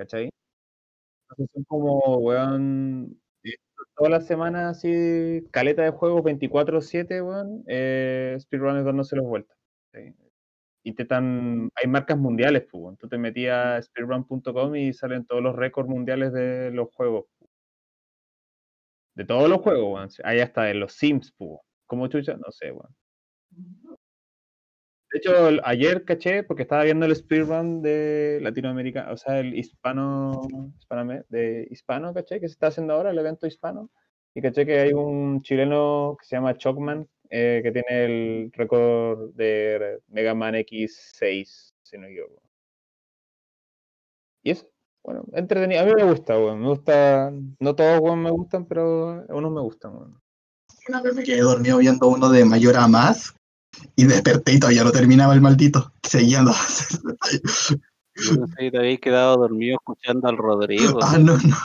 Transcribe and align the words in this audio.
¿cachai? 0.00 0.30
Entonces 1.30 1.50
son 1.54 1.64
como, 1.64 1.98
weón, 2.18 3.20
eh, 3.44 3.56
todas 3.96 4.10
las 4.10 4.26
semanas 4.26 4.78
así, 4.78 5.46
caleta 5.50 5.82
de 5.82 5.90
juegos 5.90 6.22
24-7, 6.22 7.22
weón, 7.22 7.64
eh, 7.68 8.36
speedrunners 8.40 8.86
dándose 8.86 9.16
las 9.16 9.26
vueltas. 9.26 9.56
¿sí? 9.92 10.14
Intentan, 10.84 11.70
hay 11.74 11.86
marcas 11.88 12.18
mundiales, 12.18 12.62
pues, 12.70 12.82
weón. 12.82 12.96
tú 12.96 13.08
te 13.08 13.18
metías 13.18 13.78
a 13.78 13.82
speedrun.com 13.82 14.74
y 14.76 14.92
salen 14.94 15.26
todos 15.26 15.42
los 15.42 15.54
récords 15.54 15.90
mundiales 15.90 16.32
de 16.32 16.70
los 16.72 16.88
juegos. 16.94 17.26
De 19.14 19.24
todos 19.26 19.50
los 19.50 19.60
juegos, 19.60 19.92
weón. 19.92 20.08
Hay 20.24 20.40
hasta 20.40 20.64
de 20.64 20.74
los 20.74 20.94
Sims, 20.94 21.34
pues. 21.36 21.60
¿Cómo 21.86 22.06
chucha? 22.08 22.36
No 22.36 22.50
sé, 22.50 22.72
weón. 22.72 22.94
De 25.12 25.18
hecho, 25.18 25.32
ayer 25.64 26.04
caché, 26.04 26.44
porque 26.44 26.62
estaba 26.62 26.84
viendo 26.84 27.04
el 27.04 27.16
speedrun 27.16 27.82
de 27.82 28.38
Latinoamérica, 28.42 29.10
o 29.10 29.16
sea, 29.16 29.40
el 29.40 29.58
hispano, 29.58 30.40
de 31.28 31.66
hispano, 31.70 32.14
caché, 32.14 32.40
que 32.40 32.46
se 32.46 32.52
está 32.52 32.68
haciendo 32.68 32.94
ahora, 32.94 33.10
el 33.10 33.18
evento 33.18 33.46
hispano. 33.48 33.90
Y 34.34 34.40
caché 34.40 34.64
que 34.64 34.78
hay 34.78 34.92
un 34.92 35.42
chileno 35.42 36.16
que 36.18 36.26
se 36.26 36.36
llama 36.36 36.56
Chocman, 36.56 37.08
eh, 37.28 37.60
que 37.62 37.72
tiene 37.72 38.04
el 38.04 38.52
récord 38.52 39.34
de 39.34 40.00
Mega 40.08 40.34
Man 40.34 40.54
X6, 40.54 41.74
si 41.82 41.98
no 41.98 42.06
equivoco. 42.06 42.40
Y 44.44 44.52
eso, 44.52 44.70
bueno, 45.02 45.24
entretenido. 45.32 45.82
A 45.82 45.84
mí 45.86 45.92
me 45.94 46.04
gusta, 46.04 46.38
weón. 46.38 46.60
Me 46.60 46.68
gusta, 46.68 47.32
no 47.58 47.74
todos, 47.74 48.00
weón, 48.00 48.22
me 48.22 48.30
gustan, 48.30 48.64
pero 48.66 49.24
unos 49.28 49.52
me 49.52 49.60
gustan, 49.60 49.96
weón. 49.96 50.20
Una 50.88 51.02
vez 51.02 51.14
me 51.14 51.24
quedé 51.24 51.40
dormido 51.40 51.78
viendo 51.78 52.08
uno 52.08 52.30
de 52.30 52.44
mayor 52.44 52.76
a 52.76 52.86
más, 52.88 53.34
y 53.96 54.04
desperté 54.04 54.54
y 54.54 54.58
todavía 54.58 54.84
no 54.84 54.92
terminaba 54.92 55.34
el 55.34 55.40
maldito. 55.40 55.92
Seguía 56.02 56.38
Yo 56.38 56.44
no 58.36 58.46
sé, 58.48 58.70
te 58.70 58.78
habéis 58.78 59.00
quedado 59.00 59.36
dormido 59.36 59.76
escuchando 59.76 60.28
al 60.28 60.36
Rodrigo. 60.36 60.98
Ah, 61.02 61.18
no, 61.18 61.36
no. 61.38 61.56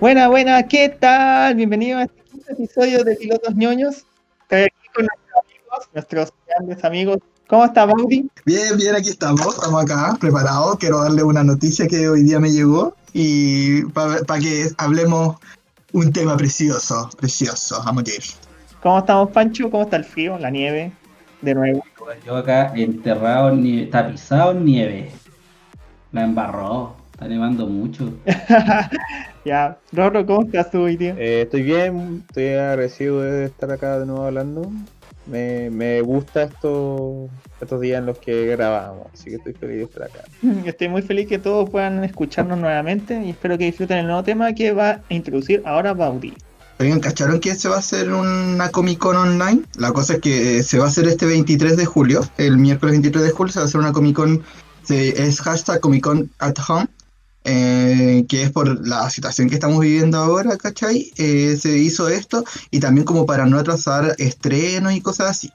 Buena, 0.00 0.28
buena, 0.28 0.62
¿qué 0.66 0.88
tal? 0.88 1.56
Bienvenido 1.56 1.98
a 1.98 2.04
este 2.04 2.22
quinto 2.22 2.52
episodio 2.52 3.04
de 3.04 3.16
Pilotos 3.16 3.54
ñoños. 3.54 4.06
Estoy 4.42 4.62
aquí 4.62 4.88
con 4.94 5.06
nuestros 5.06 5.44
amigos, 5.44 5.88
nuestros 5.92 6.32
grandes 6.46 6.84
amigos. 6.84 7.18
¿Cómo 7.48 7.64
está, 7.66 7.84
Baudi? 7.84 8.30
Bien, 8.46 8.76
bien, 8.78 8.94
aquí 8.94 9.10
estamos, 9.10 9.56
estamos 9.56 9.82
acá, 9.82 10.16
preparados. 10.18 10.78
Quiero 10.78 11.02
darle 11.02 11.22
una 11.22 11.44
noticia 11.44 11.86
que 11.86 12.08
hoy 12.08 12.22
día 12.22 12.40
me 12.40 12.50
llegó 12.50 12.96
y 13.12 13.82
para 13.86 14.38
que 14.40 14.70
hablemos 14.78 15.36
un 15.92 16.12
tema 16.12 16.36
precioso, 16.36 17.10
precioso, 17.18 17.80
a 17.82 17.92
morir. 17.92 18.22
¿Cómo 18.82 18.98
estamos, 18.98 19.30
Pancho? 19.30 19.70
¿Cómo 19.70 19.84
está 19.84 19.96
el 19.96 20.04
frío, 20.04 20.38
la 20.38 20.50
nieve? 20.50 20.92
De 21.42 21.54
nuevo. 21.54 21.84
Yo 22.24 22.36
acá 22.36 22.72
enterrado, 22.74 23.50
en 23.50 23.90
tapizado 23.90 24.52
en 24.52 24.64
nieve. 24.64 25.10
La 26.12 26.24
embarró, 26.24 26.96
está 27.12 27.28
nevando 27.28 27.66
mucho. 27.66 28.12
ya, 29.44 29.78
Rorro, 29.92 30.26
¿cómo 30.26 30.42
estás 30.42 30.70
tú 30.70 30.82
hoy, 30.82 30.96
tío? 30.96 31.14
Eh, 31.16 31.42
estoy 31.42 31.62
bien, 31.62 32.24
estoy 32.28 32.48
agradecido 32.48 33.20
de 33.20 33.46
estar 33.46 33.70
acá 33.70 33.98
de 33.98 34.06
nuevo 34.06 34.24
hablando. 34.24 34.70
Me, 35.30 35.70
me 35.70 36.00
gusta 36.00 36.42
esto, 36.42 37.28
estos 37.60 37.80
días 37.80 38.00
en 38.00 38.06
los 38.06 38.18
que 38.18 38.46
grabamos, 38.46 39.06
así 39.14 39.30
que 39.30 39.36
estoy 39.36 39.52
feliz 39.52 39.76
de 39.76 39.82
estar 39.84 40.02
acá. 40.02 40.24
Estoy 40.66 40.88
muy 40.88 41.02
feliz 41.02 41.28
que 41.28 41.38
todos 41.38 41.70
puedan 41.70 42.02
escucharnos 42.02 42.58
nuevamente 42.58 43.22
y 43.24 43.30
espero 43.30 43.56
que 43.56 43.66
disfruten 43.66 43.98
el 43.98 44.06
nuevo 44.06 44.24
tema 44.24 44.52
que 44.54 44.72
va 44.72 44.90
a 45.08 45.14
introducir 45.14 45.62
ahora 45.64 45.94
Baudi. 45.94 46.34
Oigan, 46.80 46.98
¿cacharon 46.98 47.38
que 47.38 47.54
se 47.54 47.68
va 47.68 47.76
a 47.76 47.78
hacer 47.78 48.10
una 48.10 48.70
Comic 48.70 48.98
Con 48.98 49.14
online? 49.14 49.62
La 49.76 49.92
cosa 49.92 50.14
es 50.14 50.20
que 50.20 50.58
eh, 50.58 50.62
se 50.62 50.78
va 50.78 50.86
a 50.86 50.88
hacer 50.88 51.06
este 51.06 51.26
23 51.26 51.76
de 51.76 51.84
julio, 51.84 52.22
el 52.38 52.56
miércoles 52.56 52.94
23 52.94 53.22
de 53.22 53.30
julio 53.30 53.52
se 53.52 53.58
va 53.60 53.64
a 53.64 53.68
hacer 53.68 53.80
una 53.80 53.92
Comic 53.92 54.16
Con, 54.16 54.42
es 54.88 55.40
hashtag 55.42 55.78
Comic 55.80 56.02
Con 56.02 56.30
at 56.38 56.56
Home, 56.68 56.88
eh, 57.44 58.24
que 58.28 58.42
es 58.42 58.50
por 58.50 58.86
la 58.86 59.08
situación 59.08 59.48
que 59.48 59.54
estamos 59.54 59.80
viviendo 59.80 60.18
ahora, 60.18 60.56
¿cachai? 60.56 61.10
Eh, 61.16 61.56
se 61.60 61.78
hizo 61.78 62.08
esto 62.08 62.44
y 62.70 62.80
también 62.80 63.04
como 63.04 63.26
para 63.26 63.46
no 63.46 63.58
atrasar 63.58 64.14
estrenos 64.18 64.92
y 64.92 65.00
cosas 65.00 65.30
así. 65.30 65.52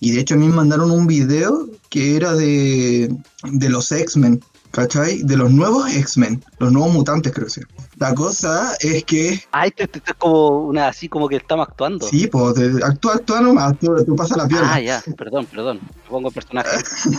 Y 0.00 0.10
de 0.10 0.20
hecho 0.20 0.34
a 0.34 0.38
mí 0.38 0.48
me 0.48 0.54
mandaron 0.54 0.90
un 0.90 1.06
video 1.06 1.68
que 1.88 2.16
era 2.16 2.34
de, 2.34 3.14
de 3.44 3.68
los 3.68 3.92
X-Men, 3.92 4.42
¿cachai? 4.72 5.22
De 5.22 5.36
los 5.36 5.52
nuevos 5.52 5.88
X-Men, 5.94 6.44
los 6.58 6.72
nuevos 6.72 6.92
mutantes 6.92 7.32
creo 7.32 7.46
que 7.46 7.52
sea. 7.52 7.64
La 7.98 8.14
cosa 8.14 8.74
es 8.80 9.04
que... 9.04 9.40
Ah, 9.52 9.66
esto, 9.66 9.84
es 9.84 10.14
como 10.18 10.66
una 10.66 10.88
así 10.88 11.08
como 11.08 11.28
que 11.28 11.36
estamos 11.36 11.68
actuando. 11.68 12.08
Sí, 12.08 12.26
pues 12.26 12.58
actúa, 12.82 13.14
actúa 13.14 13.40
nomás, 13.40 13.78
tú, 13.78 13.94
tú 14.04 14.16
pasas 14.16 14.36
la 14.36 14.48
pierna. 14.48 14.74
Ah, 14.74 14.80
ya, 14.80 15.02
perdón, 15.16 15.46
perdón, 15.46 15.80
pongo 16.08 16.28
el 16.28 16.34
personaje. 16.34 16.70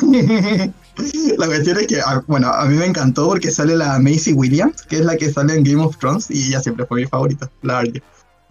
la 1.37 1.45
cuestión 1.45 1.79
es 1.79 1.87
que, 1.87 2.01
ah, 2.01 2.21
bueno, 2.27 2.49
a 2.49 2.65
mí 2.65 2.75
me 2.75 2.85
encantó 2.85 3.27
porque 3.29 3.49
sale 3.49 3.77
la 3.77 3.97
Macy 3.99 4.33
Williams, 4.33 4.81
que 4.83 4.97
es 4.97 5.05
la 5.05 5.15
que 5.15 5.31
sale 5.31 5.55
en 5.55 5.63
Game 5.63 5.81
of 5.81 5.97
Thrones, 5.97 6.29
y 6.29 6.47
ella 6.47 6.61
siempre 6.61 6.85
fue 6.85 7.01
mi 7.01 7.07
favorita, 7.07 7.49
la 7.61 7.79
Arya, 7.79 8.01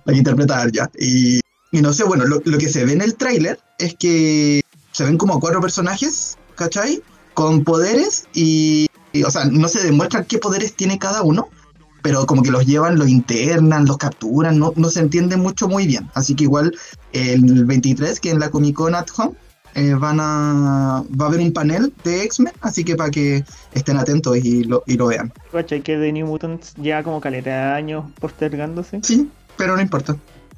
la 0.05 0.13
que 0.13 0.19
interpreta 0.19 0.57
a 0.57 0.63
Arya. 0.63 0.91
Y 0.99 1.43
y 1.73 1.81
no 1.81 1.95
sé, 1.95 2.05
bueno, 2.05 2.27
lo, 2.27 2.41
que 2.43 2.69
se 2.69 2.85
ve 2.85 2.93
en 2.93 3.01
el 3.01 3.17
tráiler 3.17 3.59
es 3.79 3.95
que 3.95 4.61
se 4.93 5.05
ven 5.05 5.17
como 5.17 5.41
cuatro 5.41 5.63
personajes, 5.63 6.37
¿cachai? 6.55 7.03
Con 7.33 7.65
poderes 7.65 8.29
y, 8.35 8.89
o 9.25 9.31
sea, 9.31 9.45
no 9.45 9.69
se 9.69 9.83
demuestra 9.83 10.25
qué 10.25 10.39
poderes 10.39 10.75
tiene 10.75 10.99
cada 10.99 11.23
uno, 11.23 11.49
pero 12.03 12.27
como 12.27 12.43
que 12.43 12.51
los 12.51 12.67
llevan, 12.67 12.99
los 12.99 13.09
internan, 13.09 13.87
los 13.87 13.99
capturan, 13.99 14.59
no, 14.59 14.73
no 14.77 14.89
se 14.89 15.01
entiende 15.01 15.37
mucho 15.37 15.69
muy 15.69 15.87
bien. 15.87 16.09
Así 16.15 16.35
que 16.35 16.45
igual 16.45 16.75
el 17.13 17.65
23, 17.65 18.19
que 18.21 18.31
en 18.31 18.41
la 18.41 18.51
Comic 18.51 18.75
Con 18.77 18.95
at 18.95 19.07
Home, 19.17 19.35
eh, 19.75 19.95
van 19.95 20.19
a, 20.21 21.03
va 21.19 21.25
a 21.25 21.29
haber 21.29 21.41
un 21.41 21.53
panel 21.53 21.93
de 22.05 22.25
X-Men, 22.25 22.53
así 22.61 22.85
que 22.85 22.95
para 22.95 23.11
que 23.11 23.43
estén 23.73 23.97
atentos 23.97 24.37
y 24.37 24.65
lo, 24.65 24.83
y 24.87 24.97
lo 24.97 25.07
vean. 25.07 25.33
¿Cachai 25.51 25.81
que 25.81 25.97
The 25.97 26.13
New 26.13 26.27
Mutants 26.27 26.75
ya 26.77 27.03
como 27.03 27.21
caleta 27.21 27.51
de 27.51 27.75
años 27.75 28.05
postergándose? 28.21 29.01
Sí, 29.03 29.31
pero 29.57 29.75
no 29.75 29.81
importa. 29.81 30.17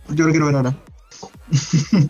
Yo 0.08 0.24
lo 0.26 0.30
quiero 0.32 0.46
ver 0.46 0.56
ahora. 0.56 0.76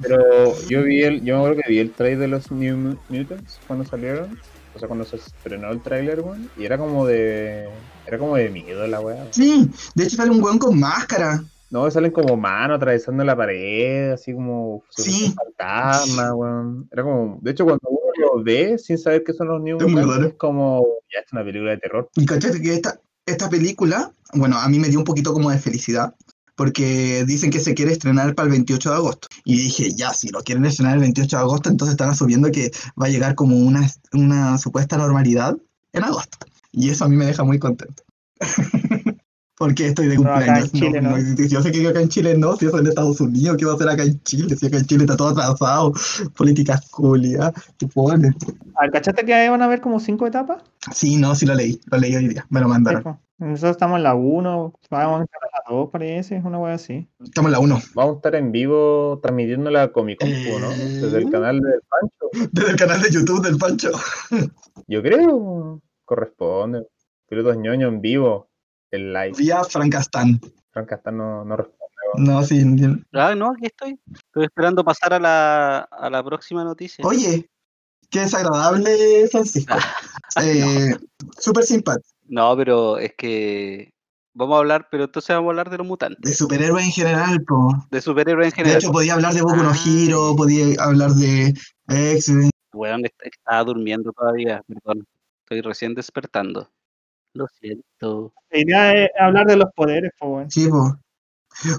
Pero 0.00 0.60
yo 0.68 0.82
vi 0.82 1.02
el, 1.02 1.22
yo 1.24 1.34
me 1.34 1.40
acuerdo 1.40 1.62
que 1.62 1.70
vi 1.70 1.78
el 1.78 1.92
trailer 1.92 2.18
de 2.18 2.28
los 2.28 2.50
New 2.50 2.98
Mutants 3.08 3.60
cuando 3.66 3.84
salieron, 3.84 4.38
o 4.74 4.78
sea 4.78 4.88
cuando 4.88 5.04
se 5.04 5.16
estrenó 5.16 5.70
el 5.70 5.80
trailer, 5.80 6.20
weón, 6.20 6.50
y 6.56 6.64
era 6.64 6.78
como 6.78 7.06
de, 7.06 7.68
era 8.06 8.18
como 8.18 8.36
de 8.36 8.50
miedo 8.50 8.86
la 8.86 9.00
weá. 9.00 9.26
Sí, 9.30 9.70
de 9.94 10.04
hecho 10.04 10.16
sale 10.16 10.30
un 10.30 10.42
weón 10.42 10.58
con 10.58 10.78
máscara. 10.78 11.42
No, 11.70 11.88
salen 11.88 12.10
como 12.10 12.36
manos 12.36 12.76
atravesando 12.76 13.22
la 13.22 13.36
pared, 13.36 14.10
así 14.10 14.34
como 14.34 14.82
sí. 14.90 15.32
fantasma, 15.36 16.34
weón. 16.34 16.88
Era 16.90 17.04
como, 17.04 17.38
de 17.40 17.50
hecho 17.52 17.64
cuando 17.64 17.88
uno 17.88 18.00
lo 18.18 18.42
ve 18.42 18.76
sin 18.76 18.98
saber 18.98 19.22
que 19.22 19.32
son 19.32 19.48
los 19.48 19.62
New 19.62 19.78
Mutants, 19.80 20.26
es 20.26 20.34
como, 20.34 20.84
ya 21.12 21.20
es 21.20 21.32
una 21.32 21.44
película 21.44 21.70
de 21.70 21.78
terror. 21.78 22.10
Y 22.16 22.26
cachate 22.26 22.60
que 22.60 22.74
esta, 22.74 23.00
esta 23.24 23.48
película, 23.48 24.12
bueno, 24.34 24.58
a 24.58 24.68
mí 24.68 24.80
me 24.80 24.88
dio 24.88 24.98
un 24.98 25.04
poquito 25.04 25.32
como 25.32 25.50
de 25.50 25.58
felicidad, 25.58 26.14
porque 26.60 27.24
dicen 27.26 27.50
que 27.50 27.58
se 27.58 27.72
quiere 27.72 27.92
estrenar 27.92 28.34
para 28.34 28.44
el 28.44 28.52
28 28.52 28.90
de 28.90 28.96
agosto. 28.96 29.28
Y 29.46 29.56
dije, 29.56 29.94
ya, 29.94 30.12
si 30.12 30.28
lo 30.28 30.42
quieren 30.42 30.66
estrenar 30.66 30.96
el 30.96 31.00
28 31.00 31.34
de 31.34 31.42
agosto, 31.42 31.70
entonces 31.70 31.94
están 31.94 32.10
asumiendo 32.10 32.50
que 32.50 32.70
va 33.00 33.06
a 33.06 33.08
llegar 33.08 33.34
como 33.34 33.56
una, 33.56 33.88
una 34.12 34.58
supuesta 34.58 34.98
normalidad 34.98 35.56
en 35.94 36.04
agosto. 36.04 36.36
Y 36.70 36.90
eso 36.90 37.06
a 37.06 37.08
mí 37.08 37.16
me 37.16 37.24
deja 37.24 37.44
muy 37.44 37.58
contento. 37.58 38.02
porque 39.56 39.86
estoy 39.86 40.08
de 40.08 40.16
cumpleaños. 40.16 40.70
No, 40.74 41.18
yo 41.46 41.62
sé 41.62 41.72
que 41.72 41.88
acá 41.88 42.02
en 42.02 42.10
Chile 42.10 42.36
no, 42.36 42.54
si 42.56 42.66
eso 42.66 42.78
en 42.78 42.88
Estados 42.88 43.22
Unidos, 43.22 43.56
¿qué 43.56 43.64
va 43.64 43.72
a 43.72 43.74
hacer 43.76 43.88
acá 43.88 44.02
en 44.02 44.22
Chile? 44.24 44.54
Si 44.54 44.66
acá 44.66 44.76
en 44.76 44.84
Chile 44.84 45.04
está 45.04 45.16
todo 45.16 45.28
atrasado, 45.28 45.94
políticas 46.36 46.90
culias, 46.90 47.52
¿qué 47.78 47.86
pones? 47.86 48.34
¿Cachaste 48.92 49.24
que 49.24 49.48
van 49.48 49.62
a 49.62 49.64
haber 49.64 49.80
como 49.80 49.98
cinco 49.98 50.26
etapas? 50.26 50.62
Sí, 50.92 51.16
no, 51.16 51.34
sí 51.34 51.46
lo 51.46 51.54
leí, 51.54 51.80
lo 51.86 51.96
leí 51.96 52.14
hoy 52.16 52.28
día, 52.28 52.44
me 52.50 52.60
lo 52.60 52.68
mandaron. 52.68 53.18
Nosotros 53.40 53.70
estamos 53.70 53.96
en 53.96 54.02
la 54.02 54.14
1, 54.14 54.74
vamos 54.90 55.20
a 55.20 55.24
estar 55.24 55.40
en 55.42 55.50
la 55.54 55.74
2, 55.74 55.90
parece, 55.90 56.36
es 56.36 56.44
una 56.44 56.58
wea 56.58 56.74
así. 56.74 57.08
Estamos 57.24 57.48
en 57.48 57.52
la 57.52 57.58
1. 57.60 57.80
Vamos 57.94 58.12
a 58.12 58.16
estar 58.16 58.34
en 58.34 58.52
vivo 58.52 59.18
transmitiendo 59.22 59.70
la 59.70 59.90
Comic 59.90 60.20
Con, 60.20 60.60
¿no? 60.60 60.68
Desde 60.68 61.16
el 61.16 61.30
canal 61.30 61.58
del 61.58 61.80
Pancho. 61.88 62.50
Desde 62.52 62.70
el 62.72 62.76
canal 62.76 63.00
de 63.00 63.10
YouTube 63.10 63.42
del 63.42 63.56
Pancho. 63.56 63.92
Yo 64.86 65.02
creo, 65.02 65.80
corresponde. 66.04 66.86
Pilotos 67.30 67.56
ñoño 67.56 67.88
en 67.88 68.02
vivo, 68.02 68.50
el 68.90 69.10
live. 69.14 69.32
Vía 69.38 69.64
Francastán. 69.64 70.38
Francastán 70.70 71.16
no, 71.16 71.42
no 71.42 71.56
responde. 71.56 71.80
No, 72.18 72.42
sí. 72.42 72.62
Ah, 73.14 73.34
no, 73.34 73.52
aquí 73.52 73.66
estoy. 73.66 73.98
Estoy 74.12 74.44
esperando 74.44 74.84
pasar 74.84 75.14
a 75.14 75.18
la, 75.18 75.78
a 75.78 76.10
la 76.10 76.22
próxima 76.22 76.62
noticia. 76.62 77.06
Oye, 77.06 77.48
qué 78.10 78.20
desagradable, 78.20 79.28
Francisco. 79.28 79.74
eh, 80.42 80.94
Súper 81.38 81.64
simpático. 81.64 82.19
No, 82.30 82.56
pero 82.56 82.96
es 82.96 83.12
que 83.18 83.92
vamos 84.34 84.54
a 84.54 84.58
hablar, 84.60 84.86
pero 84.88 85.04
entonces 85.04 85.34
vamos 85.34 85.48
a 85.48 85.50
hablar 85.50 85.70
de 85.70 85.78
los 85.78 85.86
mutantes. 85.86 86.30
De 86.30 86.32
superhéroes 86.32 86.84
en 86.84 86.92
general, 86.92 87.42
po. 87.42 87.72
De 87.90 88.00
superhéroes 88.00 88.46
en 88.46 88.52
general. 88.52 88.74
De 88.74 88.78
hecho, 88.78 88.92
podía 88.92 89.14
hablar 89.14 89.34
de 89.34 89.42
Boku 89.42 89.56
no 89.56 89.72
Hero, 89.74 90.36
podía 90.36 90.80
hablar 90.80 91.10
de 91.10 91.52
X-Men. 91.88 92.50
Bueno, 92.72 93.04
estaba 93.18 93.64
durmiendo 93.64 94.12
todavía, 94.12 94.62
perdón. 94.68 95.04
Estoy 95.42 95.60
recién 95.62 95.92
despertando. 95.92 96.70
Lo 97.34 97.48
siento. 97.48 98.32
La 98.50 98.58
idea 98.60 99.04
es 99.04 99.10
hablar 99.18 99.48
de 99.48 99.56
los 99.56 99.72
poderes, 99.74 100.12
po. 100.16 100.44
Sí, 100.48 100.68
po. 100.68 100.96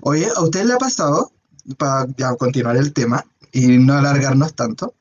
Oye, 0.02 0.28
¿a 0.36 0.44
usted 0.44 0.66
le 0.66 0.74
ha 0.74 0.78
pasado, 0.78 1.32
para 1.78 2.06
continuar 2.38 2.76
el 2.76 2.92
tema 2.92 3.24
y 3.54 3.78
no 3.78 3.94
alargarnos 3.94 4.54
tanto, 4.54 4.96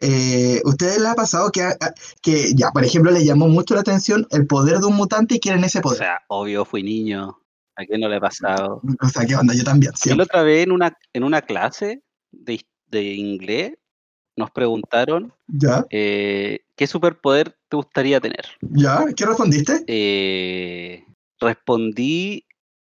eh, 0.00 0.60
¿ustedes 0.64 0.98
les 0.98 1.06
ha 1.08 1.14
pasado 1.14 1.50
que, 1.50 1.62
a- 1.62 1.76
a- 1.80 1.94
que, 2.22 2.52
ya, 2.54 2.70
por 2.70 2.84
ejemplo, 2.84 3.10
les 3.10 3.24
llamó 3.24 3.48
mucho 3.48 3.74
la 3.74 3.80
atención 3.80 4.26
el 4.30 4.46
poder 4.46 4.78
de 4.78 4.86
un 4.86 4.96
mutante 4.96 5.34
y 5.36 5.40
quieren 5.40 5.64
ese 5.64 5.78
O 5.80 5.82
poder? 5.82 5.98
sea, 5.98 6.20
obvio, 6.28 6.64
fui 6.64 6.82
niño. 6.82 7.36
¿A 7.76 7.84
quién 7.86 8.00
no 8.00 8.08
le 8.08 8.16
ha 8.16 8.20
pasado? 8.20 8.82
O 9.00 9.08
sea, 9.08 9.24
¿qué 9.24 9.34
onda? 9.36 9.54
Yo 9.54 9.64
también, 9.64 9.92
Y 10.04 10.14
la 10.14 10.22
otra 10.24 10.42
vez 10.42 10.64
en 10.64 10.72
una, 10.72 10.96
en 11.12 11.24
una 11.24 11.40
clase 11.42 12.02
de, 12.30 12.60
de 12.88 13.02
inglés 13.14 13.72
nos 14.36 14.50
preguntaron 14.50 15.32
¿Ya? 15.48 15.84
eh, 15.90 16.60
¿qué 16.76 16.86
superpoder 16.86 17.56
te 17.68 17.76
gustaría 17.76 18.20
tener? 18.20 18.44
¿Ya? 18.60 19.04
¿Qué 19.16 19.24
respondiste? 19.26 19.84
Eh, 19.86 21.04
respondí 21.40 22.44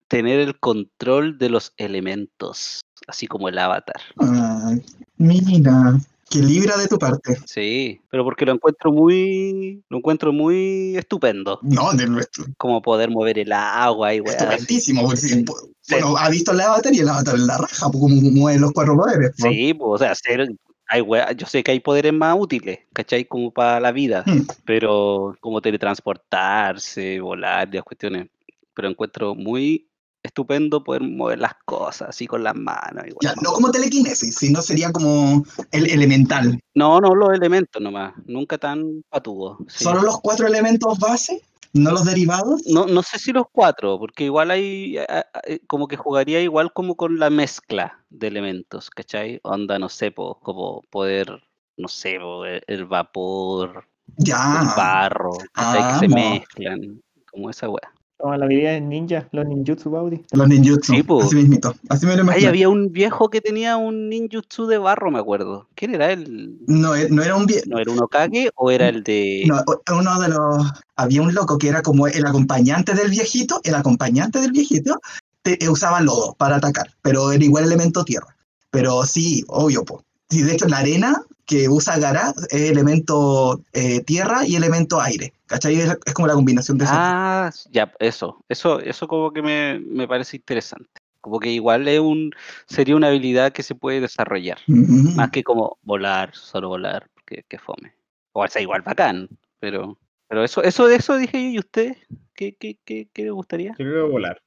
tener 0.07 0.39
el 0.39 0.59
control 0.59 1.37
de 1.39 1.49
los 1.49 1.73
elementos, 1.77 2.81
así 3.07 3.25
como 3.27 3.49
el 3.49 3.57
avatar. 3.57 4.01
Ay, 4.19 4.83
mira, 5.17 5.97
qué 6.29 6.39
libra 6.39 6.77
de 6.77 6.87
tu 6.87 6.97
parte. 6.97 7.37
Sí, 7.45 8.01
pero 8.09 8.23
porque 8.23 8.45
lo 8.45 8.53
encuentro 8.53 8.91
muy, 8.91 9.83
lo 9.89 9.97
encuentro 9.97 10.33
muy 10.33 10.95
estupendo, 10.97 11.59
No, 11.61 11.91
de 11.93 12.07
nuestro. 12.07 12.45
como 12.57 12.81
poder 12.81 13.09
mover 13.09 13.39
el 13.39 13.51
agua 13.51 14.13
y 14.13 14.19
weá. 14.21 14.33
Estupendísimo, 14.35 15.03
porque 15.03 15.17
Sí. 15.17 15.45
bueno, 15.91 16.17
ha 16.17 16.29
visto 16.29 16.51
el 16.51 16.61
avatar 16.61 16.93
y 16.93 16.99
el 16.99 17.09
avatar 17.09 17.35
en 17.35 17.47
la 17.47 17.57
raja, 17.57 17.89
como 17.91 18.07
mueve 18.09 18.59
los 18.59 18.71
cuatro 18.71 18.95
poderes. 18.95 19.31
pues. 19.37 19.53
Sí, 19.53 19.73
pues, 19.73 20.01
o 20.01 20.03
sea, 20.03 20.15
ser, 20.15 20.53
hay 20.87 21.01
weá- 21.01 21.31
yo 21.33 21.45
sé 21.47 21.63
que 21.63 21.71
hay 21.71 21.79
poderes 21.79 22.13
más 22.13 22.35
útiles, 22.39 22.79
¿cachai? 22.93 23.25
Como 23.25 23.51
para 23.51 23.79
la 23.79 23.91
vida, 23.91 24.23
Mm. 24.25 24.41
pero 24.65 25.35
como 25.41 25.61
teletransportarse, 25.61 27.19
volar, 27.19 27.69
las 27.73 27.83
cuestiones, 27.83 28.27
pero 28.73 28.87
encuentro 28.89 29.35
muy 29.35 29.87
estupendo 30.23 30.83
poder 30.83 31.03
mover 31.03 31.39
las 31.39 31.53
cosas 31.65 32.09
así 32.09 32.25
con 32.25 32.43
las 32.43 32.55
manos. 32.55 33.03
Ya, 33.21 33.29
weá. 33.29 33.35
no 33.41 33.51
como 33.51 33.71
telequinesis, 33.71 34.35
sino 34.35 34.61
sería 34.61 34.91
como 34.91 35.43
el 35.71 35.89
elemental. 35.89 36.59
No, 36.73 36.99
no 37.01 37.13
los 37.13 37.33
elementos 37.33 37.81
nomás, 37.81 38.13
nunca 38.25 38.57
tan 38.57 39.03
patudo. 39.09 39.57
sí. 39.67 39.83
¿Solo 39.83 40.01
los 40.01 40.19
cuatro 40.21 40.47
elementos 40.47 40.97
base? 40.97 41.41
¿No 41.73 41.89
los 41.89 42.05
derivados? 42.05 42.61
No, 42.67 42.85
no 42.85 43.01
sé 43.01 43.17
si 43.17 43.31
los 43.31 43.45
cuatro, 43.51 43.97
porque 43.97 44.25
igual 44.25 44.51
hay, 44.51 44.97
eh, 44.97 45.59
como 45.65 45.87
que 45.87 45.97
jugaría 45.97 46.39
igual 46.39 46.71
como 46.71 46.95
con 46.95 47.17
la 47.17 47.31
mezcla 47.31 48.05
de 48.11 48.27
elementos, 48.27 48.91
¿cachai? 48.91 49.39
Onda, 49.43 49.79
no 49.79 49.89
sé, 49.89 50.11
po, 50.11 50.39
como 50.39 50.83
poder, 50.91 51.43
no 51.77 51.87
sé, 51.87 52.19
po, 52.19 52.45
el, 52.45 52.61
el 52.67 52.85
vapor, 52.85 53.87
el 54.17 54.67
barro. 54.77 55.31
Ah, 55.55 55.97
que 55.99 56.07
se 56.07 56.13
mezclan, 56.13 57.01
como 57.31 57.49
esa 57.49 57.67
wea. 57.67 57.91
Como 58.17 58.35
la 58.37 58.45
habilidad 58.45 58.71
de 58.73 58.81
ninja, 58.81 59.27
los 59.31 59.45
ninjutsu 59.45 59.89
Baudi. 59.89 60.23
Los 60.31 60.47
ninjutsu. 60.47 60.93
Sí, 60.93 61.03
po. 61.03 61.21
Así 61.21 61.35
mismito. 61.35 61.75
Así 61.89 62.05
me 62.05 62.13
lo 62.13 62.19
Ahí 62.21 62.25
imagino. 62.27 62.49
había 62.49 62.69
un 62.69 62.91
viejo 62.91 63.29
que 63.29 63.41
tenía 63.41 63.75
un 63.75 64.07
ninjutsu 64.07 64.65
de 64.67 64.77
barro, 64.77 65.11
me 65.11 65.19
acuerdo. 65.19 65.67
¿Quién 65.75 65.93
era 65.95 66.11
él? 66.11 66.57
No, 66.67 66.95
e- 66.95 67.09
no 67.09 67.21
era 67.23 67.35
un 67.35 67.45
viejo. 67.45 67.65
¿No 67.67 67.79
era 67.79 67.91
un 67.91 67.99
Okage 68.01 68.49
o 68.55 68.71
era 68.71 68.87
el 68.87 69.03
de...? 69.03 69.43
No, 69.47 69.61
uno 69.93 70.21
de 70.21 70.29
los. 70.29 70.71
Había 70.95 71.21
un 71.21 71.33
loco 71.33 71.57
que 71.57 71.67
era 71.67 71.81
como 71.81 72.07
el 72.07 72.25
acompañante 72.25 72.93
del 72.93 73.09
viejito. 73.09 73.59
El 73.63 73.75
acompañante 73.75 74.39
del 74.39 74.51
viejito 74.51 74.99
te- 75.41 75.61
eh, 75.63 75.67
usaba 75.69 75.99
lodo 75.99 76.35
para 76.37 76.57
atacar, 76.57 76.91
pero 77.01 77.31
era 77.31 77.43
igual 77.43 77.65
elemento 77.65 78.05
tierra. 78.05 78.37
Pero 78.69 79.03
sí, 79.05 79.43
obvio, 79.49 79.83
po. 79.83 80.03
Sí, 80.29 80.43
de 80.43 80.53
hecho, 80.53 80.67
la 80.67 80.77
arena 80.77 81.21
que 81.45 81.69
usa 81.69 81.99
Gara 81.99 82.33
es 82.49 82.71
elemento 82.71 83.61
eh, 83.73 84.01
tierra 84.01 84.45
y 84.45 84.55
elemento 84.55 85.01
aire. 85.01 85.33
¿Cachai? 85.45 85.75
Es, 85.75 85.97
es 86.05 86.13
como 86.13 86.27
la 86.27 86.33
combinación 86.33 86.77
de 86.77 86.85
esos. 86.85 86.95
Ah, 86.97 87.51
ya, 87.71 87.91
eso, 87.99 88.43
eso, 88.49 88.79
eso 88.79 89.07
como 89.07 89.31
que 89.31 89.41
me, 89.41 89.79
me 89.79 90.07
parece 90.07 90.37
interesante. 90.37 90.89
Como 91.21 91.39
que 91.39 91.49
igual 91.49 91.87
es 91.87 91.99
un, 91.99 92.31
sería 92.67 92.95
una 92.95 93.07
habilidad 93.07 93.53
que 93.53 93.63
se 93.63 93.75
puede 93.75 94.01
desarrollar, 94.01 94.57
más 94.67 95.29
que 95.31 95.41
como 95.41 95.77
volar, 95.81 96.35
solo 96.35 96.67
volar, 96.67 97.07
que, 97.25 97.45
que 97.47 97.57
fome. 97.57 97.93
O 98.33 98.45
sea, 98.47 98.61
igual 98.61 98.81
bacán, 98.81 99.29
pero, 99.59 99.97
pero 100.27 100.43
eso, 100.43 100.61
eso, 100.63 100.89
eso 100.89 101.15
dije 101.15 101.41
yo, 101.41 101.49
¿y 101.49 101.59
usted? 101.59 101.95
¿Qué, 102.35 102.55
qué, 102.55 102.77
qué, 102.83 103.07
qué 103.13 103.23
le 103.23 103.31
gustaría? 103.31 103.71
Yo 103.79 103.85
creo 103.85 104.05
que 104.07 104.11
volar. 104.11 104.41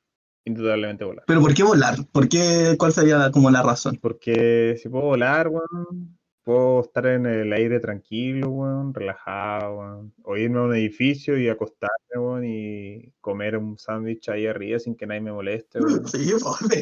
Indudablemente 0.45 1.05
volar. 1.05 1.25
Pero 1.27 1.41
¿por 1.41 1.55
qué 1.55 1.63
volar? 1.63 1.97
¿Por 2.13 2.29
qué? 2.29 2.77
¿Cuál 2.79 2.93
sería 2.93 3.31
como 3.31 3.51
la 3.51 3.63
razón? 3.63 3.99
Porque 4.01 4.77
si 4.81 4.89
puedo 4.89 5.07
volar, 5.07 5.49
weón, 5.49 6.19
puedo 6.47 6.81
estar 6.83 7.05
en 7.07 7.27
el 7.27 7.53
aire 7.53 7.81
tranquilo, 7.81 8.49
weón, 8.51 8.95
relajado, 8.95 9.79
weón. 9.79 10.15
O 10.23 10.37
irme 10.37 10.61
a 10.61 10.63
un 10.63 10.75
edificio 10.77 11.37
y 11.37 11.49
acostarme, 11.49 11.97
weón, 12.15 12.45
y 12.47 13.13
comer 13.21 13.57
un 13.57 13.77
sándwich 13.77 14.29
ahí 14.29 14.47
arriba 14.47 14.79
sin 14.79 14.95
que 14.95 15.09
nadie 15.09 15.23
me 15.23 15.33
moleste, 15.33 15.81
weón. 15.81 16.07
Sí, 16.07 16.33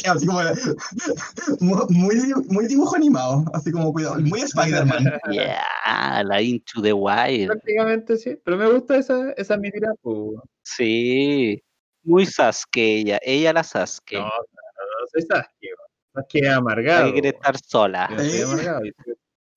así 0.07 0.27
como 0.27 0.41
mu- 1.61 1.87
muy, 1.89 2.17
muy 2.51 2.67
dibujo 2.67 2.95
animado, 2.95 3.43
así 3.55 3.73
como 3.73 3.91
cuidado, 3.91 4.21
muy 4.21 4.41
Spider-Man. 4.43 5.05
Yeah, 5.33 6.23
la 6.25 6.43
Into 6.43 6.83
the 6.83 6.93
Wild. 6.93 7.47
Prácticamente 7.49 8.19
sí, 8.19 8.39
pero 8.45 8.59
me 8.59 8.71
gusta 8.71 8.99
esa, 8.99 9.33
esa 9.33 9.57
mi 9.57 9.71
tirada, 9.71 9.95
pues, 10.03 10.15
weón. 10.15 10.43
Sí, 10.63 11.63
muy 12.03 12.27
Sasuke 12.27 12.99
ella, 12.99 13.19
ella 13.23 13.55
la 13.55 13.65
Sasuke. 13.65 14.17
No, 14.17 14.25
no, 14.25 14.29
no 14.29 15.07
soy 15.11 15.23
Sasuke, 15.23 15.49
weón. 15.63 15.89
Sasuke 16.27 16.49
amargado. 16.51 17.07
que 17.15 17.21
weón. 17.23 17.35
estar 17.35 17.57
sola. 17.59 18.09
Yo 18.11 18.17
no 18.17 18.23
soy 18.25 18.39
¿Eh? 18.39 18.43
amargado, 18.45 18.81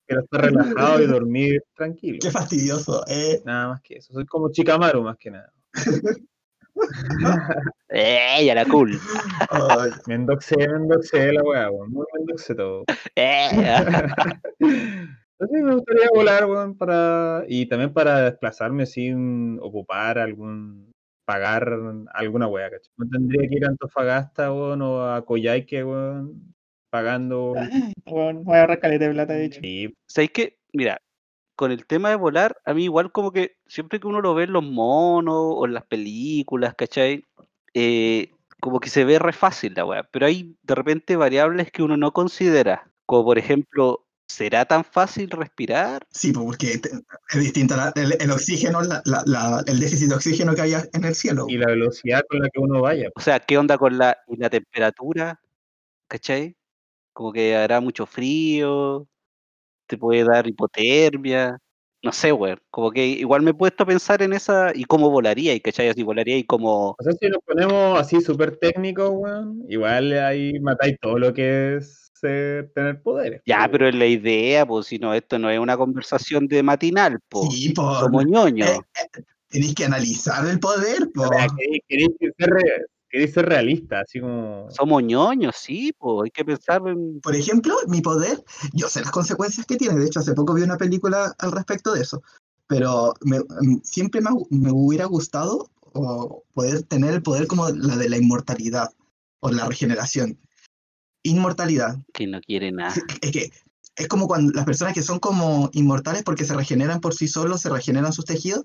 quiero 0.08 0.22
estar 0.22 0.40
relajado 0.40 1.02
y 1.02 1.06
dormir 1.06 1.62
tranquilo. 1.74 2.18
Qué 2.20 2.30
fastidioso. 2.30 3.04
Eh. 3.06 3.42
Nada 3.44 3.68
más 3.68 3.82
que 3.82 3.96
eso. 3.96 4.12
Soy 4.14 4.24
como 4.26 4.50
Chikamaru 4.50 5.02
más 5.02 5.16
que 5.18 5.30
nada. 5.30 5.52
Ella 7.88 8.54
la 8.54 8.64
cool. 8.66 8.98
Ay, 9.50 9.90
Me 10.06 10.14
endoxé, 10.14 10.56
me 10.56 10.76
endoxé 10.76 11.32
la 11.32 11.42
weá, 11.42 11.70
weón. 11.70 11.90
Muy 11.90 12.06
me 12.14 12.20
endoxé 12.20 12.54
todo. 12.54 12.84
Ella. 13.14 14.12
Entonces 14.60 15.64
me 15.64 15.74
gustaría 15.74 16.08
volar, 16.14 16.46
weón, 16.46 16.76
para. 16.76 17.44
Y 17.48 17.66
también 17.66 17.92
para 17.92 18.22
desplazarme 18.22 18.86
sin 18.86 19.58
ocupar 19.60 20.18
algún. 20.18 20.92
pagar 21.24 21.68
alguna 22.14 22.46
weá, 22.46 22.70
¿cachai? 22.70 22.92
No 22.96 23.08
tendría 23.08 23.48
que 23.48 23.56
ir 23.56 23.64
a 23.64 23.68
Antofagasta, 23.68 24.52
weón, 24.52 24.82
o 24.82 25.02
a 25.12 25.24
Coyhaique, 25.24 25.84
weón, 25.84 26.54
pagando. 26.90 27.54
Bueno, 28.04 28.40
voy 28.44 28.56
a 28.56 28.60
ahorrar 28.60 28.80
caleta 28.80 29.06
de 29.06 29.12
plata, 29.12 29.32
de 29.34 29.44
hecho. 29.44 29.60
Sí, 29.62 29.94
¿Sabéis 30.06 30.30
qué? 30.32 30.58
Mira, 30.72 31.00
con 31.56 31.72
el 31.72 31.86
tema 31.86 32.10
de 32.10 32.16
volar, 32.16 32.56
a 32.64 32.74
mí 32.74 32.84
igual 32.84 33.10
como 33.12 33.32
que 33.32 33.56
siempre 33.66 33.98
que 34.00 34.06
uno 34.06 34.20
lo 34.20 34.34
ve 34.34 34.44
en 34.44 34.52
los 34.52 34.64
monos 34.64 35.34
o 35.36 35.66
en 35.66 35.74
las 35.74 35.84
películas, 35.84 36.74
¿cachai? 36.76 37.24
Eh, 37.74 38.30
como 38.60 38.80
que 38.80 38.90
se 38.90 39.04
ve 39.04 39.18
re 39.18 39.32
fácil 39.32 39.74
la 39.74 39.84
weá, 39.84 40.02
pero 40.04 40.26
hay 40.26 40.56
de 40.62 40.74
repente 40.74 41.16
variables 41.16 41.70
que 41.70 41.82
uno 41.82 41.96
no 41.96 42.12
considera, 42.12 42.90
como 43.06 43.24
por 43.24 43.38
ejemplo, 43.38 44.04
¿será 44.26 44.64
tan 44.64 44.84
fácil 44.84 45.30
respirar? 45.30 46.06
Sí, 46.10 46.32
porque 46.32 46.72
es 47.32 47.40
distinto 47.40 47.76
la- 47.76 47.92
el, 47.94 48.14
el 48.20 48.30
oxígeno, 48.30 48.82
la- 48.82 49.02
la- 49.04 49.22
la- 49.26 49.64
el 49.66 49.78
déficit 49.80 50.08
de 50.08 50.14
oxígeno 50.16 50.54
que 50.54 50.62
hay 50.62 50.72
en 50.92 51.04
el 51.04 51.14
cielo. 51.14 51.46
y 51.48 51.56
la 51.56 51.66
velocidad 51.68 52.22
con 52.28 52.40
la 52.40 52.48
que 52.50 52.60
uno 52.60 52.80
vaya. 52.82 53.08
O 53.14 53.20
sea, 53.20 53.40
¿qué 53.40 53.56
onda 53.58 53.78
con 53.78 53.96
la, 53.96 54.18
y 54.26 54.36
la 54.36 54.50
temperatura? 54.50 55.40
¿Cachai? 56.08 56.56
Como 57.18 57.32
que 57.32 57.56
hará 57.56 57.80
mucho 57.80 58.06
frío, 58.06 59.04
te 59.88 59.98
puede 59.98 60.22
dar 60.22 60.46
hipotermia, 60.46 61.58
no 62.00 62.12
sé, 62.12 62.30
weón. 62.30 62.60
Como 62.70 62.92
que 62.92 63.04
igual 63.04 63.42
me 63.42 63.50
he 63.50 63.54
puesto 63.54 63.82
a 63.82 63.86
pensar 63.86 64.22
en 64.22 64.34
esa, 64.34 64.70
y 64.72 64.84
cómo 64.84 65.10
volaría, 65.10 65.52
y 65.52 65.58
cachai, 65.60 65.88
así 65.88 66.04
volaría 66.04 66.36
y 66.38 66.44
como, 66.44 66.90
O 66.90 66.96
sea, 67.02 67.12
si 67.20 67.28
nos 67.28 67.42
ponemos 67.44 67.98
así 67.98 68.20
súper 68.20 68.56
técnicos, 68.58 69.10
weón, 69.12 69.64
igual 69.68 70.12
ahí 70.12 70.60
matáis 70.60 70.96
todo 71.00 71.18
lo 71.18 71.34
que 71.34 71.78
es 71.78 72.12
ser- 72.14 72.70
tener 72.72 73.02
poderes. 73.02 73.42
ya, 73.44 73.68
pero 73.68 73.88
es 73.88 73.96
la 73.96 74.06
idea, 74.06 74.64
pues 74.64 74.86
si 74.86 75.00
no, 75.00 75.12
esto 75.12 75.40
no 75.40 75.50
es 75.50 75.58
una 75.58 75.76
conversación 75.76 76.46
de 76.46 76.62
matinal, 76.62 77.18
pues. 77.28 77.52
Sí, 77.52 77.72
pues, 77.74 77.98
Somos 77.98 78.26
ñoños. 78.26 78.68
eh, 78.70 79.22
tenéis 79.48 79.74
que 79.74 79.86
analizar 79.86 80.46
el 80.46 80.60
poder, 80.60 81.08
pues. 81.12 81.28
O 81.28 81.34
sea, 81.34 81.48
queréis, 81.58 81.82
queréis 81.88 82.10
ser, 82.38 82.48
re- 82.48 82.84
queréis 83.08 83.32
ser 83.32 83.46
realista, 83.46 84.00
así 84.00 84.20
como. 84.20 84.70
Somos 84.70 85.02
ñoños, 85.02 85.56
sí, 85.56 85.92
pues 85.98 86.24
hay 86.24 86.30
que 86.30 86.44
pensar 86.44 86.82
en... 86.86 87.20
Por 87.20 87.34
ejemplo, 87.34 87.74
mi 87.86 88.00
poder, 88.00 88.42
yo 88.72 88.88
sé 88.88 89.00
las 89.00 89.10
consecuencias 89.10 89.66
que 89.66 89.76
tiene. 89.76 89.98
De 89.98 90.06
hecho, 90.06 90.20
hace 90.20 90.34
poco 90.34 90.54
vi 90.54 90.62
una 90.62 90.76
película 90.76 91.34
al 91.38 91.52
respecto 91.52 91.92
de 91.94 92.02
eso. 92.02 92.22
Pero 92.66 93.14
me- 93.22 93.40
mm, 93.40 93.80
siempre 93.82 94.20
me, 94.20 94.30
me 94.50 94.70
hubiera 94.72 95.06
gustado 95.06 95.70
o 95.94 96.44
poder 96.54 96.82
tener 96.82 97.14
el 97.14 97.22
poder 97.22 97.46
como 97.46 97.68
la 97.70 97.96
de 97.96 98.08
la 98.10 98.18
inmortalidad 98.18 98.90
o 99.40 99.50
la 99.50 99.66
regeneración. 99.66 100.38
Inmortalidad. 101.22 101.96
que 102.12 102.26
no 102.26 102.40
quiere 102.40 102.70
nada. 102.72 102.94
Es 103.20 103.30
que 103.32 103.50
es 103.96 104.06
como 104.06 104.28
cuando 104.28 104.52
las 104.52 104.64
personas 104.64 104.94
que 104.94 105.02
son 105.02 105.18
como 105.18 105.70
inmortales 105.72 106.22
porque 106.22 106.44
se 106.44 106.54
regeneran 106.54 107.00
por 107.00 107.14
sí 107.14 107.26
solos, 107.26 107.60
se 107.62 107.68
regeneran 107.68 108.12
sus 108.12 108.24
tejidos. 108.24 108.64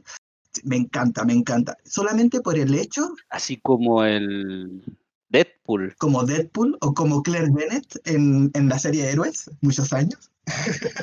Me 0.63 0.75
encanta, 0.77 1.25
me 1.25 1.33
encanta. 1.33 1.77
Solamente 1.83 2.41
por 2.41 2.57
el 2.57 2.73
hecho, 2.75 3.13
Así 3.29 3.57
como 3.57 4.03
el 4.03 4.83
Deadpool. 5.29 5.95
como 5.97 6.23
Deadpool 6.25 6.77
o 6.81 6.93
como 6.93 7.23
Claire 7.23 7.49
Bennett 7.51 7.99
en, 8.05 8.51
en 8.53 8.69
la 8.69 8.77
serie 8.79 9.09
Héroes, 9.09 9.49
muchos 9.61 9.91
años. 9.93 10.29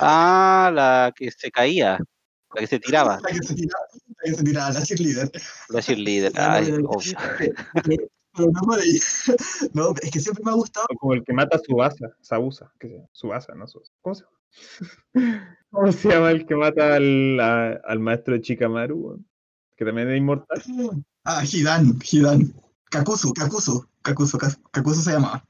Ah, 0.00 0.70
la 0.74 1.12
que 1.16 1.30
se 1.30 1.50
caía, 1.50 1.98
la 2.54 2.60
que 2.60 2.66
se 2.66 2.78
tiraba, 2.78 3.18
La 3.22 3.30
que 3.30 3.42
se 3.46 3.54
tiraba, 3.54 3.84
la 4.06 4.24
que 4.30 4.34
se 4.36 4.44
tiraba, 4.44 4.70
la 4.72 4.82
cheerleader. 4.84 5.30
la 5.70 5.82
cheerleader. 5.82 6.32
La- 6.34 6.54
Ay, 6.54 6.70
la- 6.70 6.78
la- 6.78 6.88
obvio. 6.88 7.14
Pero 8.36 8.50
no 8.52 8.60
por 8.60 8.78
ahí. 8.78 8.98
No, 9.74 9.92
es 10.00 10.10
que 10.12 10.20
siempre 10.20 10.44
me 10.44 10.52
ha 10.52 10.54
gustado. 10.54 10.86
o 10.90 10.94
como 10.96 11.14
el 11.14 11.24
que 11.24 11.32
mata 11.32 11.56
a 11.56 11.60
Subasa, 11.60 12.06
Sabusa, 12.20 12.72
que 12.78 12.86
se 12.88 12.94
llama, 12.94 13.08
Subasa, 13.12 13.54
no 13.54 13.66
Subasa. 13.66 13.92
¿Cómo 14.00 14.14
se 14.14 14.22
llama? 14.24 14.36
¿Cómo 15.70 15.92
se 15.92 16.08
llama 16.08 16.30
el 16.30 16.46
que 16.46 16.54
mata 16.54 16.94
al, 16.96 17.40
a- 17.40 17.80
al 17.84 17.98
maestro 17.98 18.34
de 18.34 18.40
Chikamaru? 18.42 19.24
Que 19.80 19.86
también 19.86 20.10
es 20.10 20.18
inmortal. 20.18 20.62
Ah, 21.24 21.42
Hidan, 21.42 21.98
Hidan. 22.02 22.52
Kakuzu, 22.90 23.32
Kakuzu, 23.32 23.86
Kakuzu, 24.02 24.36
Kakuzu 24.70 25.00
se 25.00 25.12
llamaba. 25.12 25.42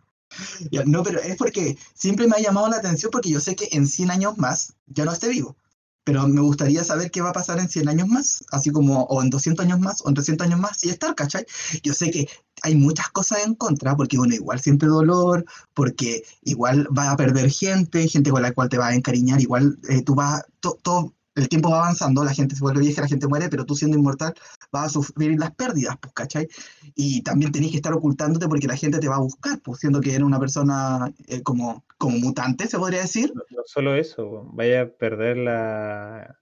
Ya, 0.71 0.85
no, 0.85 1.03
pero 1.03 1.19
es 1.21 1.37
porque 1.37 1.77
siempre 1.95 2.29
me 2.29 2.37
ha 2.37 2.41
llamado 2.41 2.69
la 2.69 2.77
atención 2.77 3.11
porque 3.11 3.31
yo 3.31 3.41
sé 3.41 3.57
que 3.57 3.67
en 3.73 3.89
100 3.89 4.13
años 4.13 4.39
más 4.39 4.75
ya 4.87 5.05
no 5.05 5.11
esté 5.13 5.29
vivo. 5.31 5.57
Pero 6.05 6.29
me 6.29 6.41
gustaría 6.43 6.85
saber 6.85 7.11
qué 7.11 7.23
va 7.23 7.31
a 7.31 7.33
pasar 7.33 7.59
en 7.59 7.69
100 7.69 7.89
años 7.89 8.07
más, 8.07 8.45
así 8.53 8.71
como, 8.71 9.03
o 9.03 9.21
en 9.21 9.31
200 9.31 9.67
años 9.67 9.81
más, 9.81 10.01
o 10.05 10.09
en 10.09 10.15
300 10.15 10.47
años 10.47 10.61
más, 10.61 10.85
y 10.85 10.91
estar, 10.91 11.13
¿cachai? 11.17 11.45
Yo 11.83 11.93
sé 11.93 12.13
que 12.13 12.29
hay 12.63 12.77
muchas 12.77 13.09
cosas 13.11 13.41
en 13.45 13.57
contra, 13.57 13.97
porque, 13.97 14.17
bueno, 14.17 14.35
igual 14.35 14.61
siente 14.61 14.87
dolor, 14.87 15.45
porque 15.75 16.23
igual 16.43 16.87
va 16.97 17.11
a 17.11 17.17
perder 17.17 17.51
gente, 17.51 18.07
gente 18.09 18.31
con 18.31 18.43
la 18.43 18.53
cual 18.53 18.69
te 18.69 18.79
vas 18.79 18.93
a 18.93 18.95
encariñar, 18.95 19.41
igual 19.41 19.77
eh, 19.89 20.03
tú 20.03 20.15
vas, 20.15 20.45
to- 20.61 20.79
todo, 20.83 21.13
el 21.37 21.49
tiempo 21.49 21.71
va 21.71 21.79
avanzando, 21.79 22.25
la 22.25 22.35
gente 22.35 22.55
se 22.57 22.61
vuelve 22.61 22.81
vieja, 22.81 23.03
la 23.03 23.09
gente 23.09 23.29
muere, 23.29 23.49
pero 23.49 23.65
tú 23.65 23.75
siendo 23.75 23.97
inmortal 23.97 24.35
vas 24.73 24.87
a 24.87 24.89
sufrir 24.89 25.39
las 25.39 25.53
pérdidas, 25.55 25.97
pues, 26.01 26.13
¿cachai? 26.13 26.49
Y 26.95 27.23
también 27.23 27.53
tenés 27.53 27.71
que 27.71 27.77
estar 27.77 27.93
ocultándote 27.93 28.49
porque 28.49 28.67
la 28.67 28.77
gente 28.77 28.99
te 28.99 29.09
va 29.09 29.17
a 29.17 29.21
buscar, 29.21 29.61
pues, 29.61 29.79
siendo 29.81 30.01
que 30.01 30.11
eres 30.11 30.23
una 30.23 30.41
persona 30.41 31.13
eh, 31.29 31.43
como, 31.43 31.85
como 31.99 32.19
mutante, 32.19 32.67
se 32.67 32.79
podría 32.79 33.03
decir. 33.03 33.33
No, 33.35 33.43
no 33.51 33.63
solo 33.65 33.95
eso, 33.95 34.49
vaya 34.53 34.83
a 34.83 34.87
perder 34.89 35.37
la. 35.37 36.37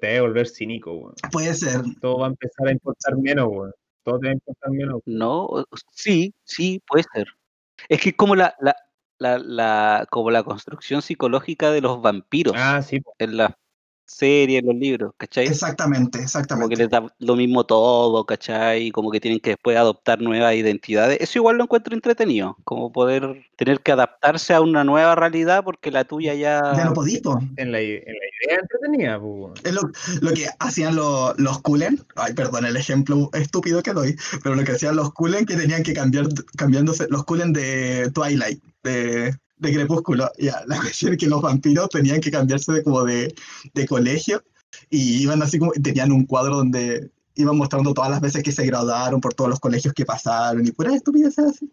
Te 0.00 0.12
va 0.12 0.18
a 0.18 0.22
volver 0.22 0.46
cínico, 0.48 0.92
weón. 0.92 1.14
Puede 1.32 1.54
ser, 1.54 1.82
Todo 2.00 2.18
va 2.20 2.26
a 2.26 2.30
empezar 2.30 2.68
a 2.68 2.72
importar 2.72 3.16
menos, 3.16 3.48
weón. 3.50 3.72
Todo 4.04 4.18
te 4.18 4.26
va 4.26 4.30
a 4.30 4.34
importar 4.34 4.70
menos. 4.70 5.00
No, 5.06 5.48
sí, 5.92 6.34
sí, 6.44 6.80
puede 6.86 7.04
ser. 7.12 7.26
Es 7.88 8.00
que 8.00 8.10
es 8.10 8.14
como 8.16 8.36
la, 8.36 8.54
la, 8.60 8.76
la, 9.18 9.38
la- 9.38 10.06
como 10.10 10.30
la 10.30 10.42
construcción 10.42 11.00
psicológica 11.02 11.70
de 11.72 11.80
los 11.80 12.00
vampiros 12.02 12.54
Ah, 12.56 12.82
sí, 12.82 13.00
en 13.18 13.36
la 13.38 13.56
serie, 14.10 14.58
en 14.58 14.66
los 14.66 14.74
libros, 14.76 15.12
¿cachai? 15.16 15.46
exactamente, 15.46 16.18
Como 16.50 16.68
que 16.68 16.74
exactamente. 16.74 16.76
les 16.76 16.90
da 16.90 17.06
lo 17.18 17.36
mismo 17.36 17.64
todo, 17.64 18.24
¿cachai? 18.26 18.86
Y 18.88 18.90
como 18.90 19.10
que 19.10 19.20
tienen 19.20 19.40
que 19.40 19.50
después 19.50 19.76
adoptar 19.76 20.20
nuevas 20.20 20.54
identidades. 20.54 21.18
Eso 21.20 21.38
igual 21.38 21.56
lo 21.56 21.64
encuentro 21.64 21.94
entretenido, 21.94 22.56
como 22.64 22.92
poder 22.92 23.46
tener 23.56 23.80
que 23.80 23.92
adaptarse 23.92 24.52
a 24.54 24.60
una 24.60 24.84
nueva 24.84 25.14
realidad 25.14 25.62
porque 25.64 25.90
la 25.90 26.04
tuya 26.04 26.34
Ya 26.34 26.74
ya... 26.74 26.84
no 26.84 26.92
podís, 26.94 27.20
po. 27.20 27.38
en 27.56 27.72
la, 27.72 27.80
en 27.80 28.02
la 28.04 28.26
idea 28.46 28.58
entretenida. 28.60 29.20
Es 29.64 29.72
lo, 29.72 29.82
lo 30.20 30.32
que 30.34 30.46
hacían 30.58 30.96
lo- 30.96 31.34
los 31.34 31.60
Kulen, 31.62 32.00
ay, 32.16 32.34
perdón 32.34 32.66
el 32.66 32.76
ejemplo 32.76 33.30
estúpido 33.32 33.82
que 33.82 33.92
doy, 33.92 34.16
pero 34.42 34.54
lo 34.54 34.64
que 34.64 34.72
hacían 34.72 34.96
los 34.96 35.12
Kulen 35.12 35.46
que 35.46 35.56
tenían 35.56 35.82
que 35.82 35.92
cambiar, 35.94 36.26
cambiándose, 36.56 37.06
los 37.10 37.24
Kulen 37.24 37.52
de 37.52 38.10
Twilight, 38.12 38.62
de, 38.82 39.34
de 39.60 39.72
Crepúsculo, 39.72 40.30
ya, 40.38 40.62
la 40.66 40.76
cuestión 40.80 41.12
es 41.12 41.18
que 41.18 41.26
los 41.26 41.42
vampiros 41.42 41.88
tenían 41.88 42.20
que 42.20 42.30
cambiarse 42.30 42.72
de, 42.72 42.82
como 42.82 43.04
de, 43.04 43.34
de 43.74 43.86
colegio 43.86 44.42
y 44.88 45.22
iban 45.22 45.42
así 45.42 45.58
como, 45.58 45.72
tenían 45.72 46.12
un 46.12 46.26
cuadro 46.26 46.56
donde 46.56 47.10
iban 47.36 47.56
mostrando 47.56 47.94
todas 47.94 48.10
las 48.10 48.20
veces 48.20 48.42
que 48.42 48.52
se 48.52 48.66
graduaron 48.66 49.20
por 49.20 49.34
todos 49.34 49.50
los 49.50 49.60
colegios 49.60 49.94
que 49.94 50.04
pasaron 50.04 50.66
y 50.66 50.72
puras 50.72 50.94
estupideces 50.94 51.44
así. 51.44 51.70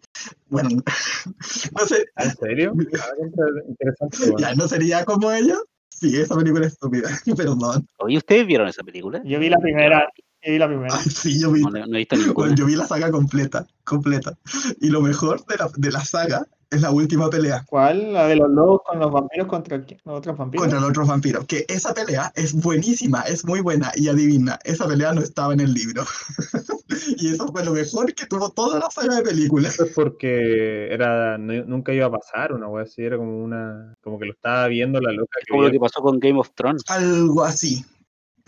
Bueno, 0.48 0.68
no 1.78 1.86
sé, 1.86 2.06
¿Ah, 2.16 2.24
¿En 2.24 2.36
serio? 2.36 2.72
Ah, 3.00 3.48
interesante, 3.68 4.18
weón. 4.24 4.38
ya 4.38 4.54
no 4.54 4.68
sería 4.68 5.04
como 5.04 5.32
ellos. 5.32 5.62
Sí, 5.88 6.16
esa 6.16 6.36
película 6.36 6.66
es 6.66 6.74
estúpida, 6.74 7.08
perdón. 7.36 7.88
Oye, 7.98 8.18
¿ustedes 8.18 8.46
vieron 8.46 8.68
esa 8.68 8.84
película? 8.84 9.20
Yo 9.24 9.40
vi 9.40 9.48
la 9.48 9.58
primera, 9.58 10.08
vi 10.52 10.58
la 10.58 10.66
primera. 10.68 10.94
Ay, 10.94 11.10
sí, 11.10 11.40
yo 11.40 11.52
vi, 11.52 11.62
No, 11.62 11.70
no 11.70 11.78
he 11.96 11.98
visto 11.98 12.16
Bueno, 12.34 12.54
yo 12.54 12.66
vi 12.66 12.76
la 12.76 12.86
saga 12.86 13.10
completa, 13.10 13.66
completa. 13.84 14.36
Y 14.80 14.90
lo 14.90 15.00
mejor 15.00 15.44
de 15.46 15.56
la, 15.56 15.70
de 15.76 15.90
la 15.92 16.04
saga 16.04 16.46
es 16.70 16.82
la 16.82 16.90
última 16.90 17.30
pelea 17.30 17.64
¿Cuál? 17.66 18.12
La 18.12 18.26
de 18.26 18.36
los 18.36 18.50
lobos 18.50 18.82
con 18.84 18.98
los 18.98 19.10
vampiros 19.10 19.46
contra 19.48 19.78
los 19.78 19.86
otros 20.04 20.36
vampiros. 20.36 20.64
contra 20.64 20.80
los 20.80 20.90
otros 20.90 21.08
vampiros. 21.08 21.46
Que 21.46 21.64
esa 21.68 21.94
pelea 21.94 22.30
es 22.36 22.52
buenísima, 22.52 23.22
es 23.22 23.44
muy 23.46 23.60
buena. 23.60 23.90
Y 23.94 24.08
adivina, 24.08 24.58
esa 24.64 24.86
pelea 24.86 25.12
no 25.12 25.22
estaba 25.22 25.54
en 25.54 25.60
el 25.60 25.72
libro. 25.72 26.04
y 27.16 27.32
eso 27.32 27.48
fue 27.48 27.64
lo 27.64 27.72
mejor 27.72 28.12
que 28.14 28.26
tuvo 28.26 28.50
toda 28.50 28.80
la 28.80 28.90
saga 28.90 29.16
de 29.16 29.22
películas. 29.22 29.74
Eso 29.74 29.84
es 29.84 29.92
porque 29.94 30.92
era, 30.92 31.38
no- 31.38 31.64
nunca 31.64 31.92
iba 31.94 32.06
a 32.06 32.10
pasar 32.10 32.52
una 32.52 32.68
wea 32.68 32.84
así, 32.84 33.02
era 33.02 33.16
como 33.16 33.42
una, 33.42 33.94
como 34.02 34.18
que 34.18 34.26
lo 34.26 34.32
estaba 34.32 34.66
viendo 34.68 35.00
la 35.00 35.12
loca 35.12 35.38
que 35.44 35.50
Como 35.50 35.62
lo 35.62 35.70
que 35.70 35.80
pasó 35.80 36.02
con 36.02 36.18
Game 36.18 36.38
of 36.38 36.50
Thrones. 36.54 36.82
Algo 36.88 37.44
así. 37.44 37.82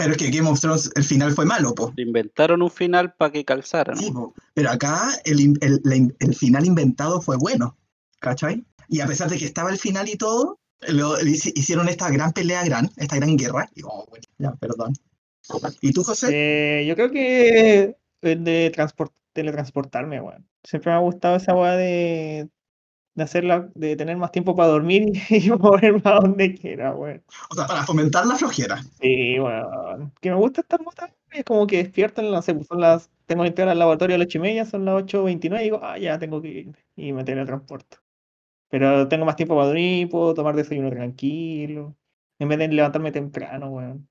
Pero 0.03 0.13
es 0.13 0.17
que 0.17 0.31
Game 0.31 0.49
of 0.49 0.59
Thrones, 0.61 0.91
el 0.97 1.05
final 1.05 1.33
fue 1.33 1.45
malo, 1.45 1.75
po. 1.75 1.93
Inventaron 1.97 2.63
un 2.63 2.71
final 2.71 3.13
para 3.13 3.33
que 3.33 3.45
calzara, 3.45 3.93
¿no? 3.95 4.01
Sí, 4.01 4.11
po. 4.11 4.33
Pero 4.55 4.71
acá 4.71 5.11
el, 5.25 5.59
el- 5.61 6.17
el 6.19 6.35
final 6.35 6.65
inventado 6.65 7.21
fue 7.21 7.37
bueno. 7.37 7.77
¿Cachai? 8.19 8.65
Y 8.89 9.01
a 9.01 9.07
pesar 9.07 9.29
de 9.29 9.37
que 9.37 9.45
estaba 9.45 9.71
el 9.71 9.77
final 9.79 10.09
y 10.09 10.17
todo, 10.17 10.59
lo, 10.89 11.21
hicieron 11.21 11.89
esta 11.89 12.09
gran 12.11 12.33
pelea, 12.33 12.65
gran, 12.65 12.91
esta 12.97 13.17
gran 13.17 13.37
guerra. 13.37 13.69
Y, 13.75 13.83
oh, 13.85 14.07
bueno, 14.09 14.25
ya, 14.39 14.53
perdón. 14.55 14.95
¿Y 15.83 15.93
tú, 15.93 16.03
José? 16.03 16.29
Eh, 16.33 16.87
yo 16.87 16.95
creo 16.97 17.11
que 17.11 17.97
el 18.23 18.45
de 18.45 18.71
transport, 18.75 19.13
teletransportarme, 19.33 20.21
weón. 20.21 20.47
Siempre 20.65 20.93
me 20.93 20.97
ha 20.97 21.01
gustado 21.01 21.37
esa 21.37 21.55
weá 21.55 21.77
de, 21.77 22.49
de 23.21 23.25
hacerla, 23.25 23.69
de 23.75 23.97
tener 23.97 24.17
más 24.17 24.33
tiempo 24.33 24.57
para 24.57 24.71
dormir 24.71 25.13
y, 25.31 25.51
moverme 25.51 26.03
a 26.05 26.21
donde 26.21 26.55
quiera, 26.55 26.95
weón. 26.95 27.23
O 27.51 27.55
sea, 27.55 27.67
para 27.67 27.85
fomentar 27.85 28.27
la 28.27 28.37
flojera. 28.37 28.83
Sí, 29.01 29.39
weón. 29.39 30.13
Que 30.21 30.31
me 30.31 30.37
gusta 30.37 30.63
estar 30.63 30.83
botando, 30.83 31.15
es 31.31 31.45
como 31.45 31.67
que 31.67 31.79
despierto, 31.79 32.23
no 32.23 32.43
sé, 32.43 32.55
pues 32.55 32.67
son 32.67 32.81
las, 32.81 33.11
tengo 33.27 33.43
que 33.43 33.49
entrar 33.49 33.69
al 33.69 33.79
laboratorio 33.79 34.17
a 34.17 34.19
las 34.19 34.27
ocho 34.27 34.39
y 34.39 34.41
media, 34.41 34.65
son 34.65 34.85
las 34.85 35.03
8.29 35.05 35.61
y 35.61 35.65
digo, 35.65 35.81
ah, 35.83 35.99
ya 35.99 36.19
tengo 36.19 36.41
que 36.43 36.49
irme. 36.49 36.79
Y 36.97 37.13
me 37.13 37.25
teletransporto. 37.25 37.99
Pero 38.69 39.09
tengo 39.09 39.25
más 39.25 39.37
tiempo 39.37 39.55
para 39.55 39.67
dormir, 39.67 40.09
puedo 40.09 40.35
tomar 40.35 40.57
desayuno 40.57 40.91
tranquilo, 40.91 41.97
en 42.39 42.49
vez 42.49 42.59
de 42.59 42.69
levantarme 42.69 43.13
temprano, 43.13 43.71
weón. 43.71 44.09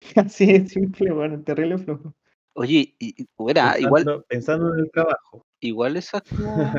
Así 0.16 0.46
de 0.46 0.68
simple, 0.68 1.12
weón, 1.12 1.44
terrible 1.44 1.78
flojo. 1.78 2.14
Oye, 2.54 2.96
y, 2.98 3.22
y- 3.22 3.26
buena, 3.36 3.74
pensando, 3.74 3.86
igual, 3.86 4.24
pensando 4.28 4.74
en 4.74 4.80
el 4.80 4.90
trabajo, 4.90 5.46
igual 5.60 5.96
esa 5.96 6.18
es 6.18 6.22
como... 6.30 6.72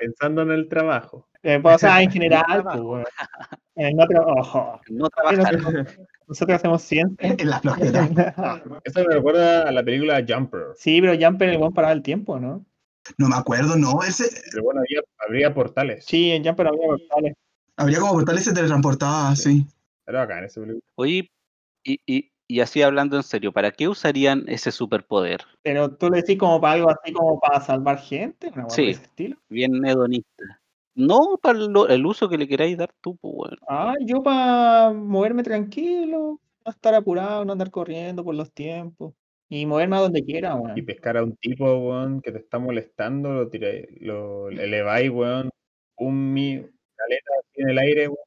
pensando 0.00 0.42
en 0.42 0.50
el 0.50 0.68
trabajo. 0.68 1.28
Eh, 1.42 1.58
pues, 1.62 1.76
o 1.76 1.78
sea, 1.78 2.02
en 2.02 2.10
general, 2.12 2.64
pues. 2.64 3.06
En 3.76 3.96
no 3.96 4.04
tra- 4.04 4.24
ojo. 4.38 4.80
No 4.90 5.06
Sí, 5.06 5.10
trabajar. 5.14 5.54
nosotros, 5.60 5.96
nosotros 6.26 6.56
hacemos 6.56 6.82
ciencia. 6.82 7.28
En 7.38 7.50
la 7.50 7.60
flojera. 7.60 8.08
Eso 8.84 9.00
me 9.06 9.14
recuerda 9.14 9.68
a 9.68 9.72
la 9.72 9.82
película 9.82 10.24
Jumper. 10.26 10.62
Sí, 10.76 11.00
pero 11.00 11.14
Jumper 11.20 11.50
el 11.50 11.58
buen 11.58 11.72
paraba 11.72 11.92
el 11.92 12.02
tiempo, 12.02 12.38
¿no? 12.40 12.64
No 13.18 13.28
me 13.28 13.36
acuerdo, 13.36 13.76
no. 13.76 14.02
Ese, 14.02 14.24
Pero 14.50 14.62
bueno, 14.64 14.80
había, 14.80 15.00
habría 15.26 15.54
portales. 15.54 16.04
Sí, 16.06 16.30
en 16.30 16.44
Jumper 16.44 16.66
había 16.68 16.86
portales. 16.86 17.34
habría 17.76 17.98
como 18.00 18.12
portales 18.12 18.44
se 18.44 18.52
teletransportaba 18.52 19.30
así. 19.30 19.66
Era 20.06 20.20
bacán 20.20 20.44
esa 20.44 20.60
película. 20.60 20.82
Oye, 20.96 21.30
y, 21.84 21.98
y, 22.06 22.30
y 22.50 22.60
así 22.60 22.82
hablando 22.82 23.16
en 23.16 23.22
serio, 23.22 23.52
¿para 23.52 23.70
qué 23.70 23.88
usarían 23.88 24.44
ese 24.48 24.72
superpoder? 24.72 25.40
Pero 25.62 25.94
tú 25.94 26.10
le 26.10 26.18
decís 26.18 26.36
como 26.38 26.60
para 26.60 26.74
algo 26.74 26.90
así 26.90 27.12
como 27.12 27.38
para 27.38 27.60
salvar 27.60 27.98
gente, 27.98 28.50
por 28.50 28.70
Sí. 28.70 28.88
ese 28.90 29.02
estilo. 29.02 29.36
Bien 29.48 29.84
hedonista. 29.84 30.60
No 30.94 31.38
para 31.40 31.58
lo- 31.58 31.88
el 31.88 32.04
uso 32.04 32.28
que 32.28 32.36
le 32.36 32.48
queráis 32.48 32.76
dar 32.76 32.90
tú, 33.00 33.16
pues, 33.16 33.34
weón. 33.34 33.58
Ah, 33.68 33.94
yo 34.00 34.22
para 34.22 34.92
moverme 34.92 35.42
tranquilo, 35.42 36.40
no 36.64 36.70
estar 36.70 36.94
apurado, 36.94 37.44
no 37.44 37.52
andar 37.52 37.70
corriendo 37.70 38.24
por 38.24 38.34
los 38.34 38.52
tiempos. 38.52 39.14
Y 39.48 39.66
moverme 39.66 39.96
a 39.96 40.00
donde 40.00 40.24
quiera, 40.24 40.54
Y 40.56 40.60
weón. 40.60 40.86
pescar 40.86 41.16
a 41.16 41.22
un 41.24 41.36
tipo, 41.36 41.64
weón, 41.64 42.20
que 42.20 42.32
te 42.32 42.38
está 42.38 42.58
molestando, 42.58 43.32
lo 43.32 43.48
tiráis, 43.48 43.86
lo 44.00 44.48
eleváis, 44.50 45.10
weón, 45.10 45.50
un 45.96 46.32
mi 46.32 46.56
caleta 46.96 47.30
así 47.40 47.62
en 47.62 47.68
el 47.70 47.78
aire, 47.78 48.08
weón, 48.08 48.26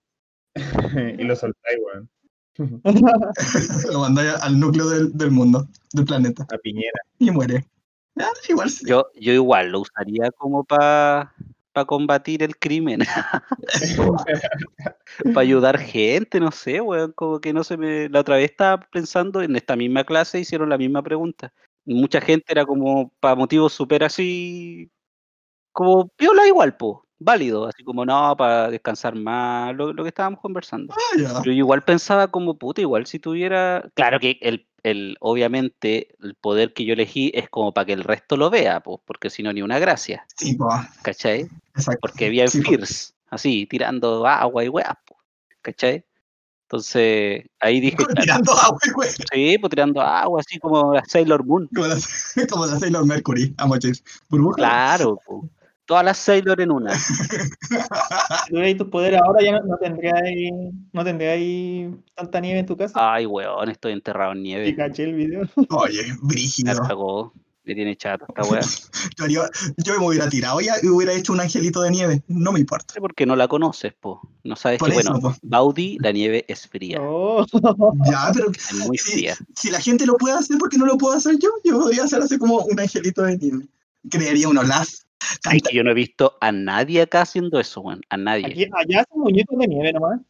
y 1.19 1.23
lo 1.23 1.35
soltáis, 1.35 1.77
weón, 1.85 2.09
Lo 3.91 3.99
mandáis 3.99 4.33
al 4.41 4.59
núcleo 4.59 4.89
del, 4.89 5.17
del 5.17 5.31
mundo, 5.31 5.67
del 5.93 6.05
planeta. 6.05 6.45
a 6.51 6.57
Piñera. 6.57 6.99
Y 7.19 7.31
muere. 7.31 7.65
Ah, 8.17 8.31
igual 8.47 8.69
sí. 8.69 8.85
Yo, 8.87 9.05
yo 9.15 9.33
igual 9.33 9.69
lo 9.69 9.81
usaría 9.81 10.29
como 10.37 10.63
para 10.63 11.33
combatir 11.87 12.43
el 12.43 12.55
crimen, 12.57 12.99
para 15.23 15.41
ayudar 15.41 15.79
gente, 15.79 16.39
no 16.39 16.51
sé, 16.51 16.79
weón, 16.79 17.11
como 17.13 17.39
que 17.39 17.53
no 17.53 17.63
se 17.63 17.77
me... 17.77 18.07
La 18.09 18.19
otra 18.19 18.35
vez 18.35 18.51
estaba 18.51 18.87
pensando, 18.91 19.41
en 19.41 19.55
esta 19.55 19.75
misma 19.75 20.03
clase 20.03 20.39
hicieron 20.39 20.69
la 20.69 20.77
misma 20.77 21.01
pregunta. 21.01 21.51
Mucha 21.85 22.21
gente 22.21 22.45
era 22.49 22.65
como 22.65 23.11
para 23.19 23.35
motivos 23.35 23.73
súper 23.73 24.03
así, 24.03 24.91
como 25.71 26.07
piola 26.09 26.47
igual, 26.47 26.77
po, 26.77 27.02
válido, 27.23 27.67
así 27.67 27.83
como 27.83 28.05
no, 28.05 28.35
para 28.37 28.69
descansar 28.69 29.15
más, 29.15 29.75
lo, 29.75 29.93
lo 29.93 30.03
que 30.03 30.09
estábamos 30.09 30.39
conversando. 30.39 30.93
Ah, 30.93 31.41
yo 31.43 31.51
igual 31.51 31.83
pensaba 31.83 32.27
como 32.29 32.57
puta, 32.57 32.81
igual 32.81 33.05
si 33.05 33.19
tuviera. 33.19 33.89
Claro 33.95 34.19
que 34.19 34.37
el, 34.41 34.67
el, 34.83 35.17
obviamente 35.19 36.15
el 36.21 36.35
poder 36.35 36.73
que 36.73 36.85
yo 36.85 36.93
elegí 36.93 37.31
es 37.33 37.49
como 37.49 37.73
para 37.73 37.85
que 37.85 37.93
el 37.93 38.03
resto 38.03 38.37
lo 38.37 38.49
vea, 38.49 38.81
pues, 38.81 38.99
porque 39.05 39.29
si 39.29 39.43
no, 39.43 39.51
ni 39.53 39.61
una 39.61 39.79
gracia, 39.79 40.25
Sí, 40.37 40.55
po. 40.55 40.69
¿cachai? 41.01 41.47
Exacto. 41.75 41.99
Porque 42.01 42.27
había 42.27 42.47
Sí, 42.47 42.61
po. 42.61 42.69
Fierce, 42.69 43.13
así, 43.29 43.65
tirando 43.65 44.25
agua 44.27 44.63
y 44.63 44.69
weas, 44.69 44.95
po, 45.05 45.17
¿cachai? 45.61 46.05
Entonces, 46.63 47.43
ahí 47.59 47.79
dije, 47.79 47.97
Tirando 48.41 48.51
agua, 48.53 48.79
güey. 48.95 49.09
sí, 49.31 49.57
pues 49.59 49.69
tirando 49.69 50.01
agua, 50.01 50.39
así 50.39 50.57
como 50.57 50.93
la 50.93 51.03
Sailor 51.05 51.45
Moon. 51.45 51.69
Como 51.75 51.85
la, 51.87 51.97
como 52.49 52.65
la 52.65 52.79
Sailor 52.79 53.05
Mercury. 53.05 53.55
Burbuja. 54.29 54.55
Claro, 54.55 55.19
po. 55.25 55.47
Todas 55.85 56.05
las 56.05 56.17
Sailor 56.17 56.61
en 56.61 56.71
una. 56.71 56.93
Si 58.45 58.49
tuvierais 58.49 58.77
tus 58.77 58.87
poderes 58.89 59.19
ahora 59.21 59.43
ya 59.43 59.51
no, 59.53 59.63
no 59.65 59.77
tendríais 59.77 60.51
no 60.91 61.03
tendríais 61.03 61.93
tanta 62.15 62.39
nieve 62.39 62.59
en 62.59 62.65
tu 62.65 62.77
casa. 62.77 62.93
Ay, 63.13 63.25
weón, 63.25 63.69
estoy 63.69 63.93
enterrado 63.93 64.31
en 64.33 64.39
Y 64.39 64.41
nieve. 64.43 64.75
caché 64.75 65.03
el 65.03 65.13
video. 65.15 65.43
Oye, 65.69 66.03
Me 66.07 66.17
brígido. 66.21 66.81
cagó. 66.87 67.33
Me 67.65 67.73
tiene 67.75 67.95
chato 67.95 68.25
esta 68.27 68.41
weá. 68.51 68.59
Yo, 69.29 69.99
me 69.99 70.05
hubiera 70.07 70.27
tirado 70.27 70.59
ya 70.59 70.73
y 70.83 70.87
hubiera 70.89 71.13
hecho 71.13 71.31
un 71.31 71.39
angelito 71.39 71.81
de 71.81 71.91
nieve. 71.91 72.21
No 72.27 72.51
me 72.51 72.59
importa. 72.59 72.93
sé 72.93 72.99
por 72.99 73.15
qué 73.15 73.25
no 73.25 73.37
la 73.37 73.47
conoces, 73.47 73.93
po. 73.93 74.19
No 74.43 74.57
sabes 74.57 74.79
Por 74.79 74.91
que, 74.91 74.97
eso, 74.99 75.11
bueno, 75.13 75.29
po. 75.29 75.35
Baudi, 75.43 75.97
la 76.01 76.11
nieve 76.11 76.43
es 76.49 76.67
fría. 76.67 76.97
Oh. 77.01 77.45
Ya, 78.05 78.31
pero 78.33 78.51
Es 78.51 78.73
muy 78.85 78.97
fría. 78.97 79.35
si 79.55 79.69
la 79.71 79.79
gente 79.79 80.05
lo 80.05 80.17
puede 80.17 80.35
hacer, 80.35 80.57
¿por 80.57 80.67
qué 80.69 80.77
no 80.77 80.85
lo 80.85 80.97
puedo 80.97 81.15
hacer 81.15 81.37
yo? 81.39 81.49
Yo 81.63 81.79
podría 81.79 82.03
hacer 82.03 82.21
así 82.21 82.37
como 82.37 82.57
un 82.65 82.77
angelito 82.79 83.21
de 83.21 83.37
nieve. 83.37 83.65
Crearía 84.09 84.49
unos 84.49 84.67
las. 84.67 85.02
Ay, 85.45 85.59
que 85.59 85.75
yo 85.75 85.83
no 85.83 85.91
he 85.91 85.93
visto 85.93 86.37
a 86.41 86.51
nadie 86.51 87.01
acá 87.01 87.21
haciendo 87.21 87.59
eso, 87.59 87.81
weón. 87.81 88.01
A 88.09 88.17
nadie. 88.17 88.45
Aquí, 88.45 88.63
allá 88.63 89.01
hacen 89.01 89.19
muñecos 89.19 89.57
de 89.59 89.67
nieve 89.67 89.93
nomás. 89.93 90.21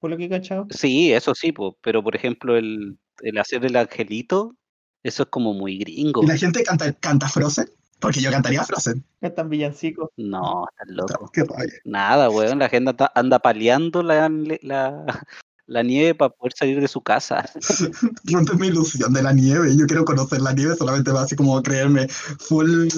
Por 0.00 0.10
lo 0.10 0.16
que 0.16 0.24
he 0.24 0.28
cachado. 0.28 0.66
Sí, 0.70 1.12
eso 1.12 1.34
sí, 1.34 1.52
po. 1.52 1.78
Pero 1.80 2.02
por 2.02 2.14
ejemplo, 2.14 2.56
el, 2.56 2.98
el 3.22 3.38
hacer 3.38 3.64
el 3.64 3.76
angelito, 3.76 4.54
eso 5.02 5.22
es 5.22 5.28
como 5.30 5.54
muy 5.54 5.78
gringo. 5.78 6.22
Y 6.22 6.26
la 6.26 6.36
gente 6.36 6.62
canta, 6.62 6.92
canta 6.92 7.28
Frozen, 7.28 7.70
porque 8.00 8.20
yo 8.20 8.30
cantaría 8.30 8.64
Frozen. 8.64 9.04
Están 9.20 9.48
villancicos. 9.48 10.10
No, 10.16 10.66
estás 10.70 10.94
loco. 10.94 11.30
Qué 11.32 11.44
rabia. 11.44 11.72
Nada, 11.84 12.28
weón. 12.30 12.58
La 12.58 12.68
gente 12.68 12.90
anda, 12.90 13.12
anda 13.14 13.38
paleando 13.38 14.02
la, 14.02 14.28
la, 14.62 15.26
la 15.66 15.82
nieve 15.82 16.14
para 16.14 16.30
poder 16.30 16.52
salir 16.54 16.80
de 16.80 16.88
su 16.88 17.00
casa. 17.00 17.44
Rompes 18.24 18.58
mi 18.58 18.66
ilusión 18.68 19.12
de 19.12 19.22
la 19.22 19.32
nieve. 19.32 19.76
Yo 19.76 19.86
quiero 19.86 20.04
conocer 20.04 20.40
la 20.40 20.52
nieve, 20.52 20.76
solamente 20.76 21.10
va 21.10 21.22
así 21.22 21.36
como 21.36 21.62
creerme 21.62 22.08
full 22.08 22.88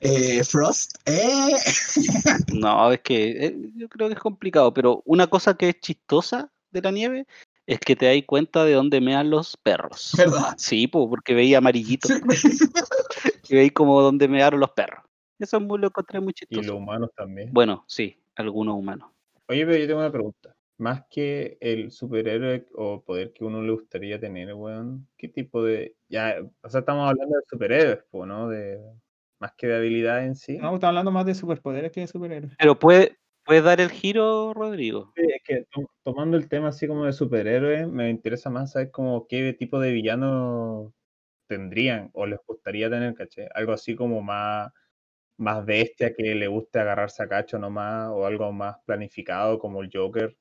eh, 0.00 0.44
Frost. 0.44 0.96
Eh. 1.06 1.52
No, 2.54 2.92
es 2.92 3.00
que 3.00 3.46
eh, 3.46 3.56
yo 3.76 3.88
creo 3.88 4.08
que 4.08 4.14
es 4.14 4.20
complicado, 4.20 4.72
pero 4.72 5.02
una 5.06 5.26
cosa 5.26 5.54
que 5.54 5.70
es 5.70 5.80
chistosa 5.80 6.50
de 6.70 6.82
la 6.82 6.90
nieve 6.90 7.26
es 7.66 7.80
que 7.80 7.96
te 7.96 8.06
das 8.06 8.16
cuenta 8.26 8.64
de 8.64 8.74
dónde 8.74 9.00
mean 9.00 9.30
los 9.30 9.56
perros. 9.56 10.12
¿Verdad? 10.16 10.54
Sí, 10.56 10.86
po, 10.86 11.08
porque 11.08 11.34
veía 11.34 11.58
amarillito 11.58 12.08
Sí. 12.08 12.14
y 13.48 13.54
veis 13.54 13.72
como 13.72 14.00
dónde 14.02 14.28
mearon 14.28 14.60
los 14.60 14.70
perros. 14.70 15.02
Eso 15.38 15.56
es 15.56 15.62
muy 15.62 15.78
lo 15.78 15.88
encontré 15.88 16.20
muy 16.20 16.30
Y 16.30 16.34
chistoso. 16.34 16.62
los 16.62 16.76
humanos 16.76 17.10
también. 17.16 17.50
Bueno, 17.52 17.84
sí, 17.88 18.16
algunos 18.36 18.76
humanos. 18.76 19.10
Oye, 19.48 19.66
pero 19.66 19.78
yo 19.78 19.86
tengo 19.86 20.00
una 20.00 20.12
pregunta. 20.12 20.53
Más 20.76 21.04
que 21.08 21.56
el 21.60 21.92
superhéroe 21.92 22.66
o 22.74 23.02
poder 23.04 23.32
que 23.32 23.44
uno 23.44 23.62
le 23.62 23.72
gustaría 23.72 24.18
tener, 24.18 24.52
weón, 24.54 25.08
¿qué 25.16 25.28
tipo 25.28 25.62
de... 25.62 25.94
Ya, 26.08 26.36
o 26.62 26.68
sea, 26.68 26.80
estamos 26.80 27.08
hablando 27.08 27.36
de 27.36 27.42
superhéroes, 27.48 27.98
po, 28.10 28.26
¿no? 28.26 28.48
De... 28.48 28.80
Más 29.40 29.52
que 29.56 29.66
de 29.66 29.76
habilidad 29.76 30.24
en 30.24 30.36
sí. 30.36 30.56
No, 30.58 30.74
estamos 30.74 30.84
hablando 30.84 31.10
más 31.10 31.26
de 31.26 31.34
superpoderes 31.34 31.92
que 31.92 32.00
de 32.00 32.06
superhéroes. 32.06 32.54
Pero 32.58 32.78
puede, 32.78 33.18
puede 33.44 33.62
dar 33.62 33.80
el 33.80 33.90
giro, 33.90 34.52
Rodrigo. 34.54 35.12
Sí, 35.16 35.22
Es 35.22 35.42
que 35.44 35.66
to- 35.70 35.90
tomando 36.02 36.36
el 36.36 36.48
tema 36.48 36.68
así 36.68 36.86
como 36.86 37.04
de 37.04 37.12
superhéroes, 37.12 37.86
me 37.88 38.10
interesa 38.10 38.48
más 38.50 38.72
saber 38.72 38.90
como 38.90 39.26
qué 39.28 39.52
tipo 39.52 39.78
de 39.80 39.92
villano 39.92 40.92
tendrían 41.46 42.10
o 42.14 42.26
les 42.26 42.38
gustaría 42.46 42.88
tener, 42.88 43.14
¿caché? 43.14 43.48
Algo 43.54 43.72
así 43.72 43.94
como 43.94 44.22
más, 44.22 44.72
más 45.36 45.64
bestia 45.64 46.14
que 46.14 46.34
le 46.34 46.46
guste 46.46 46.78
agarrarse 46.78 47.22
a 47.22 47.28
cacho 47.28 47.58
nomás, 47.58 48.08
o 48.12 48.26
algo 48.26 48.50
más 48.52 48.76
planificado 48.86 49.58
como 49.58 49.82
el 49.82 49.90
Joker, 49.92 50.36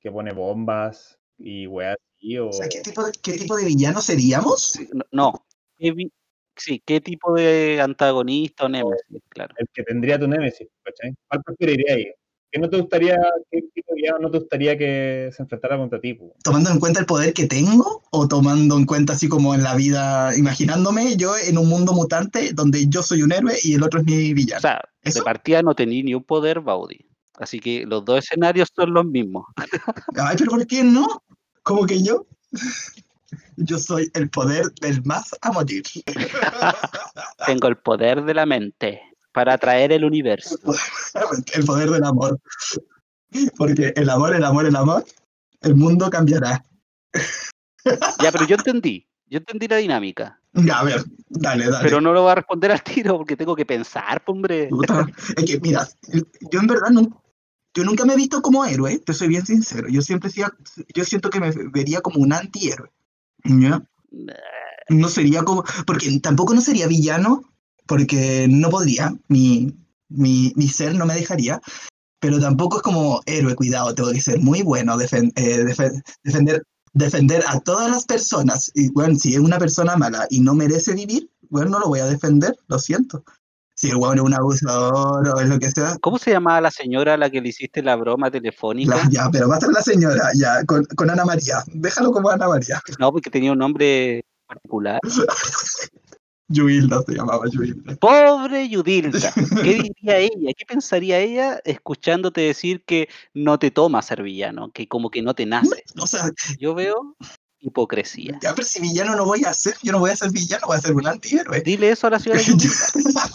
que 0.00 0.10
pone 0.10 0.32
bombas 0.32 1.18
y 1.38 1.66
weas 1.66 1.96
así, 2.16 2.38
o 2.38 2.48
O 2.48 2.52
sea, 2.52 2.68
¿qué 2.68 2.80
tipo 2.80 3.04
de, 3.04 3.12
qué 3.22 3.32
tipo 3.34 3.56
de 3.56 3.64
villano 3.66 4.00
seríamos? 4.00 4.78
No, 4.92 5.04
no. 5.12 5.46
¿Qué 5.78 5.92
vi- 5.92 6.12
sí, 6.56 6.82
¿qué 6.84 7.00
tipo 7.00 7.32
de 7.34 7.80
antagonista 7.80 8.64
o 8.66 8.68
némesis? 8.68 9.06
Claro. 9.30 9.54
el 9.58 9.66
que 9.72 9.82
tendría 9.82 10.18
tu 10.18 10.26
Némesis, 10.28 10.68
¿cachai? 10.82 11.14
¿Cuál 11.28 11.42
preferirías 11.42 11.96
ahí? 11.96 12.06
¿Qué 12.52 12.58
no 12.58 12.68
te 12.68 12.80
gustaría, 12.80 13.16
qué 13.50 13.62
tipo 13.72 13.94
de 13.94 14.02
villano 14.02 14.18
no 14.18 14.30
te 14.30 14.38
gustaría 14.40 14.76
que 14.76 15.30
se 15.32 15.42
enfrentara 15.42 15.78
contra 15.78 16.00
ti? 16.00 16.18
¿Tomando 16.42 16.70
en 16.70 16.80
cuenta 16.80 16.98
el 17.00 17.06
poder 17.06 17.32
que 17.32 17.46
tengo? 17.46 18.02
¿O 18.10 18.26
tomando 18.28 18.76
en 18.76 18.86
cuenta 18.86 19.12
así 19.12 19.28
como 19.28 19.54
en 19.54 19.62
la 19.62 19.74
vida, 19.76 20.36
imaginándome 20.36 21.16
yo 21.16 21.32
en 21.38 21.56
un 21.58 21.68
mundo 21.68 21.92
mutante 21.92 22.52
donde 22.52 22.86
yo 22.88 23.02
soy 23.02 23.22
un 23.22 23.32
héroe 23.32 23.54
y 23.62 23.74
el 23.74 23.82
otro 23.84 24.00
es 24.00 24.06
mi 24.06 24.32
O 24.32 24.34
villano? 24.34 24.60
sea, 24.60 24.82
de 25.02 25.10
¿Eso? 25.10 25.22
partida 25.24 25.62
no 25.62 25.74
tenía 25.74 26.02
ni 26.02 26.14
un 26.14 26.24
poder 26.24 26.60
Baudi. 26.60 27.06
Así 27.40 27.58
que 27.58 27.86
los 27.86 28.04
dos 28.04 28.18
escenarios 28.18 28.68
son 28.74 28.92
los 28.92 29.06
mismos. 29.06 29.46
Ay, 30.16 30.36
pero 30.36 30.50
¿por 30.50 30.66
qué 30.66 30.84
no? 30.84 31.24
¿Cómo 31.62 31.86
que 31.86 32.02
yo? 32.02 32.26
Yo 33.56 33.78
soy 33.78 34.10
el 34.12 34.28
poder 34.28 34.66
del 34.82 35.02
más 35.04 35.34
a 35.40 35.50
morir. 35.50 35.82
Tengo 37.46 37.68
el 37.68 37.76
poder 37.78 38.24
de 38.24 38.34
la 38.34 38.44
mente 38.44 39.00
para 39.32 39.54
atraer 39.54 39.90
el 39.92 40.04
universo. 40.04 40.58
El 41.54 41.64
poder 41.64 41.90
del 41.90 42.04
amor. 42.04 42.38
Porque 43.56 43.92
el 43.94 44.10
amor, 44.10 44.34
el 44.34 44.44
amor, 44.44 44.66
el 44.66 44.74
amor, 44.74 45.04
el 45.60 45.76
mundo 45.76 46.10
cambiará. 46.10 46.64
Ya, 48.20 48.32
pero 48.32 48.46
yo 48.46 48.56
entendí. 48.56 49.06
Yo 49.26 49.38
entendí 49.38 49.68
la 49.68 49.76
dinámica. 49.76 50.40
Ya, 50.52 50.80
a 50.80 50.84
ver, 50.84 51.04
dale, 51.28 51.68
dale. 51.68 51.84
Pero 51.84 52.00
no 52.00 52.12
lo 52.12 52.22
voy 52.22 52.32
a 52.32 52.34
responder 52.34 52.72
al 52.72 52.82
tiro 52.82 53.16
porque 53.18 53.36
tengo 53.36 53.54
que 53.54 53.64
pensar, 53.64 54.20
hombre. 54.26 54.66
Puta, 54.68 55.06
Es 55.36 55.44
que, 55.44 55.60
mira, 55.60 55.86
yo 56.50 56.58
en 56.58 56.66
verdad 56.66 56.90
no, 56.90 57.19
yo 57.74 57.84
nunca 57.84 58.04
me 58.04 58.14
he 58.14 58.16
visto 58.16 58.42
como 58.42 58.64
héroe, 58.64 58.98
te 58.98 59.14
soy 59.14 59.28
bien 59.28 59.46
sincero. 59.46 59.88
Yo 59.88 60.02
siempre 60.02 60.28
decía, 60.28 60.52
yo 60.94 61.04
siento 61.04 61.30
que 61.30 61.40
me 61.40 61.50
vería 61.72 62.00
como 62.00 62.20
un 62.20 62.32
antihéroe. 62.32 62.90
¿ya? 63.44 63.82
No 64.88 65.08
sería 65.08 65.44
como, 65.44 65.64
porque 65.86 66.18
tampoco 66.20 66.54
no 66.54 66.60
sería 66.60 66.86
villano, 66.88 67.42
porque 67.86 68.46
no 68.48 68.70
podría, 68.70 69.14
mi, 69.28 69.74
mi, 70.08 70.52
mi 70.56 70.68
ser 70.68 70.94
no 70.94 71.06
me 71.06 71.14
dejaría, 71.14 71.60
pero 72.20 72.40
tampoco 72.40 72.78
es 72.78 72.82
como 72.82 73.22
héroe, 73.26 73.54
cuidado, 73.56 73.94
tengo 73.94 74.12
que 74.12 74.20
ser 74.20 74.40
muy 74.40 74.62
bueno, 74.62 74.96
defen- 74.98 75.32
eh, 75.36 75.64
defen- 75.64 76.02
defender, 76.24 76.64
defender 76.94 77.44
a 77.48 77.60
todas 77.60 77.90
las 77.90 78.04
personas. 78.06 78.70
Y 78.74 78.90
bueno, 78.90 79.16
si 79.18 79.34
es 79.34 79.40
una 79.40 79.58
persona 79.58 79.96
mala 79.96 80.26
y 80.30 80.40
no 80.40 80.54
merece 80.54 80.94
vivir, 80.94 81.30
bueno, 81.50 81.70
no 81.70 81.80
lo 81.80 81.88
voy 81.88 82.00
a 82.00 82.06
defender, 82.06 82.56
lo 82.68 82.78
siento. 82.78 83.24
Si 83.80 83.88
el 83.88 83.96
weón 83.96 84.18
es 84.18 84.24
un 84.24 84.34
abusador 84.34 85.26
o 85.26 85.40
es 85.40 85.48
lo 85.48 85.58
que 85.58 85.70
sea, 85.70 85.96
¿Cómo 86.02 86.18
se 86.18 86.30
llamaba 86.32 86.60
la 86.60 86.70
señora 86.70 87.14
a 87.14 87.16
la 87.16 87.30
que 87.30 87.40
le 87.40 87.48
hiciste 87.48 87.82
la 87.82 87.96
broma 87.96 88.30
telefónica? 88.30 88.94
la- 88.96 89.08
ya, 89.10 89.30
pero 89.32 89.48
va 89.48 89.56
a 89.56 89.60
ser 89.60 89.70
la 89.70 89.80
señora, 89.80 90.30
ya, 90.34 90.62
con, 90.66 90.84
con 90.96 91.08
Ana 91.08 91.24
María. 91.24 91.64
Déjalo 91.68 92.12
como 92.12 92.28
Ana 92.28 92.46
María. 92.46 92.82
No, 92.98 93.10
porque 93.10 93.30
tenía 93.30 93.52
un 93.52 93.58
nombre 93.58 94.22
particular. 94.46 95.00
Yuilda 96.48 97.00
se 97.06 97.12
llamaba 97.14 97.46
Yuilda. 97.50 97.94
Pobre 97.96 98.68
Yudilda. 98.68 99.32
¿Qué 99.62 99.74
diría 99.74 100.18
ella? 100.18 100.52
¿Qué 100.56 100.66
pensaría 100.66 101.18
ella 101.20 101.60
escuchándote 101.64 102.40
decir 102.42 102.84
que 102.84 103.08
no 103.32 103.58
te 103.58 103.70
toma 103.70 104.02
ser 104.02 104.22
villano? 104.22 104.70
Que 104.72 104.88
como 104.88 105.10
que 105.10 105.22
no 105.22 105.32
te 105.34 105.46
nace. 105.46 105.84
O 106.00 106.06
sea, 106.06 106.28
Yo 106.58 106.74
veo 106.74 107.16
hipocresía. 107.60 108.38
ya, 108.42 108.54
pero 108.54 108.66
si 108.66 108.80
villano 108.80 109.14
no 109.14 109.26
voy 109.26 109.44
a 109.44 109.52
ser, 109.54 109.74
yo 109.82 109.92
no 109.92 110.00
voy 110.00 110.10
a 110.10 110.16
ser 110.16 110.30
villano, 110.32 110.66
voy 110.66 110.76
a 110.78 110.80
ser 110.80 110.92
un 110.94 111.06
antihéroe. 111.06 111.60
Dile 111.60 111.90
eso 111.90 112.06
a 112.08 112.10
la 112.10 112.18
señora 112.18 112.40
Yudilda. 112.46 113.30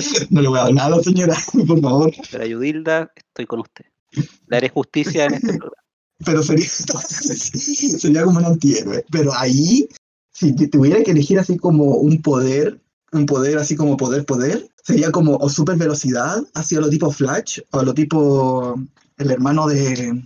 No 0.30 0.42
le 0.42 0.48
voy 0.48 0.58
a 0.58 0.62
hablar 0.64 0.92
a 0.92 0.96
la 0.96 1.02
señora, 1.02 1.36
por 1.66 1.80
favor. 1.80 2.12
Señora 2.14 2.46
Yudilda, 2.46 3.12
estoy 3.16 3.46
con 3.46 3.60
usted. 3.60 3.84
Le 4.48 4.56
haré 4.56 4.68
justicia 4.68 5.26
en 5.26 5.34
este 5.34 5.48
programa. 5.48 5.82
Pero 6.24 6.42
sería, 6.42 6.66
sería 7.98 8.24
como 8.24 8.38
un 8.38 8.44
antihéroe. 8.46 9.04
Pero 9.10 9.32
ahí, 9.34 9.88
si 10.32 10.54
te- 10.54 10.68
tuviera 10.68 11.02
que 11.02 11.10
elegir 11.10 11.38
así 11.38 11.56
como 11.56 11.84
un 11.96 12.22
poder, 12.22 12.80
un 13.12 13.26
poder 13.26 13.58
así 13.58 13.76
como 13.76 13.96
poder, 13.96 14.24
poder, 14.24 14.68
sería 14.82 15.10
como 15.12 15.36
o 15.36 15.48
super 15.48 15.76
velocidad, 15.76 16.42
así 16.54 16.76
a 16.76 16.80
lo 16.80 16.88
tipo 16.88 17.10
Flash, 17.10 17.60
o 17.70 17.80
a 17.80 17.82
lo 17.82 17.92
tipo 17.92 18.80
el 19.18 19.30
hermano 19.30 19.66
de, 19.66 20.22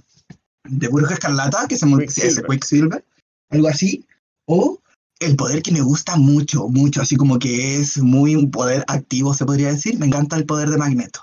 de 0.65 0.89
Bruja 0.89 1.15
Escarlata, 1.15 1.67
que 1.69 1.77
se 1.77 1.87
ese 1.87 1.97
Quicksilver. 1.99 2.47
Quicksilver, 2.47 3.05
algo 3.51 3.69
así, 3.69 4.05
o 4.47 4.80
el 5.21 5.37
poder 5.37 5.63
que 5.63 5.71
me 5.73 5.81
gusta 5.83 6.17
mucho, 6.17 6.69
mucho, 6.69 7.03
así 7.03 7.17
como 7.17 7.39
que 7.39 7.77
es 7.77 7.99
muy 7.99 8.35
un 8.37 8.51
poder 8.51 8.85
activo, 8.89 9.35
se 9.35 9.45
podría 9.45 9.69
decir, 9.69 9.99
me 9.99 10.07
encanta 10.07 10.37
el 10.37 10.47
poder 10.47 10.69
de 10.71 10.79
Magneto. 10.79 11.21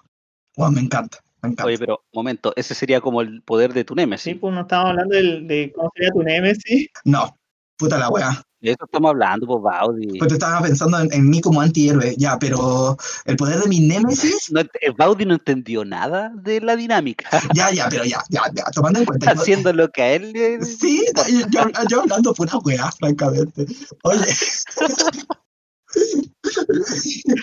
Wow, 0.55 0.71
me 0.71 0.81
encanta, 0.81 1.19
me 1.41 1.49
encanta. 1.49 1.65
Oye, 1.65 1.77
pero, 1.77 2.03
momento, 2.13 2.53
ese 2.55 2.73
sería 2.75 3.01
como 3.01 3.21
el 3.21 3.41
poder 3.43 3.73
de 3.73 3.83
tu 3.83 3.93
Sí, 3.93 3.97
Némesis. 3.97 4.37
pues 4.39 4.53
no 4.53 4.61
estamos 4.61 4.89
hablando 4.91 5.15
del- 5.15 5.47
de 5.47 5.71
cómo 5.75 5.89
sería 5.95 6.11
tu 6.11 6.23
Nemesis. 6.23 6.87
No, 7.05 7.37
puta 7.77 7.97
la 7.97 8.09
wea. 8.09 8.43
De 8.59 8.71
eso 8.71 8.85
estamos 8.85 9.09
hablando, 9.11 9.45
pues, 9.45 9.61
Baudi. 9.61 10.17
Pues 10.17 10.29
te 10.29 10.33
estaba 10.33 10.61
pensando 10.61 10.99
en, 10.99 11.13
en 11.13 11.29
mí 11.29 11.41
como 11.41 11.61
antihéroe, 11.61 12.15
ya, 12.17 12.39
pero 12.39 12.97
el 13.25 13.37
poder 13.37 13.59
de 13.61 13.67
mi 13.69 13.79
némesis, 13.81 14.51
No, 14.51 14.61
eh, 14.61 14.67
Baudi 14.97 15.25
no 15.25 15.35
entendió 15.35 15.85
nada 15.85 16.31
de 16.35 16.59
la 16.61 16.75
dinámica. 16.75 17.29
ya, 17.53 17.71
ya, 17.71 17.87
pero 17.89 18.03
ya, 18.03 18.23
ya, 18.29 18.41
ya, 18.55 18.63
tomando 18.73 18.99
en 18.99 19.05
cuenta. 19.05 19.33
yo- 19.35 19.41
Haciendo 19.41 19.71
lo 19.73 19.89
que 19.89 20.01
a 20.01 20.13
él 20.13 20.31
le... 20.33 20.65
Sí, 20.65 21.05
yo, 21.51 21.61
yo- 21.89 22.01
hablando 22.01 22.33
pura 22.33 22.57
weá, 22.57 22.91
francamente. 22.93 23.67
Oye. 24.03 24.25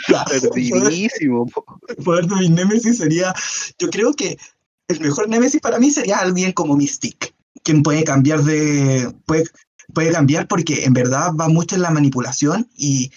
Ya, 0.09 0.25
el 0.33 0.41
poder- 0.49 0.71
Perdidísimo. 0.73 1.47
el 1.89 1.97
poder 2.05 2.27
de 2.27 2.35
mi 2.37 2.49
némesis 2.49 2.99
sería, 2.99 3.35
yo 3.79 3.89
creo 3.91 4.13
que 4.15 4.37
el 4.89 5.01
mejor 5.01 5.29
némesis 5.29 5.61
para 5.61 5.79
mí 5.79 5.91
sería 5.91 6.19
alguien 6.19 6.53
como 6.53 6.77
Mystique, 6.77 7.35
quien 7.63 7.83
puede 7.83 8.05
cambiar 8.05 8.43
de, 8.43 9.13
puede, 9.27 9.45
puede 9.95 10.13
cambiar 10.13 10.47
porque 10.47 10.85
en 10.85 10.93
verdad 10.93 11.33
va 11.39 11.49
mucho 11.49 11.77
en 11.77 11.83
la 11.83 11.91
manipulación 11.91 12.69
y, 12.77 13.11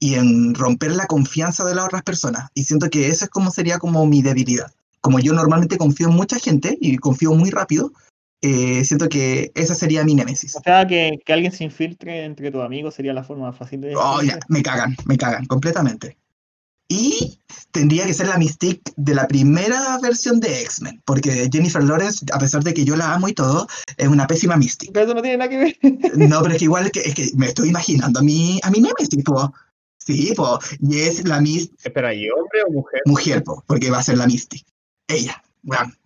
y 0.00 0.14
en 0.14 0.54
romper 0.54 0.92
la 0.92 1.06
confianza 1.06 1.64
de 1.64 1.74
las 1.74 1.84
otras 1.84 2.02
personas. 2.02 2.50
Y 2.54 2.64
siento 2.64 2.90
que 2.90 3.08
esa 3.08 3.26
es 3.26 3.30
como 3.30 3.50
sería 3.50 3.78
como 3.78 4.04
mi 4.06 4.22
debilidad. 4.22 4.72
Como 5.00 5.20
yo 5.20 5.32
normalmente 5.32 5.78
confío 5.78 6.08
en 6.08 6.14
mucha 6.14 6.38
gente 6.38 6.76
y 6.80 6.96
confío 6.96 7.34
muy 7.34 7.50
rápido, 7.50 7.92
eh, 8.40 8.84
siento 8.84 9.08
que 9.08 9.52
esa 9.54 9.74
sería 9.74 10.04
mi 10.04 10.14
némesis. 10.14 10.56
O 10.56 10.60
sea, 10.60 10.86
que, 10.86 11.20
que 11.24 11.32
alguien 11.32 11.52
se 11.52 11.64
infiltre 11.64 12.24
entre 12.24 12.50
tus 12.50 12.62
amigos 12.62 12.94
sería 12.94 13.12
la 13.12 13.22
forma 13.22 13.52
fácil 13.52 13.80
de... 13.80 13.94
Oh, 13.96 14.20
ya, 14.22 14.38
me 14.48 14.62
cagan, 14.62 14.96
me 15.04 15.16
cagan 15.16 15.44
completamente. 15.46 16.16
Y 16.92 17.38
tendría 17.70 18.04
que 18.04 18.12
ser 18.12 18.28
la 18.28 18.36
Mystique 18.36 18.92
de 18.96 19.14
la 19.14 19.26
primera 19.26 19.98
versión 20.02 20.40
de 20.40 20.60
X-Men, 20.60 21.00
porque 21.06 21.48
Jennifer 21.50 21.82
Lawrence, 21.82 22.26
a 22.30 22.38
pesar 22.38 22.62
de 22.62 22.74
que 22.74 22.84
yo 22.84 22.96
la 22.96 23.14
amo 23.14 23.28
y 23.28 23.32
todo, 23.32 23.66
es 23.96 24.08
una 24.08 24.26
pésima 24.26 24.58
Mystique. 24.58 24.92
Pero 24.92 25.06
eso 25.06 25.14
no 25.14 25.22
tiene 25.22 25.38
nada 25.38 25.48
que 25.48 25.56
ver. 25.56 25.78
No, 26.16 26.42
pero 26.42 26.52
es 26.52 26.58
que 26.58 26.64
igual 26.64 26.84
es 26.84 26.92
que, 26.92 27.00
es 27.00 27.14
que 27.14 27.30
me 27.34 27.46
estoy 27.46 27.70
imaginando 27.70 28.20
a 28.20 28.22
mi, 28.22 28.60
a 28.62 28.70
mi 28.70 28.80
Nemesis, 28.80 29.24
po. 29.24 29.54
Sí, 30.04 30.34
po. 30.36 30.58
Y 30.80 30.98
es 30.98 31.26
la 31.26 31.40
Miss 31.40 31.70
Espera, 31.82 32.12
¿y 32.12 32.28
hombre 32.28 32.62
o 32.68 32.72
mujer? 32.72 33.00
mujer, 33.06 33.42
po, 33.42 33.64
porque 33.66 33.90
va 33.90 33.98
a 33.98 34.02
ser 34.02 34.18
la 34.18 34.26
Mystic. 34.26 34.66
Ella, 35.08 35.42
weón. 35.64 35.96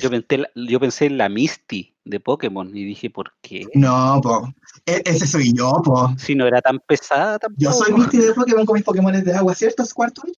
Yo 0.00 0.10
pensé, 0.10 0.44
yo 0.54 0.80
pensé 0.80 1.06
en 1.06 1.18
la 1.18 1.28
Misty 1.28 1.94
de 2.04 2.20
Pokémon 2.20 2.74
y 2.76 2.84
dije, 2.84 3.10
¿por 3.10 3.32
qué? 3.40 3.66
No, 3.74 4.20
po. 4.22 4.52
E- 4.86 5.02
ese 5.04 5.26
soy 5.26 5.52
yo, 5.54 5.80
po. 5.84 6.14
Si 6.18 6.34
no 6.34 6.46
era 6.46 6.60
tan 6.60 6.78
pesada 6.80 7.38
tampoco. 7.38 7.62
Yo 7.62 7.72
soy 7.72 7.92
Misty 7.92 8.18
de 8.18 8.34
Pokémon 8.34 8.66
con 8.66 8.74
mis 8.74 8.84
Pokémon 8.84 9.24
de 9.24 9.32
agua, 9.34 9.54
¿cierto, 9.54 9.84
Squirtle? 9.84 10.32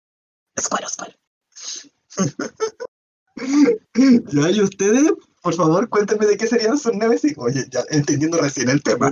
Squirtle, 0.60 0.90
Squirtle. 0.90 1.20
ya, 4.32 4.52
y 4.52 4.62
ustedes, 4.62 5.12
por 5.42 5.54
favor, 5.54 5.90
cuéntenme 5.90 6.26
de 6.26 6.38
qué 6.38 6.48
serían 6.48 6.78
sus 6.78 6.94
Nemesis. 6.94 7.36
Oye, 7.38 7.66
ya 7.72 7.82
entendiendo 7.90 8.38
recién 8.38 8.70
el 8.70 8.82
tema. 8.84 9.12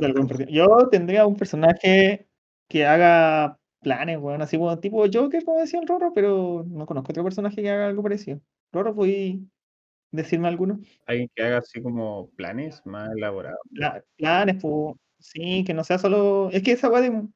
Yo 0.50 0.90
tendría 0.90 1.26
un 1.26 1.36
personaje 1.36 2.28
que 2.68 2.86
haga 2.86 3.58
planes, 3.82 4.20
weón, 4.20 4.42
así 4.42 4.58
como 4.58 4.78
tipo 4.80 5.04
Joker, 5.12 5.44
como 5.44 5.60
decía 5.60 5.80
el 5.80 5.88
Rorro, 5.88 6.14
pero 6.14 6.64
no 6.68 6.86
conozco 6.86 7.12
otro 7.12 7.24
personaje 7.24 7.62
que 7.62 7.70
haga 7.70 7.88
algo 7.88 8.04
parecido. 8.04 8.40
Rorro, 8.72 8.96
¿puedes 8.96 9.40
decirme 10.12 10.48
alguno? 10.48 10.80
Alguien 11.08 11.30
que 11.36 11.44
haga 11.44 11.58
así 11.58 11.82
como 11.82 12.30
planes 12.32 12.82
más 12.86 13.10
elaborados. 13.16 13.60
Pla- 13.74 14.04
planes, 14.18 14.58
pues, 14.62 14.96
sí, 15.22 15.64
que 15.66 15.74
no 15.74 15.84
sea 15.84 15.98
solo... 15.98 16.50
Es 16.52 16.64
que 16.64 16.72
esa 16.74 16.90
weá 16.90 17.02
de, 17.02 17.28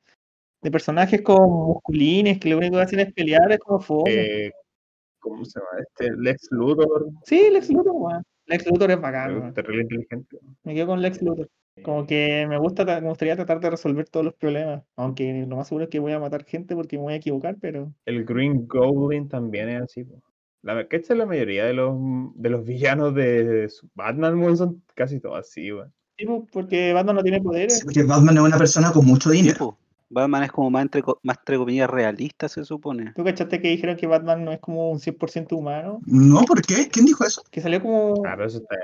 de 0.62 0.72
personajes 0.72 1.22
como 1.22 1.74
musculines, 1.74 2.40
que 2.40 2.50
lo 2.50 2.58
único 2.58 2.78
que 2.78 2.82
hacen 2.84 3.00
es 3.00 3.14
pelear, 3.14 3.52
es 3.52 3.60
como 3.60 3.80
fome. 3.80 4.12
Eh, 4.14 4.52
¿Cómo 5.20 5.44
se 5.46 5.60
llama? 5.60 5.82
Este 5.82 6.12
Lex 6.18 6.48
Luthor, 6.52 7.10
Sí, 7.24 7.50
Lex 7.52 7.70
Luthor, 7.70 7.94
weón. 7.96 8.24
Lex 8.48 8.68
Luthor 8.68 8.92
es 8.92 9.02
bacán, 9.02 9.54
terrible 9.54 9.84
inteligente. 9.84 10.38
Me 10.64 10.76
quedo 10.76 10.88
con 10.88 11.02
Lex 11.02 11.22
Luthor. 11.22 11.50
Como 11.84 12.06
que 12.06 12.46
me 12.48 12.58
gusta, 12.58 12.86
me 13.02 13.10
gustaría 13.10 13.36
tratar 13.36 13.60
de 13.60 13.72
resolver 13.72 14.08
todos 14.08 14.26
los 14.26 14.36
problemas. 14.36 14.84
Aunque 14.96 15.46
lo 15.48 15.58
más 15.58 15.68
seguro 15.68 15.86
es 15.86 15.90
que 15.90 16.00
voy 16.00 16.14
a 16.14 16.20
matar 16.20 16.46
gente 16.46 16.76
porque 16.76 16.98
me 16.98 17.04
voy 17.04 17.14
a 17.14 17.18
equivocar, 17.18 17.58
pero 17.60 17.92
El 18.06 18.24
Green 18.24 18.68
Goblin 18.68 19.28
también 19.28 19.70
es 19.70 19.82
así. 19.82 20.04
po. 20.04 20.22
La, 20.62 20.88
que 20.88 20.96
esta 20.96 21.14
es 21.14 21.20
la 21.20 21.26
mayoría 21.26 21.66
de 21.66 21.74
los, 21.74 21.96
de 22.36 22.50
los 22.50 22.64
villanos 22.66 23.14
de 23.14 23.70
Batman, 23.94 24.58
son 24.58 24.84
casi 24.96 25.20
todos 25.20 25.40
así, 25.40 25.72
weón. 25.72 25.94
Sí, 26.18 26.26
porque 26.52 26.94
Batman 26.94 27.16
no 27.18 27.24
tiene 27.24 27.42
poderes. 27.42 27.80
Sí, 27.80 27.84
porque 27.86 28.04
Batman 28.04 28.38
es 28.38 28.44
una 28.44 28.58
persona 28.58 28.92
con 28.92 29.06
mucho 29.06 29.30
dinero. 29.30 29.78
Batman 30.10 30.44
es 30.44 30.52
como 30.52 30.70
más 30.70 30.84
entre, 30.84 31.02
más 31.24 31.38
entre 31.40 31.58
comillas 31.58 31.90
realista, 31.90 32.48
se 32.48 32.64
supone. 32.64 33.12
¿Tú 33.16 33.24
cachaste 33.24 33.60
que 33.60 33.70
dijeron 33.70 33.98
que 33.98 34.08
Batman 34.08 34.46
no 34.46 34.52
es 34.52 34.60
como 34.60 34.92
un 34.92 35.00
100% 35.00 35.56
humano? 35.56 36.00
No, 36.06 36.42
¿por 36.44 36.62
qué? 36.62 36.88
¿Quién 36.92 37.06
dijo 37.06 37.26
eso? 37.26 37.42
Que 37.50 37.62
salió 37.62 37.82
como... 37.82 38.14
Ah, 38.26 38.34
pero 38.36 38.46
eso 38.46 38.60
está. 38.60 38.76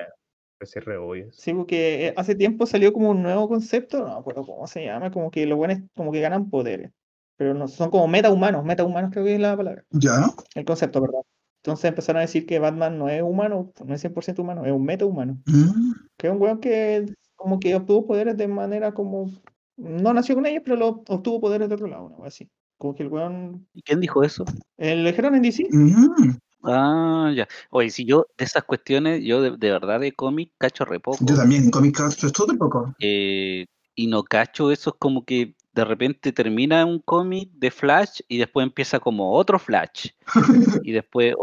Ese 0.59 0.79
re 0.79 0.97
obvio. 0.97 1.31
Sí, 1.31 1.53
porque 1.53 2.07
eh, 2.07 2.13
hace 2.17 2.35
tiempo 2.35 2.65
salió 2.67 2.93
como 2.93 3.09
un 3.09 3.23
nuevo 3.23 3.47
concepto, 3.47 3.99
no 3.99 4.13
me 4.13 4.19
acuerdo 4.19 4.45
cómo 4.45 4.67
se 4.67 4.85
llama, 4.85 5.09
como 5.11 5.31
que 5.31 5.45
los 5.47 5.57
buenos 5.57 5.79
como 5.95 6.11
que 6.11 6.21
ganan 6.21 6.49
poderes. 6.49 6.91
Pero 7.35 7.55
no, 7.55 7.67
son 7.67 7.89
como 7.89 8.07
metahumanos, 8.07 8.63
metahumanos 8.63 9.11
creo 9.11 9.25
que 9.25 9.33
es 9.33 9.39
la 9.39 9.57
palabra, 9.57 9.83
Ya. 9.89 10.29
el 10.53 10.63
concepto, 10.65 11.01
¿verdad? 11.01 11.21
Entonces 11.63 11.86
empezaron 11.86 12.17
a 12.17 12.21
decir 12.21 12.47
que 12.47 12.58
Batman 12.58 12.97
no 12.97 13.08
es 13.08 13.21
humano, 13.21 13.71
no 13.86 13.93
es 13.93 14.04
100% 14.04 14.39
humano, 14.39 14.65
es 14.65 14.71
un 14.71 14.84
metahumano. 14.84 15.38
Mm. 15.45 15.91
Que 16.17 16.28
es 16.28 16.34
un 16.34 16.41
weón 16.41 16.60
que 16.60 17.06
como 17.36 17.60
que 17.60 17.76
obtuvo 17.76 18.08
poderes 18.08 18.36
de 18.36 18.47
manera 18.47 18.93
como... 18.93 19.32
No 19.78 20.13
nació 20.13 20.36
con 20.36 20.45
ellos, 20.45 20.63
pero 20.63 20.76
lo, 20.76 21.04
obtuvo 21.08 21.39
poderes 21.39 21.69
de 21.69 21.76
otro 21.76 21.88
lado, 21.88 22.06
una 22.17 22.28
así. 22.28 22.50
Como 22.78 22.95
que 22.95 23.04
el 23.04 23.10
weón... 23.10 23.67
¿Y 23.74 23.84
quién 23.84 24.00
dijo 24.00 24.24
eso? 24.24 24.43
lo 24.78 25.04
dijeron 25.04 25.36
en 25.36 25.41
DC. 25.43 25.67
Mm. 25.71 26.38
Ah, 26.63 27.32
ya. 27.36 27.47
Oye, 27.69 27.91
si 27.91 28.06
yo 28.06 28.26
de 28.38 28.45
esas 28.45 28.63
cuestiones, 28.63 29.24
yo 29.24 29.41
de, 29.41 29.52
de 29.52 29.71
verdad 29.71 30.00
de 30.00 30.13
cómic 30.13 30.54
cacho 30.58 30.86
re 30.86 31.00
poco. 31.00 31.17
Yo 31.21 31.36
también, 31.36 31.65
en 31.65 31.71
Comic 31.71 31.95
Cast 31.95 32.24
esto 32.24 32.45
tampoco. 32.45 32.93
Eh, 33.00 33.65
y 33.95 34.08
no 34.08 34.24
cacho 34.24 34.71
eso 34.71 34.91
es 34.91 34.95
como 35.00 35.26
que 35.26 35.56
de 35.73 35.86
repente 35.86 36.31
termina 36.31 36.86
un 36.86 36.99
cómic 36.99 37.49
de 37.53 37.71
Flash 37.71 38.21
y 38.27 38.38
después 38.38 38.65
empieza 38.65 38.99
como 38.99 39.34
otro 39.34 39.60
Flash. 39.60 40.10
y 40.84 40.91
después 40.91 41.36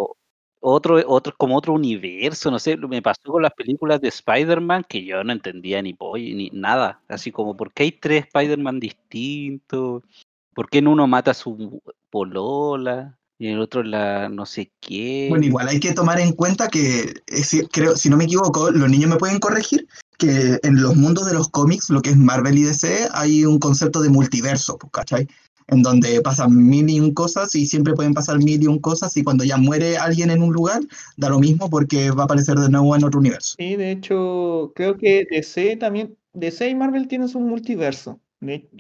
otro, 0.61 1.01
otro, 1.07 1.35
como 1.37 1.57
otro 1.57 1.73
universo, 1.73 2.51
no 2.51 2.59
sé, 2.59 2.77
me 2.77 3.03
pasó 3.03 3.23
con 3.25 3.43
las 3.43 3.53
películas 3.55 4.01
de 4.01 4.09
Spider-Man 4.09 4.85
que 4.89 5.05
yo 5.05 5.23
no 5.25 5.33
entendía 5.33 5.81
ni 5.83 5.95
polla, 5.95 6.35
ni 6.35 6.51
nada. 6.51 7.03
Así 7.09 7.33
como, 7.33 7.57
¿por 7.57 7.73
qué 7.73 7.85
hay 7.85 7.93
tres 7.93 8.27
Spider-Man 8.27 8.81
distintos? 8.81 10.03
¿Por 10.55 10.69
qué 10.69 10.79
en 10.79 10.89
uno 10.89 11.07
mata 11.07 11.31
a 11.33 11.35
su 11.35 11.81
polola? 12.11 13.18
Y 13.41 13.49
el 13.49 13.61
otro 13.61 13.85
la 13.85 14.29
no 14.29 14.47
sé 14.47 14.73
qué. 14.81 15.29
Bueno, 15.31 15.45
igual 15.45 15.69
hay 15.69 15.79
que 15.79 15.93
tomar 15.93 16.19
en 16.19 16.33
cuenta 16.33 16.67
que, 16.67 17.15
eh, 17.27 17.45
si, 17.45 17.65
creo, 17.69 17.97
si 17.97 18.11
no 18.11 18.17
me 18.17 18.25
equivoco, 18.25 18.71
los 18.73 18.91
niños 18.91 19.11
me 19.11 19.17
pueden 19.17 19.39
corregir, 19.39 19.87
que 20.19 20.59
en 20.65 20.83
los 20.83 20.97
mundos 20.97 21.27
de 21.27 21.35
los 21.35 21.49
cómics, 21.49 21.89
lo 21.89 22.03
que 22.03 22.11
es 22.11 22.17
Marvel 22.17 22.59
y 22.59 22.65
DC, 22.65 23.09
hay 23.13 23.45
un 23.45 23.61
concepto 23.61 24.03
de 24.03 24.09
multiverso, 24.09 24.77
pues, 24.77 24.91
¿cachai? 24.93 25.29
En 25.69 25.83
donde 25.83 26.21
pasan 26.21 26.57
mil 26.57 26.91
y 26.91 26.99
un 26.99 27.15
cosas 27.15 27.55
y 27.55 27.67
siempre 27.67 27.95
pueden 27.95 28.13
pasar 28.13 28.39
mil 28.39 28.61
y 28.61 28.67
un 28.67 28.81
cosas 28.81 29.17
y 29.17 29.23
cuando 29.23 29.45
ya 29.45 29.57
muere 29.57 29.99
alguien 29.99 30.31
en 30.31 30.43
un 30.43 30.53
lugar, 30.53 30.81
da 31.17 31.29
lo 31.29 31.39
mismo 31.39 31.71
porque 31.71 32.11
va 32.11 32.23
a 32.23 32.25
aparecer 32.25 32.57
de 32.57 32.71
nuevo 32.71 32.97
en 32.97 33.05
otro 33.05 33.21
universo. 33.21 33.55
Sí, 33.57 33.77
de 33.77 33.93
hecho, 33.93 34.73
creo 34.75 34.97
que 34.97 35.27
DC 35.31 35.77
también, 35.77 36.17
DC 36.33 36.69
y 36.69 36.75
Marvel 36.75 37.07
tienen 37.07 37.29
su 37.29 37.39
multiverso. 37.39 38.19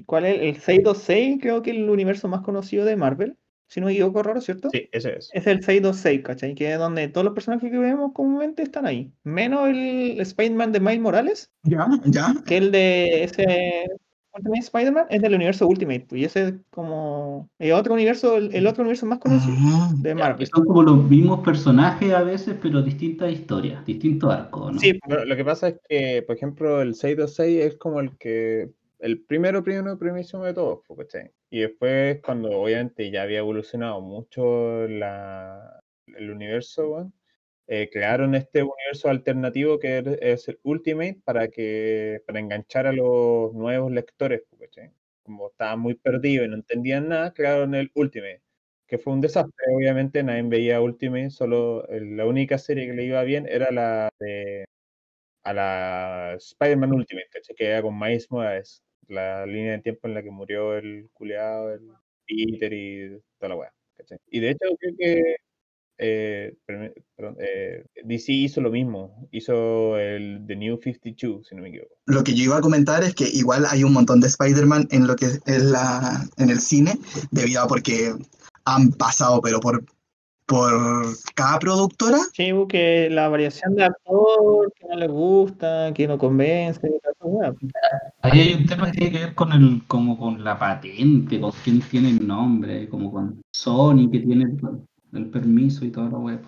¿Cuál 0.06 0.24
es? 0.24 0.40
El 0.40 0.54
626, 0.54 1.38
creo 1.40 1.62
que 1.62 1.70
es 1.70 1.76
el 1.76 1.90
universo 1.90 2.26
más 2.26 2.42
conocido 2.42 2.84
de 2.84 2.96
Marvel. 2.96 3.36
Si 3.68 3.80
no 3.80 3.86
me 3.86 3.92
equivoco, 3.92 4.22
raro, 4.22 4.40
¿cierto? 4.40 4.70
Sí, 4.70 4.88
ese 4.92 5.18
es. 5.18 5.30
Es 5.32 5.46
el 5.46 5.62
626, 5.62 6.22
¿cachai? 6.22 6.54
Que 6.54 6.72
es 6.72 6.78
donde 6.78 7.08
todos 7.08 7.24
los 7.26 7.34
personajes 7.34 7.70
que 7.70 7.78
vemos 7.78 8.12
comúnmente 8.14 8.62
están 8.62 8.86
ahí. 8.86 9.12
Menos 9.24 9.68
el 9.68 10.18
Spider-Man 10.20 10.72
de 10.72 10.80
Miles 10.80 11.00
Morales, 11.00 11.52
¿Ya? 11.64 11.86
¿Ya? 12.06 12.34
que 12.46 12.56
el 12.56 12.72
de 12.72 13.24
ese 13.24 13.86
Ultimate 14.34 14.60
Spider-Man 14.60 15.06
es 15.10 15.20
del 15.20 15.34
universo 15.34 15.66
Ultimate. 15.66 16.06
pues, 16.08 16.22
Y 16.22 16.24
ese 16.24 16.48
es 16.48 16.54
como 16.70 17.50
el 17.58 17.72
otro 17.72 17.92
universo, 17.92 18.36
el, 18.36 18.54
el 18.54 18.66
otro 18.66 18.82
universo 18.84 19.04
más 19.04 19.18
conocido 19.18 19.54
Ah, 19.58 19.90
de 19.96 20.08
Que 20.10 20.14
Marvel. 20.14 20.46
son 20.46 20.64
como 20.64 20.82
los 20.82 21.04
mismos 21.04 21.40
personajes 21.44 22.12
a 22.14 22.22
veces, 22.22 22.56
pero 22.62 22.80
distintas 22.80 23.30
historias, 23.32 23.84
distintos 23.84 24.32
arcos, 24.32 24.72
¿no? 24.72 24.80
Sí, 24.80 24.98
Bueno, 25.06 25.24
lo 25.26 25.36
que 25.36 25.44
pasa 25.44 25.68
es 25.68 25.74
que, 25.88 26.22
por 26.26 26.36
ejemplo, 26.36 26.80
el 26.80 26.94
626 26.94 27.64
es 27.66 27.76
como 27.78 28.00
el 28.00 28.16
que. 28.16 28.70
El 28.98 29.22
primero, 29.24 29.62
primero, 29.62 29.96
primísimo 29.98 30.44
de 30.44 30.54
todos, 30.54 30.80
po, 30.86 30.96
¿cachai? 30.96 31.30
Y 31.50 31.60
después, 31.60 32.20
cuando 32.22 32.50
obviamente 32.60 33.10
ya 33.10 33.22
había 33.22 33.38
evolucionado 33.38 34.00
mucho 34.00 34.88
la, 34.88 35.80
el 36.06 36.30
universo, 36.30 37.12
eh, 37.68 37.90
crearon 37.92 38.34
este 38.34 38.62
universo 38.62 39.08
alternativo 39.08 39.78
que 39.78 39.98
er- 40.02 40.18
es 40.22 40.48
el 40.48 40.58
Ultimate 40.64 41.20
para 41.24 41.48
que 41.48 42.22
para 42.26 42.40
enganchar 42.40 42.86
a 42.88 42.92
los 42.92 43.52
nuevos 43.54 43.92
lectores, 43.92 44.42
po, 44.50 44.58
¿cachai? 44.58 44.92
Como 45.22 45.48
estaban 45.50 45.80
muy 45.80 45.94
perdidos 45.94 46.46
y 46.46 46.50
no 46.50 46.56
entendían 46.56 47.08
nada, 47.08 47.32
crearon 47.34 47.74
el 47.76 47.90
Ultimate, 47.94 48.42
que 48.86 48.98
fue 48.98 49.12
un 49.12 49.20
desastre. 49.20 49.54
Obviamente 49.76 50.22
nadie 50.24 50.42
veía 50.44 50.80
Ultimate, 50.80 51.30
solo 51.30 51.86
el- 51.88 52.16
la 52.16 52.26
única 52.26 52.58
serie 52.58 52.86
que 52.86 52.94
le 52.94 53.04
iba 53.04 53.22
bien 53.24 53.46
era 53.48 53.70
la 53.70 54.10
de 54.20 54.64
a 55.44 55.52
la 55.54 56.34
Spider-Man 56.38 56.92
Ultimate. 56.92 57.26
Que 57.56 57.66
era 57.68 57.82
con 57.82 57.98
Miles 57.98 58.30
Morales, 58.30 58.82
la 59.08 59.46
línea 59.46 59.72
de 59.72 59.82
tiempo 59.82 60.08
en 60.08 60.14
la 60.14 60.22
que 60.22 60.30
murió 60.30 60.76
el 60.76 61.10
culeado, 61.12 61.72
el 61.72 61.90
Peter 62.26 62.72
y 62.72 63.20
toda 63.38 63.50
la 63.50 63.56
weá. 63.56 63.72
Y 64.30 64.40
de 64.40 64.50
hecho 64.50 64.66
creo 64.78 64.94
que 64.98 65.36
eh, 66.00 66.54
perdón, 66.64 67.36
eh, 67.40 67.84
DC 68.04 68.32
hizo 68.32 68.60
lo 68.60 68.70
mismo, 68.70 69.28
hizo 69.32 69.98
el 69.98 70.44
The 70.46 70.54
New 70.54 70.78
52, 70.80 71.48
si 71.48 71.56
no 71.56 71.62
me 71.62 71.70
equivoco. 71.70 71.96
Lo 72.06 72.22
que 72.22 72.34
yo 72.34 72.44
iba 72.44 72.58
a 72.58 72.60
comentar 72.60 73.02
es 73.02 73.16
que 73.16 73.28
igual 73.28 73.66
hay 73.68 73.82
un 73.82 73.92
montón 73.92 74.20
de 74.20 74.28
Spider-Man 74.28 74.86
en 74.92 75.08
lo 75.08 75.16
que 75.16 75.26
es 75.26 75.62
la, 75.62 76.24
en 76.36 76.50
el 76.50 76.60
cine, 76.60 76.92
debido 77.32 77.62
a 77.62 77.66
porque 77.66 78.14
han 78.64 78.92
pasado, 78.92 79.40
pero 79.42 79.58
por, 79.58 79.84
por 80.48 81.04
cada 81.34 81.58
productora. 81.58 82.18
Sí, 82.32 82.52
que 82.70 83.10
la 83.10 83.28
variación 83.28 83.74
de 83.74 83.84
actor, 83.84 84.72
que 84.72 84.88
no 84.88 84.96
le 84.96 85.06
gusta, 85.06 85.92
que 85.92 86.08
no 86.08 86.16
convence. 86.16 86.80
Ahí 88.22 88.40
hay 88.40 88.54
un 88.54 88.66
tema 88.66 88.86
que 88.86 88.92
tiene 88.92 89.12
que 89.12 89.24
ver 89.26 89.34
con 89.34 89.52
el, 89.52 89.82
como 89.86 90.18
con 90.18 90.42
la 90.42 90.58
patente, 90.58 91.38
con 91.38 91.52
quién 91.62 91.80
tiene 91.82 92.10
el 92.10 92.26
nombre, 92.26 92.88
como 92.88 93.12
con 93.12 93.42
Sony 93.52 94.08
que 94.10 94.20
tiene 94.20 94.44
el, 94.44 94.58
el 95.12 95.30
permiso 95.30 95.84
y 95.84 95.90
toda 95.90 96.08
la 96.08 96.18
web. 96.18 96.40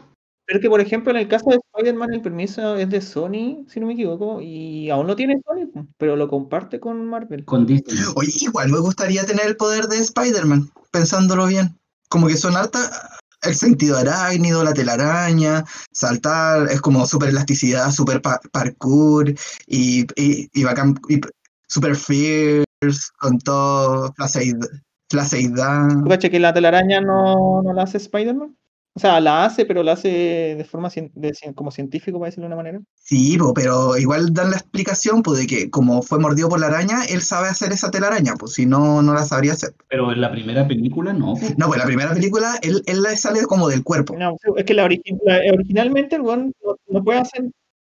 Pero 0.46 0.60
que, 0.60 0.70
por 0.70 0.80
ejemplo, 0.80 1.10
en 1.12 1.18
el 1.18 1.28
caso 1.28 1.50
de 1.50 1.60
Spider-Man 1.74 2.14
el 2.14 2.22
permiso 2.22 2.76
es 2.76 2.88
de 2.88 3.02
Sony, 3.02 3.66
si 3.68 3.80
no 3.80 3.86
me 3.86 3.92
equivoco, 3.92 4.40
y 4.40 4.88
aún 4.88 5.06
no 5.06 5.14
tiene 5.14 5.40
Sony, 5.44 5.84
pero 5.98 6.16
lo 6.16 6.26
comparte 6.26 6.80
con 6.80 7.06
Marvel. 7.06 7.44
Con 7.44 7.66
Disney. 7.66 7.98
Oye, 8.16 8.32
igual 8.40 8.70
me 8.70 8.80
gustaría 8.80 9.24
tener 9.26 9.46
el 9.46 9.56
poder 9.56 9.84
de 9.84 9.98
Spider-Man, 9.98 10.70
pensándolo 10.90 11.46
bien. 11.46 11.76
Como 12.08 12.26
que 12.26 12.36
son 12.36 12.56
harta 12.56 12.80
el 13.42 13.54
sentido 13.54 13.96
arácnido, 13.96 14.62
la 14.64 14.74
telaraña, 14.74 15.64
saltar, 15.92 16.70
es 16.70 16.80
como 16.80 17.06
super 17.06 17.30
elasticidad, 17.30 17.90
super 17.90 18.20
pa- 18.20 18.40
parkour 18.52 19.30
y, 19.66 20.06
y, 20.16 20.48
y 20.52 20.64
super 21.66 21.96
fierce, 21.96 22.66
con 23.18 23.38
todo, 23.38 24.12
placeid- 24.14 24.82
placeidad. 25.08 25.88
¿Tú 26.02 26.08
caché 26.08 26.30
que 26.30 26.40
la 26.40 26.52
telaraña 26.52 27.00
no, 27.00 27.62
no 27.62 27.72
la 27.72 27.82
hace 27.82 27.98
Spider-Man? 27.98 28.56
O 28.92 28.98
sea, 28.98 29.20
la 29.20 29.44
hace, 29.44 29.64
pero 29.66 29.82
la 29.84 29.92
hace 29.92 30.08
de 30.58 30.64
forma 30.64 30.90
cien- 30.90 31.12
de 31.14 31.30
cien- 31.30 31.54
como 31.54 31.70
científico, 31.70 32.18
para 32.18 32.28
decirlo 32.28 32.48
de 32.48 32.54
una 32.54 32.56
manera. 32.62 32.80
Sí, 32.96 33.38
pero 33.54 33.96
igual 33.96 34.34
dan 34.34 34.50
la 34.50 34.56
explicación 34.56 35.22
pues, 35.22 35.38
de 35.38 35.46
que 35.46 35.70
como 35.70 36.02
fue 36.02 36.18
mordido 36.18 36.48
por 36.48 36.58
la 36.58 36.66
araña, 36.66 37.04
él 37.08 37.20
sabe 37.22 37.48
hacer 37.48 37.70
esa 37.72 37.90
telaraña, 37.90 38.34
pues 38.38 38.54
si 38.54 38.66
no, 38.66 39.00
no 39.00 39.14
la 39.14 39.24
sabría 39.24 39.52
hacer. 39.52 39.74
Pero 39.88 40.12
en 40.12 40.20
la 40.20 40.30
primera 40.32 40.66
película 40.66 41.12
no. 41.12 41.34
No, 41.56 41.66
pues 41.68 41.78
la 41.78 41.86
primera 41.86 42.12
película, 42.12 42.58
él, 42.62 42.82
él 42.86 43.02
le 43.02 43.16
sale 43.16 43.42
como 43.44 43.68
del 43.68 43.84
cuerpo. 43.84 44.16
No, 44.18 44.36
es 44.56 44.64
que 44.64 44.74
la, 44.74 44.84
origi- 44.86 45.18
la- 45.24 45.40
originalmente 45.52 46.16
el 46.16 46.22
weón 46.22 46.52
no, 46.64 46.76
no 46.88 47.04
puede 47.04 47.20
hacer. 47.20 47.44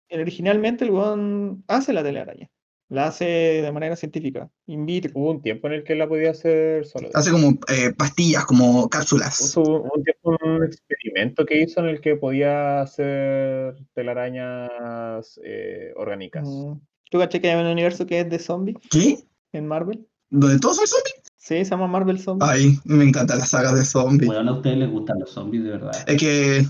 el- 0.08 0.20
Originalmente 0.20 0.84
el 0.84 0.90
weón 0.90 1.64
hace 1.68 1.92
la 1.92 2.02
telaraña. 2.02 2.48
La 2.90 3.08
hace 3.08 3.24
de 3.24 3.70
manera 3.70 3.96
científica. 3.96 4.50
In 4.66 4.86
vitro. 4.86 5.12
Hubo 5.14 5.30
un 5.32 5.42
tiempo 5.42 5.66
en 5.66 5.74
el 5.74 5.84
que 5.84 5.94
la 5.94 6.08
podía 6.08 6.30
hacer 6.30 6.86
solo. 6.86 7.10
Hace 7.12 7.30
como 7.30 7.58
eh, 7.68 7.92
pastillas, 7.96 8.46
como 8.46 8.88
cápsulas. 8.88 9.54
Hubo 9.56 9.90
un 9.94 10.02
tiempo 10.02 10.36
un 10.42 10.64
experimento 10.64 11.44
que 11.44 11.60
hizo 11.62 11.80
en 11.80 11.86
el 11.88 12.00
que 12.00 12.16
podía 12.16 12.80
hacer 12.80 13.76
telarañas 13.94 15.38
eh, 15.44 15.92
orgánicas. 15.96 16.46
Mm. 16.46 16.80
¿Tú 17.10 17.18
caché 17.18 17.40
que 17.40 17.50
hay 17.50 17.60
un 17.60 17.66
universo 17.66 18.06
que 18.06 18.20
es 18.20 18.30
de 18.30 18.38
zombies 18.38 18.78
¿Qué? 18.90 19.18
en 19.52 19.66
Marvel? 19.66 20.06
¿Donde 20.30 20.58
todos 20.58 20.76
son 20.76 20.86
zombies? 20.86 21.22
Sí, 21.36 21.64
se 21.64 21.70
llama 21.70 21.86
Marvel 21.86 22.18
Zombies. 22.18 22.50
Ay, 22.50 22.78
me 22.84 23.04
encantan 23.04 23.38
las 23.38 23.50
sagas 23.50 23.74
de 23.74 23.84
zombies. 23.84 24.26
Bueno, 24.26 24.50
a 24.50 24.54
ustedes 24.54 24.76
les 24.76 24.90
gustan 24.90 25.18
los 25.18 25.30
zombies 25.30 25.64
de 25.64 25.70
verdad. 25.70 25.92
Es 26.06 26.20
que, 26.20 26.66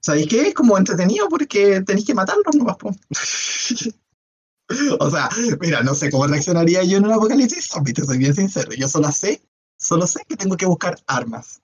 ¿sabéis 0.00 0.28
qué? 0.28 0.48
Es 0.48 0.54
como 0.54 0.78
entretenido 0.78 1.28
porque 1.28 1.82
tenéis 1.82 2.06
que 2.06 2.14
matarlos 2.14 2.54
nomás. 2.56 2.76
O 5.00 5.10
sea, 5.10 5.28
mira, 5.60 5.82
no 5.82 5.94
sé 5.94 6.10
cómo 6.10 6.26
reaccionaría 6.26 6.82
yo 6.84 6.98
en 6.98 7.04
un 7.04 7.12
apocalipsis 7.12 7.66
zombie, 7.66 7.92
te 7.92 8.04
soy 8.04 8.18
bien 8.18 8.34
sincero. 8.34 8.70
Yo 8.72 8.88
solo 8.88 9.10
sé, 9.12 9.42
solo 9.76 10.06
sé 10.06 10.22
que 10.28 10.36
tengo 10.36 10.56
que 10.56 10.66
buscar 10.66 10.96
armas, 11.06 11.60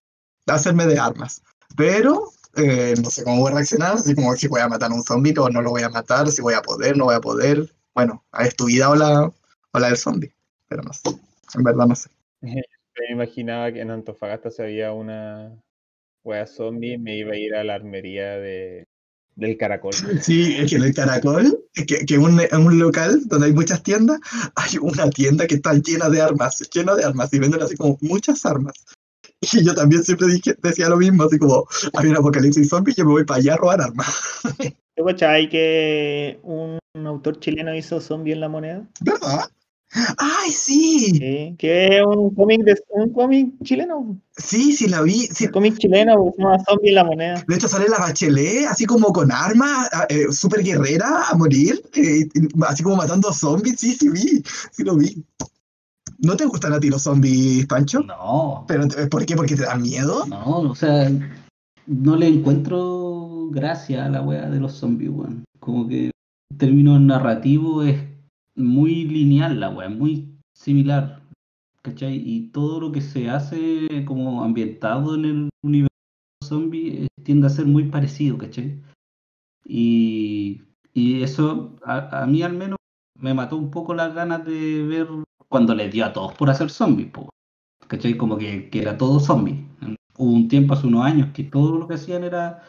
hacerme 0.47 0.87
de 0.87 0.99
armas. 0.99 1.43
Pero 1.77 2.31
eh, 2.57 2.95
no 3.03 3.11
sé 3.11 3.25
cómo 3.25 3.41
voy 3.41 3.53
a 3.53 3.55
reaccionar, 3.57 3.95
así 3.95 4.15
como 4.15 4.35
si 4.35 4.49
voy 4.49 4.61
a 4.61 4.69
matar 4.69 4.91
a 4.91 4.95
un 4.95 5.03
zombie 5.03 5.35
o 5.39 5.49
no 5.49 5.63
lo 5.63 5.71
voy 5.71 5.83
a 5.83 5.89
matar, 5.89 6.29
si 6.31 6.43
voy 6.43 6.55
a 6.55 6.63
poder, 6.63 6.97
no 6.97 7.07
voy 7.07 7.15
a 7.15 7.21
poder. 7.21 7.73
Bueno, 7.95 8.25
es 8.39 8.55
tu 8.57 8.65
o 8.65 8.95
la, 8.95 9.33
o 9.73 9.79
la 9.79 9.87
del 9.89 9.97
zombie, 9.97 10.33
pero 10.69 10.83
no 10.83 10.93
sé. 10.93 11.11
En 11.55 11.63
verdad 11.63 11.87
no 11.87 11.95
sé. 11.95 12.11
Me 12.43 13.13
imaginaba 13.13 13.73
que 13.73 13.81
en 13.81 13.91
Antofagasta 13.91 14.51
si 14.51 14.63
había 14.63 14.93
una 14.93 15.57
wea 16.23 16.47
zombie, 16.47 16.99
me 16.99 17.17
iba 17.17 17.33
a 17.33 17.37
ir 17.37 17.55
a 17.55 17.65
la 17.65 17.75
armería 17.75 18.37
de, 18.37 18.87
del 19.41 19.57
caracol. 19.57 19.95
Sí, 20.21 20.57
es 20.57 20.71
que 20.71 20.77
en 20.77 20.83
el 20.85 20.95
Caracol, 20.95 21.59
es 21.75 21.87
que, 21.87 22.05
que 22.05 22.19
un, 22.19 22.39
en 22.41 22.67
un 22.67 22.79
local 22.79 23.23
donde 23.25 23.47
hay 23.47 23.53
muchas 23.53 23.83
tiendas, 23.83 24.21
hay 24.55 24.79
una 24.81 25.09
tienda 25.11 25.47
que 25.47 25.57
está 25.57 25.73
llena 25.75 26.09
de 26.09 26.21
armas, 26.21 26.61
llena 26.73 26.95
de 26.95 27.05
armas, 27.05 27.33
y 27.33 27.39
venden 27.39 27.63
así 27.63 27.77
como 27.77 27.99
muchas 28.03 28.45
armas. 28.45 28.75
Y 29.41 29.65
yo 29.65 29.75
también 29.75 30.05
siempre 30.05 30.29
dije, 30.29 30.55
decía 30.63 30.91
lo 30.91 30.99
mismo, 30.99 31.25
así 31.25 31.39
como, 31.39 31.67
hay 31.95 32.09
un 32.09 32.17
apocalipsis 32.17 32.69
zombie, 32.69 32.95
yo 32.95 33.05
me 33.07 33.13
voy 33.13 33.25
para 33.25 33.41
allá 33.41 33.55
a 33.55 33.57
robar 33.57 33.81
armas. 33.81 34.15
¿Tú 34.95 35.05
cachai 35.07 35.49
que 35.49 36.39
un, 36.43 36.79
un 36.95 37.07
autor 37.07 37.41
chileno 37.41 37.75
hizo 37.75 38.01
Zombie 38.01 38.35
en 38.35 38.41
la 38.41 38.49
moneda? 38.51 38.87
¿Verdad? 39.01 39.49
¡Ay, 40.19 40.51
sí! 40.53 40.99
Sí, 41.19 41.55
que 41.59 41.99
es 41.99 42.03
un 42.07 42.33
cómic 42.35 42.63
de 42.63 42.77
un 42.91 43.13
cómic 43.13 43.55
chileno. 43.65 44.21
Sí, 44.37 44.73
sí, 44.73 44.89
la 44.89 45.03
vi. 45.03 45.27
sí. 45.27 45.47
Un 45.47 45.51
cómic 45.53 45.79
chileno 45.79 46.33
llama 46.39 46.59
Zombie 46.65 46.91
en 46.91 46.95
la 46.95 47.05
moneda. 47.05 47.45
De 47.49 47.55
hecho, 47.57 47.67
sale 47.67 47.89
la 47.89 47.99
Bachelet, 47.99 48.67
así 48.69 48.85
como 48.87 49.13
con 49.13 49.33
armas, 49.33 49.89
ah, 49.93 50.07
eh, 50.09 50.27
súper 50.31 50.63
guerrera 50.63 51.25
a 51.29 51.35
morir, 51.37 51.83
eh, 51.95 52.29
así 52.69 52.83
como 52.85 52.97
matando 52.97 53.33
zombies. 53.33 53.81
Sí, 53.81 53.95
sí, 53.95 54.09
vi, 54.11 54.43
sí 54.71 54.85
lo 54.85 54.97
vi. 54.97 55.25
¿No 56.19 56.37
te 56.37 56.45
gustan 56.47 56.73
a 56.75 56.81
ti 56.81 56.89
los 56.89 57.03
zombies, 57.03 57.67
Pancho? 57.67 58.01
No, 58.01 58.65
¿Pero 58.69 58.87
te- 58.87 59.07
por 59.09 59.25
qué? 59.27 59.35
¿Porque 59.35 59.57
te 59.57 59.63
dan 59.65 59.83
miedo? 59.83 60.25
no, 60.27 60.61
o 60.71 60.75
sea, 60.75 61.11
no 61.87 62.15
le 62.17 62.29
encuentro 62.29 63.49
gracia 63.51 64.05
a 64.07 64.09
la 64.09 64.23
wea 64.23 64.49
de 64.49 64.61
los 64.61 64.75
zombies, 64.75 65.11
weón. 65.11 65.45
Como 65.59 65.89
que 65.89 66.07
en 66.51 66.59
términos 66.59 67.01
narrativos 67.01 67.87
es 67.89 67.99
muy 68.55 69.05
lineal 69.05 69.61
la 69.61 69.71
wea, 69.71 69.89
muy 69.89 70.39
similar. 70.55 71.23
¿Cachai? 71.83 72.17
Y 72.17 72.49
todo 72.49 72.79
lo 72.79 72.93
que 72.93 73.01
se 73.01 73.31
hace 73.31 74.05
como 74.05 74.45
ambientado 74.45 75.15
en 75.15 75.25
el 75.25 75.51
universo 75.63 75.91
zombie 76.45 77.05
eh, 77.05 77.09
tiende 77.23 77.47
a 77.47 77.51
ser 77.51 77.67
muy 77.67 77.85
parecido, 77.85 78.37
¿cachai? 78.37 78.83
Y, 79.65 80.63
y 80.93 81.23
eso 81.23 81.77
a, 81.85 82.23
a 82.23 82.27
mí 82.27 82.43
al 82.43 82.53
menos 82.55 82.77
me 83.19 83.35
mató 83.35 83.57
un 83.57 83.71
poco 83.71 83.95
las 83.95 84.15
ganas 84.15 84.45
de 84.45 84.83
ver 84.83 85.09
cuando 85.49 85.75
les 85.75 85.93
dio 85.93 86.05
a 86.05 86.13
todos 86.13 86.35
por 86.35 86.51
hacer 86.51 86.71
zombies. 86.71 87.11
¿cachai? 87.87 88.17
Como 88.17 88.39
que, 88.39 88.71
que 88.71 88.81
era 88.81 88.97
todo 88.97 89.21
zombie. 89.21 89.67
Hubo 90.17 90.33
un 90.33 90.49
tiempo, 90.49 90.75
hace 90.75 90.87
unos 90.87 91.05
años, 91.05 91.31
que 91.35 91.45
todo 91.45 91.79
lo 91.79 91.89
que 91.89 91.95
hacían 91.95 92.25
era 92.25 92.63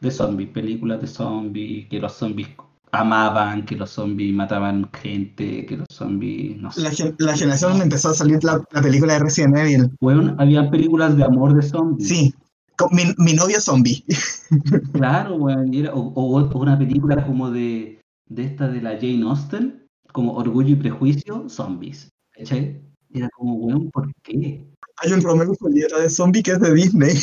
de 0.00 0.10
zombies, 0.10 0.50
películas 0.50 1.00
de 1.00 1.06
zombies, 1.06 1.88
que 1.88 2.00
los 2.00 2.12
zombies 2.12 2.48
amaban, 2.92 3.64
que 3.64 3.74
los 3.76 3.90
zombies 3.90 4.34
mataban 4.34 4.88
gente, 4.92 5.64
que 5.66 5.78
los 5.78 5.86
zombies, 5.90 6.58
no 6.58 6.70
sé. 6.70 6.82
La, 6.82 6.90
gen- 6.90 7.14
la 7.18 7.34
generación 7.36 7.70
donde 7.72 7.84
empezó 7.84 8.10
a 8.10 8.14
salir 8.14 8.42
la, 8.44 8.62
la 8.70 8.82
película 8.82 9.14
de 9.14 9.18
Resident 9.20 9.56
Evil. 9.56 9.90
Weón, 10.00 10.36
había 10.38 10.70
películas 10.70 11.16
de 11.16 11.24
amor 11.24 11.54
de 11.54 11.62
zombies. 11.62 12.08
Sí, 12.08 12.34
con 12.76 12.94
mi, 12.94 13.02
mi 13.18 13.32
novio 13.32 13.60
zombie. 13.60 14.04
Claro, 14.92 15.36
weón. 15.36 15.72
y 15.72 15.80
era- 15.80 15.94
o, 15.94 16.00
o- 16.00 16.40
o 16.42 16.58
una 16.58 16.78
película 16.78 17.24
como 17.26 17.50
de, 17.50 18.00
de 18.28 18.44
esta 18.44 18.68
de 18.68 18.82
la 18.82 18.90
Jane 18.96 19.22
Austen, 19.22 19.86
como 20.12 20.34
Orgullo 20.34 20.70
y 20.70 20.76
Prejuicio, 20.76 21.48
zombies. 21.48 22.10
¿Cachai? 22.36 22.82
Era 23.14 23.28
como, 23.30 23.54
weón, 23.54 23.90
¿por 23.90 24.10
qué? 24.22 24.66
Hay 24.98 25.12
un 25.12 25.22
Romeo 25.22 25.52
y 25.52 25.56
Julieta 25.56 25.98
de 25.98 26.10
zombie 26.10 26.42
que 26.42 26.52
es 26.52 26.60
de 26.60 26.74
Disney, 26.74 27.14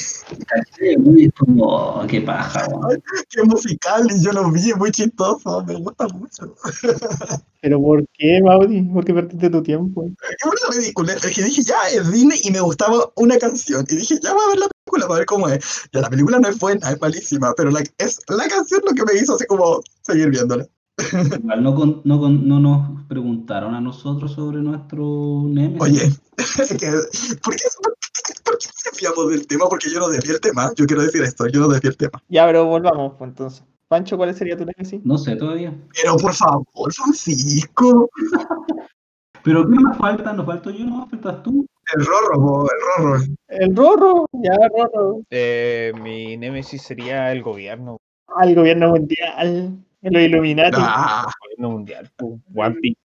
¿Cachai? 0.48 0.96
Y 1.16 1.26
es 1.26 1.34
como, 1.34 2.06
qué 2.08 2.22
paja, 2.22 2.68
weón. 2.68 3.02
es 3.14 3.46
musical 3.46 4.08
y 4.14 4.24
yo 4.24 4.32
lo 4.32 4.52
vi, 4.52 4.70
es 4.70 4.78
muy 4.78 4.92
chistoso, 4.92 5.64
me 5.66 5.76
gusta 5.76 6.08
mucho. 6.10 6.56
¿Pero 7.62 7.82
por 7.82 8.06
qué, 8.14 8.42
Maudi? 8.42 8.82
¿Por 8.84 9.06
qué 9.06 9.14
perdiste 9.14 9.50
tu 9.50 9.62
tiempo? 9.62 10.06
Es 10.06 10.46
una 10.46 10.78
ridícula, 10.78 11.14
es 11.14 11.22
que 11.22 11.44
dije, 11.44 11.62
ya, 11.62 11.88
es 11.92 12.12
Disney 12.12 12.40
y 12.44 12.52
me 12.52 12.62
gustaba 12.62 13.12
una 13.16 13.38
canción. 13.38 13.86
Y 13.90 13.96
dije, 13.96 14.18
ya 14.22 14.34
voy 14.34 14.44
a 14.46 14.50
ver 14.50 14.60
la 14.60 14.68
película 14.68 15.08
para 15.08 15.18
ver 15.20 15.26
cómo 15.26 15.50
es. 15.50 15.90
Ya, 15.92 16.02
la 16.02 16.10
película 16.10 16.40
no 16.40 16.48
es 16.48 16.58
buena, 16.58 16.90
es 16.90 17.02
malísima, 17.02 17.54
pero 17.56 17.70
la, 17.70 17.84
es 17.98 18.20
la 18.30 18.48
canción 18.48 18.82
lo 18.86 18.94
que 18.94 19.04
me 19.04 19.20
hizo 19.20 19.36
así 19.36 19.46
como 19.46 19.82
seguir 20.04 20.30
viéndola. 20.30 20.66
Igual 21.40 21.64
no, 21.64 21.76
con- 21.76 22.02
no, 22.04 22.20
con- 22.20 22.48
no 22.48 22.60
nos 22.60 23.06
preguntaron 23.08 23.74
a 23.76 23.82
nosotros 23.82 24.32
sobre 24.34 24.58
nuestro 24.62 25.44
Nemesis. 25.46 25.82
Oye, 25.82 26.00
que, 26.80 26.92
¿por 27.44 27.56
qué, 27.56 27.64
por, 27.82 27.96
qué, 27.96 28.34
por 28.44 28.58
qué 28.58 28.68
nos 28.68 28.84
desviamos 28.92 29.30
del 29.32 29.48
tema? 29.48 29.66
Porque 29.70 29.90
yo 29.92 30.00
no 30.00 30.10
desvié 30.10 30.34
el 30.34 30.42
tema. 30.42 30.72
Yo 30.76 30.86
quiero 30.86 31.02
decir 31.04 31.22
esto, 31.24 31.48
yo 31.48 31.60
no 31.62 31.68
desvié 31.70 31.90
el 31.92 31.98
tema. 31.98 32.22
Ya, 32.30 32.46
pero 32.46 32.66
volvamos, 32.66 33.14
pues 33.18 33.30
entonces. 33.30 33.64
Pancho, 33.88 34.18
¿cuál 34.18 34.34
sería 34.36 34.56
tu 34.56 34.66
nemesis? 34.66 35.02
No 35.04 35.18
sé 35.18 35.36
todavía. 35.36 35.74
Pero 36.00 36.16
por 36.18 36.34
favor, 36.34 36.94
Francisco. 36.94 38.10
Pero 39.44 39.68
¿qué 39.68 39.76
nos 39.76 39.98
falta? 39.98 40.34
¿Nos 40.34 40.46
falto 40.46 40.70
yo? 40.70 40.84
¿No 40.86 41.08
faltas 41.08 41.42
tú? 41.44 41.66
El 41.96 42.06
Rorro, 42.06 42.66
el 42.66 42.78
Rorro. 42.98 43.24
El 43.48 43.76
Rorro, 43.76 44.26
ya, 44.34 44.52
Rorro. 44.68 45.22
Eh, 45.32 45.94
mi 46.04 46.36
némesis 46.38 46.82
sería 46.84 47.32
el 47.32 47.42
gobierno. 47.42 47.98
Al 48.28 48.54
gobierno 48.54 48.90
mundial. 48.90 49.78
Los 50.02 50.22
Illuminati. 50.24 50.78
Ah, 50.80 51.26
El 51.28 51.50
gobierno 51.58 51.78
mundial. 51.78 52.12
One 52.56 52.76
Piece. 52.82 53.00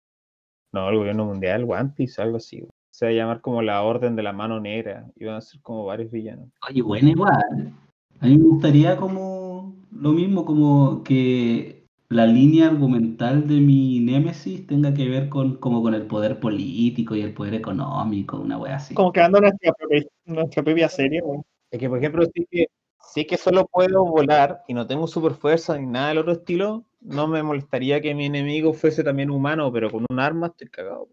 No, 0.73 0.89
el 0.89 0.97
gobierno 0.97 1.25
mundial, 1.25 1.65
One 1.69 1.93
Piece, 1.97 2.21
algo 2.23 2.37
así. 2.37 2.65
Se 2.91 3.07
va 3.07 3.11
a 3.11 3.15
llamar 3.15 3.41
como 3.41 3.63
la 3.63 3.83
Orden 3.83 4.17
de 4.17 4.23
la 4.23 4.33
Mano 4.33 4.61
Negra. 4.61 5.07
Y 5.17 5.25
van 5.25 5.37
a 5.37 5.41
ser 5.41 5.61
como 5.63 5.85
varios 5.85 6.11
villanos. 6.11 6.49
Oye, 6.69 6.83
bueno, 6.83 7.09
igual. 7.09 7.73
A 8.21 8.27
mí 8.27 8.37
me 8.37 8.45
gustaría 8.45 8.97
como 8.97 9.75
lo 9.93 10.11
mismo, 10.11 10.45
como 10.45 11.03
que 11.03 11.85
la 12.09 12.27
línea 12.27 12.67
argumental 12.67 13.47
de 13.47 13.61
mi 13.61 14.01
némesis 14.01 14.67
tenga 14.67 14.93
que 14.93 15.09
ver 15.09 15.29
con 15.29 15.57
como 15.57 15.83
con 15.83 15.95
el 15.95 16.07
poder 16.07 16.41
político 16.41 17.15
y 17.15 17.23
el 17.23 17.33
poder 17.33 17.55
económico, 17.55 18.39
una 18.39 18.59
wea 18.59 18.77
así. 18.77 18.95
Como 18.95 19.13
creando 19.13 19.41
nuestra 19.41 19.73
propia, 19.73 20.05
nuestra 20.25 20.63
propia 20.63 20.89
serie, 20.89 21.21
güey. 21.21 21.41
Es 21.71 21.79
que, 21.79 21.89
por 21.89 21.99
ejemplo, 21.99 22.25
si 22.25 22.43
es 22.43 22.49
que, 22.51 22.67
si 23.13 23.23
es 23.23 23.27
que 23.27 23.37
solo 23.37 23.67
puedo 23.67 24.05
volar 24.05 24.63
y 24.69 24.75
no 24.75 24.87
tengo 24.87 25.07
super 25.07 25.33
fuerza 25.35 25.77
ni 25.79 25.87
nada 25.87 26.09
del 26.09 26.19
otro 26.19 26.33
estilo, 26.33 26.85
no 27.01 27.27
me 27.29 27.43
molestaría 27.43 28.01
que 28.01 28.15
mi 28.15 28.27
enemigo 28.27 28.73
fuese 28.73 29.03
también 29.03 29.31
humano, 29.31 29.73
pero 29.73 29.91
con 29.91 30.05
un 30.09 30.21
arma 30.21 30.49
estoy 30.49 30.69
cagado. 30.69 31.09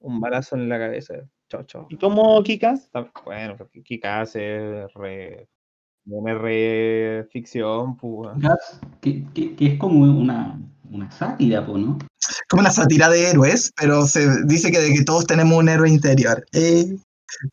Un 0.00 0.20
balazo 0.20 0.56
en 0.56 0.68
la 0.68 0.78
cabeza. 0.78 1.14
Chao, 1.48 1.64
chao. 1.64 1.86
¿Y 1.90 1.96
cómo 1.96 2.42
Kikas? 2.42 2.90
Bueno, 3.24 3.56
porque 3.56 3.82
Kikaz 3.82 4.36
es 4.36 4.92
re 4.94 5.48
Un 6.06 6.28
R 6.28 7.24
ficción, 7.30 7.96
pues. 7.96 8.30
que, 9.00 9.24
que- 9.34 9.54
que 9.56 9.66
es 9.66 9.78
como 9.78 10.00
una, 10.00 10.58
una 10.90 11.10
sátira, 11.10 11.64
po, 11.66 11.76
¿no? 11.76 11.98
como 12.48 12.60
una 12.60 12.70
sátira 12.70 13.08
de 13.08 13.30
héroes, 13.30 13.72
pero 13.76 14.06
se 14.06 14.44
dice 14.46 14.70
que 14.70 14.78
de 14.78 14.94
que 14.94 15.04
todos 15.04 15.26
tenemos 15.26 15.58
un 15.58 15.68
héroe 15.68 15.88
interior. 15.88 16.44
Eh, 16.52 16.96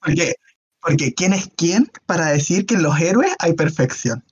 porque, 0.02 0.34
porque 0.82 1.14
¿quién 1.14 1.34
es 1.34 1.50
quién 1.56 1.88
para 2.06 2.28
decir 2.28 2.66
que 2.66 2.76
en 2.76 2.84
los 2.84 3.00
héroes 3.00 3.36
hay 3.40 3.54
perfección? 3.54 4.24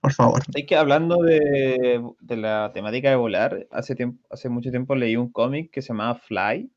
Por 0.00 0.12
favor. 0.12 0.42
Es 0.54 0.66
que 0.66 0.76
hablando 0.76 1.16
de, 1.22 2.02
de 2.20 2.36
la 2.36 2.70
temática 2.72 3.10
de 3.10 3.16
volar, 3.16 3.66
hace 3.70 3.94
tiempo, 3.94 4.24
hace 4.30 4.48
mucho 4.48 4.70
tiempo 4.70 4.94
leí 4.94 5.16
un 5.16 5.30
cómic 5.30 5.70
que 5.72 5.82
se 5.82 5.88
llamaba 5.88 6.14
Fly, 6.14 6.70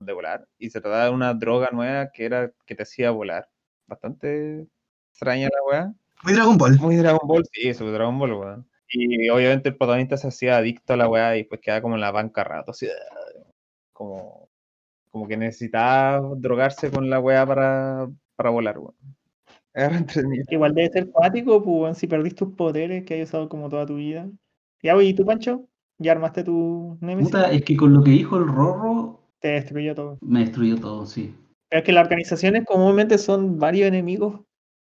de 0.00 0.12
volar, 0.12 0.46
y 0.58 0.70
se 0.70 0.80
trataba 0.80 1.06
de 1.06 1.10
una 1.10 1.34
droga 1.34 1.70
nueva 1.72 2.10
que 2.12 2.24
era 2.24 2.52
que 2.66 2.74
te 2.74 2.84
hacía 2.84 3.10
volar. 3.10 3.48
Bastante 3.86 4.66
extraña 5.10 5.48
la 5.48 5.62
weá. 5.66 5.94
Muy 6.22 6.34
Dragon 6.34 6.56
Ball. 6.56 6.78
Muy 6.78 6.96
Dragon 6.96 7.26
Ball, 7.26 7.44
sí, 7.52 7.68
eso, 7.68 7.90
Dragon 7.90 8.18
Ball, 8.18 8.32
weón. 8.32 8.68
Y 8.90 9.28
obviamente 9.28 9.68
el 9.70 9.76
protagonista 9.76 10.16
se 10.16 10.28
hacía 10.28 10.56
adicto 10.56 10.94
a 10.94 10.96
la 10.96 11.08
weá 11.08 11.36
y 11.36 11.44
pues 11.44 11.60
quedaba 11.60 11.82
como 11.82 11.96
en 11.96 12.00
la 12.00 12.10
banca 12.10 12.44
rato, 12.44 12.70
así, 12.70 12.88
como, 13.92 14.48
como 15.10 15.26
que 15.28 15.36
necesitaba 15.36 16.20
drogarse 16.36 16.90
con 16.90 17.10
la 17.10 17.20
weá 17.20 17.44
para, 17.44 18.08
para 18.38 18.50
volar, 18.50 18.78
weón. 18.78 18.94
Igual 20.48 20.74
debe 20.74 20.88
ser 20.90 21.10
cuático, 21.10 21.62
pues, 21.62 21.76
weón, 21.76 21.94
si 21.96 22.06
perdiste 22.06 22.44
tus 22.44 22.54
poderes 22.54 23.04
que 23.04 23.20
has 23.20 23.28
usado 23.28 23.48
como 23.48 23.68
toda 23.68 23.84
tu 23.84 23.96
vida. 23.96 24.30
Ya, 24.80 24.94
oye, 24.94 25.08
¿y 25.08 25.14
tú, 25.14 25.26
Pancho? 25.26 25.66
¿Ya 25.98 26.12
armaste 26.12 26.44
tu 26.44 26.96
Nemesis? 27.00 27.32
Puta, 27.32 27.50
es 27.50 27.62
que 27.62 27.76
con 27.76 27.92
lo 27.92 28.02
que 28.02 28.12
dijo 28.12 28.38
el 28.38 28.46
Rorro 28.46 29.20
Te 29.40 29.48
destruyó 29.48 29.94
todo. 29.94 30.18
me 30.20 30.40
destruyó 30.40 30.76
todo, 30.78 31.04
sí. 31.04 31.34
Pero 31.68 31.80
es 31.80 31.84
que 31.84 31.92
las 31.92 32.04
organizaciones 32.04 32.64
comúnmente 32.64 33.18
son 33.18 33.58
varios 33.58 33.88
enemigos, 33.88 34.40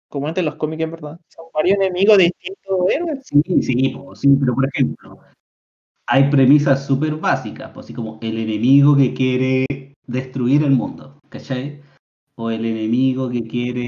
comúnmente 0.07 0.39
en 0.39 0.45
los 0.45 0.55
cómics, 0.55 0.83
en 0.83 0.91
verdad. 0.91 1.19
Son 1.27 1.45
varios 1.53 1.77
enemigos 1.77 2.17
de 2.17 2.23
distintos 2.23 2.89
héroes. 2.89 3.19
Sí, 3.25 3.61
sí, 3.61 3.89
po, 3.89 4.15
sí, 4.15 4.29
pero 4.39 4.55
por 4.55 4.65
ejemplo, 4.73 5.19
hay 6.07 6.29
premisas 6.29 6.85
súper 6.85 7.15
básicas, 7.15 7.71
pues 7.73 7.85
así 7.85 7.93
como 7.93 8.17
el 8.21 8.37
enemigo 8.37 8.95
que 8.95 9.13
quiere 9.13 9.65
destruir 10.07 10.63
el 10.63 10.71
mundo, 10.71 11.19
¿cachai? 11.27 11.81
O 12.35 12.49
el 12.49 12.65
enemigo 12.65 13.29
que 13.29 13.43
quiere 13.43 13.87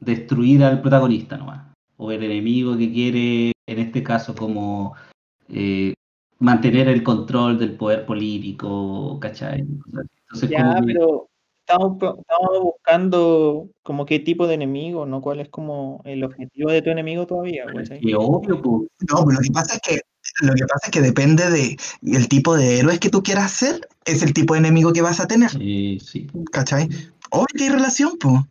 destruir 0.00 0.64
al 0.64 0.80
protagonista 0.80 1.36
nomás. 1.36 1.74
O 1.96 2.10
el 2.10 2.22
enemigo 2.22 2.76
que 2.76 2.92
quiere, 2.92 3.52
en 3.66 3.78
este 3.78 4.02
caso, 4.02 4.34
como 4.34 4.94
eh, 5.48 5.94
mantener 6.38 6.88
el 6.88 7.02
control 7.02 7.58
del 7.58 7.76
poder 7.76 8.06
político, 8.06 9.18
¿cachai? 9.20 9.60
Entonces, 9.60 10.50
Ya, 10.50 10.74
como 10.74 10.86
pero 10.86 11.28
estamos, 11.66 11.98
buscando 12.62 13.68
como 13.82 14.06
qué 14.06 14.18
tipo 14.18 14.46
de 14.46 14.54
enemigo, 14.54 15.06
¿no? 15.06 15.20
¿Cuál 15.20 15.40
es 15.40 15.48
como 15.48 16.00
el 16.04 16.24
objetivo 16.24 16.70
de 16.70 16.82
tu 16.82 16.90
enemigo 16.90 17.26
todavía? 17.26 17.66
¿cachai? 17.66 18.00
que 18.00 18.14
obvio, 18.16 18.60
pues, 18.60 18.88
No, 19.08 19.24
pero 19.24 19.32
lo 19.32 19.40
que 19.40 19.52
pasa 19.52 19.74
es 19.74 19.80
que 19.82 20.00
lo 20.42 20.54
que 20.54 20.64
pasa 20.64 20.86
es 20.86 20.90
que 20.90 21.00
depende 21.00 21.50
de 21.50 21.76
el 22.02 22.28
tipo 22.28 22.56
de 22.56 22.78
héroes 22.78 23.00
que 23.00 23.10
tú 23.10 23.22
quieras 23.22 23.50
ser, 23.50 23.80
es 24.04 24.22
el 24.22 24.32
tipo 24.32 24.54
de 24.54 24.60
enemigo 24.60 24.92
que 24.92 25.02
vas 25.02 25.20
a 25.20 25.26
tener, 25.26 25.50
eh, 25.60 25.98
sí. 26.00 26.28
¿cachai? 26.52 26.88
Obvio 27.30 27.46
que 27.56 27.64
hay 27.64 27.70
relación, 27.70 28.12
pues. 28.18 28.42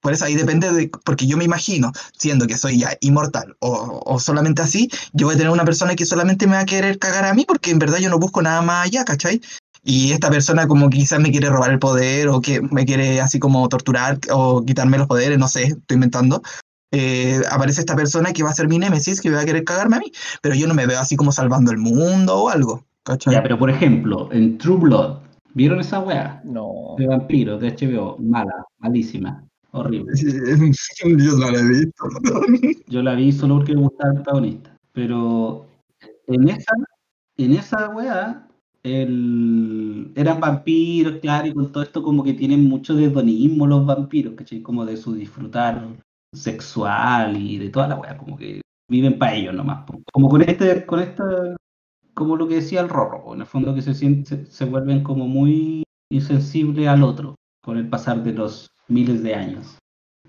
Por 0.00 0.12
eso 0.12 0.24
ahí 0.24 0.36
depende 0.36 0.72
de, 0.72 0.90
porque 1.04 1.26
yo 1.26 1.36
me 1.36 1.44
imagino, 1.44 1.90
siendo 2.16 2.46
que 2.46 2.56
soy 2.56 2.78
ya 2.78 2.96
inmortal 3.00 3.56
o, 3.58 4.00
o 4.06 4.20
solamente 4.20 4.62
así, 4.62 4.88
yo 5.12 5.26
voy 5.26 5.34
a 5.34 5.38
tener 5.38 5.52
una 5.52 5.64
persona 5.64 5.96
que 5.96 6.06
solamente 6.06 6.46
me 6.46 6.54
va 6.54 6.60
a 6.60 6.66
querer 6.66 7.00
cagar 7.00 7.24
a 7.24 7.34
mí 7.34 7.44
porque 7.44 7.72
en 7.72 7.80
verdad 7.80 7.98
yo 7.98 8.08
no 8.08 8.18
busco 8.20 8.40
nada 8.40 8.62
más 8.62 8.86
allá, 8.86 9.04
¿cachai? 9.04 9.40
Y 9.82 10.12
esta 10.12 10.30
persona 10.30 10.68
como 10.68 10.88
quizás 10.90 11.18
me 11.18 11.30
quiere 11.30 11.48
robar 11.48 11.70
el 11.70 11.78
poder 11.78 12.28
o 12.28 12.40
que 12.40 12.60
me 12.60 12.84
quiere 12.84 13.20
así 13.20 13.38
como 13.38 13.68
torturar 13.68 14.18
o 14.30 14.64
quitarme 14.64 14.98
los 14.98 15.06
poderes, 15.06 15.38
no 15.38 15.48
sé, 15.48 15.64
estoy 15.64 15.94
inventando. 15.94 16.42
Eh, 16.90 17.40
aparece 17.50 17.80
esta 17.80 17.96
persona 17.96 18.32
que 18.32 18.42
va 18.42 18.50
a 18.50 18.54
ser 18.54 18.68
mi 18.68 18.78
némesis, 18.78 19.20
que 19.20 19.30
va 19.30 19.40
a 19.40 19.44
querer 19.44 19.64
cagarme 19.64 19.96
a 19.96 20.00
mí, 20.00 20.12
pero 20.42 20.54
yo 20.54 20.66
no 20.66 20.74
me 20.74 20.86
veo 20.86 21.00
así 21.00 21.16
como 21.16 21.32
salvando 21.32 21.70
el 21.70 21.78
mundo 21.78 22.36
o 22.36 22.48
algo, 22.48 22.84
¿cachai? 23.04 23.34
Ya, 23.34 23.42
pero 23.42 23.58
por 23.58 23.70
ejemplo, 23.70 24.28
en 24.32 24.58
True 24.58 24.78
Blood, 24.78 25.18
¿vieron 25.54 25.80
esa 25.80 26.00
weá? 26.00 26.40
No. 26.44 26.94
de 26.98 27.06
vampiros 27.06 27.60
de 27.60 27.74
HBO, 27.74 28.16
mala, 28.18 28.64
malísima, 28.78 29.44
horrible. 29.72 30.12
Yo 30.16 31.36
no 31.36 31.50
lo 31.50 31.58
he 31.58 31.68
visto. 31.68 32.04
Yo 32.88 33.02
la 33.02 33.14
vi 33.14 33.32
solo 33.32 33.56
porque 33.56 33.74
me 33.74 33.82
gustaba 33.82 34.10
el 34.10 34.16
protagonista. 34.16 34.76
Pero 34.92 35.66
en 36.26 36.48
esa, 36.48 36.72
en 37.36 37.52
esa 37.52 37.88
weá, 37.90 38.48
el... 38.82 40.12
eran 40.14 40.40
vampiros, 40.40 41.20
claro, 41.20 41.48
y 41.48 41.54
con 41.54 41.70
todo 41.72 41.82
esto 41.82 42.02
como 42.02 42.24
que 42.24 42.34
tienen 42.34 42.64
mucho 42.68 42.94
de 42.94 43.04
hedonismo 43.04 43.66
los 43.66 43.86
vampiros, 43.86 44.34
¿cachai? 44.34 44.60
Como 44.60 44.84
de 44.84 44.96
su 44.96 45.14
disfrutar 45.14 45.86
sexual 46.32 47.36
y 47.36 47.58
de 47.58 47.70
toda 47.70 47.88
la 47.88 47.96
weá, 47.96 48.16
como 48.16 48.36
que 48.36 48.60
viven 48.88 49.18
para 49.18 49.34
ellos 49.34 49.54
nomás. 49.54 49.86
Como 50.12 50.28
con 50.28 50.42
este, 50.42 50.84
con 50.86 51.00
esta, 51.00 51.24
como 52.18 52.36
lo 52.36 52.48
que 52.48 52.56
decía 52.56 52.80
el 52.80 52.88
Rorro, 52.88 53.32
en 53.32 53.42
el 53.42 53.46
fondo 53.46 53.72
que 53.76 53.80
se, 53.80 53.94
sienten, 53.94 54.44
se, 54.44 54.64
vuelven 54.64 55.04
como 55.04 55.28
muy 55.28 55.84
insensibles 56.10 56.88
al 56.88 57.04
otro 57.04 57.36
con 57.62 57.76
el 57.78 57.88
pasar 57.88 58.24
de 58.24 58.32
los 58.32 58.72
miles 58.88 59.22
de 59.22 59.36
años. 59.36 59.78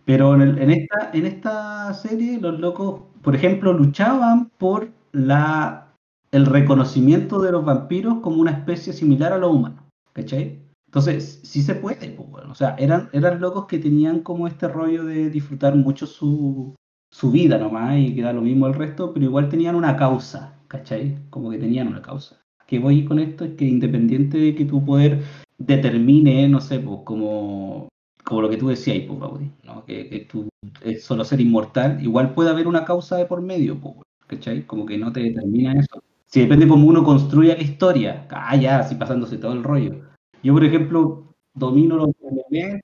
Pero 0.06 0.40
en, 0.40 0.70
esta, 0.70 1.10
en 1.14 1.26
esta 1.26 1.92
serie, 1.96 2.40
los 2.40 2.60
locos, 2.60 3.02
por 3.24 3.36
ejemplo, 3.36 3.74
luchaban 3.74 4.52
por 4.60 4.92
la, 5.14 5.96
el 6.32 6.46
reconocimiento 6.46 7.42
de 7.42 7.54
los 7.54 7.66
vampiros 7.66 8.20
como 8.20 8.40
una 8.40 8.52
especie 8.52 8.94
similar 8.94 9.34
a 9.34 9.40
los 9.40 9.52
humanos. 9.52 9.84
¿Cachai? 10.14 10.62
Entonces, 10.86 11.40
sí 11.44 11.64
se 11.64 11.74
puede, 11.74 12.12
pues, 12.12 12.46
O 12.46 12.54
sea, 12.54 12.76
eran, 12.78 13.10
eran 13.14 13.42
locos 13.42 13.66
que 13.66 13.80
tenían 13.80 14.20
como 14.20 14.46
este 14.46 14.68
rollo 14.68 15.06
de 15.06 15.32
disfrutar 15.32 15.76
mucho 15.76 16.06
su, 16.06 16.76
su 17.12 17.32
vida 17.32 17.58
nomás 17.58 17.98
y 17.98 18.14
que 18.14 18.22
da 18.22 18.32
lo 18.32 18.42
mismo 18.42 18.68
el 18.68 18.76
resto, 18.76 19.12
pero 19.12 19.26
igual 19.26 19.50
tenían 19.50 19.76
una 19.76 19.98
causa, 19.98 20.59
¿cachai? 20.70 21.18
Como 21.30 21.52
que 21.52 21.58
tenían 21.58 21.90
una 21.90 22.02
causa. 22.02 22.40
Que 22.66 22.80
voy 22.80 23.04
con 23.04 23.20
esto 23.20 23.44
es 23.44 23.56
que 23.56 23.66
independiente 23.66 24.38
de 24.38 24.56
que 24.56 24.64
tu 24.64 24.86
poder 24.86 25.22
determine, 25.58 26.48
no 26.48 26.62
sé, 26.62 26.80
pues 26.80 27.00
como, 27.04 27.90
como 28.24 28.42
lo 28.42 28.50
que 28.50 28.58
tú 28.58 28.70
decías, 28.70 29.06
pues, 29.08 29.20
Baudi, 29.20 29.52
¿no? 29.64 29.84
Que, 29.86 30.28
tú 30.32 30.48
es 30.84 31.04
solo 31.04 31.26
ser 31.26 31.42
inmortal, 31.42 32.02
igual 32.02 32.34
puede 32.34 32.52
haber 32.52 32.68
una 32.68 32.86
causa 32.86 33.18
de 33.18 33.26
por 33.26 33.42
medio, 33.42 33.80
pues, 33.80 33.96
¿cachai? 34.28 34.66
Como 34.66 34.86
que 34.86 34.98
no 34.98 35.12
te 35.12 35.22
determina 35.22 35.74
eso. 35.74 36.02
Si 36.28 36.42
depende 36.42 36.68
cómo 36.68 36.88
uno 36.88 37.04
construya 37.04 37.56
la 37.56 37.64
historia, 37.64 38.28
ah, 38.30 38.56
ya, 38.56 38.80
así 38.80 38.96
pasándose 38.96 39.38
todo 39.38 39.54
el 39.54 39.64
rollo. 39.64 40.02
Yo, 40.44 40.54
por 40.54 40.64
ejemplo, 40.64 41.36
domino 41.56 41.98
los 41.98 42.12
elementos 42.22 42.84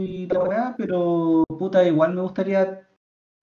y 0.00 0.26
la 0.26 0.42
weá, 0.42 0.74
pero 0.78 1.44
puta, 1.46 1.86
igual 1.86 2.14
me 2.14 2.22
gustaría 2.22 2.88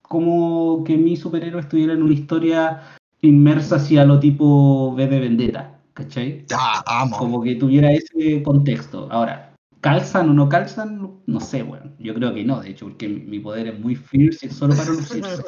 como 0.02 0.82
que 0.84 0.96
mi 0.96 1.16
superhéroe 1.16 1.60
estuviera 1.60 1.92
en 1.92 2.02
una 2.02 2.14
historia 2.14 2.97
inmersa 3.22 3.76
hacia 3.76 4.04
lo 4.04 4.20
tipo 4.20 4.90
V 4.90 5.06
de 5.06 5.20
Vendetta, 5.20 5.80
¿cachai? 5.94 6.44
Ya, 6.48 6.82
amo. 6.86 7.16
Como 7.18 7.42
que 7.42 7.56
tuviera 7.56 7.92
ese 7.92 8.42
contexto. 8.42 9.08
Ahora, 9.10 9.54
¿calzan 9.80 10.30
o 10.30 10.34
no 10.34 10.48
calzan? 10.48 11.20
No- 11.26 11.40
sé, 11.40 11.62
bueno, 11.62 11.92
yo 11.98 12.14
creo 12.14 12.34
que 12.34 12.44
no, 12.44 12.60
de 12.60 12.70
hecho, 12.70 12.86
porque 12.86 13.08
mi 13.08 13.38
poder 13.40 13.68
es 13.68 13.80
muy 13.80 13.94
fierce 13.96 14.46
y 14.46 14.48
es 14.50 14.56
solo 14.56 14.74
para 14.74 14.90
lucirse. 14.92 15.42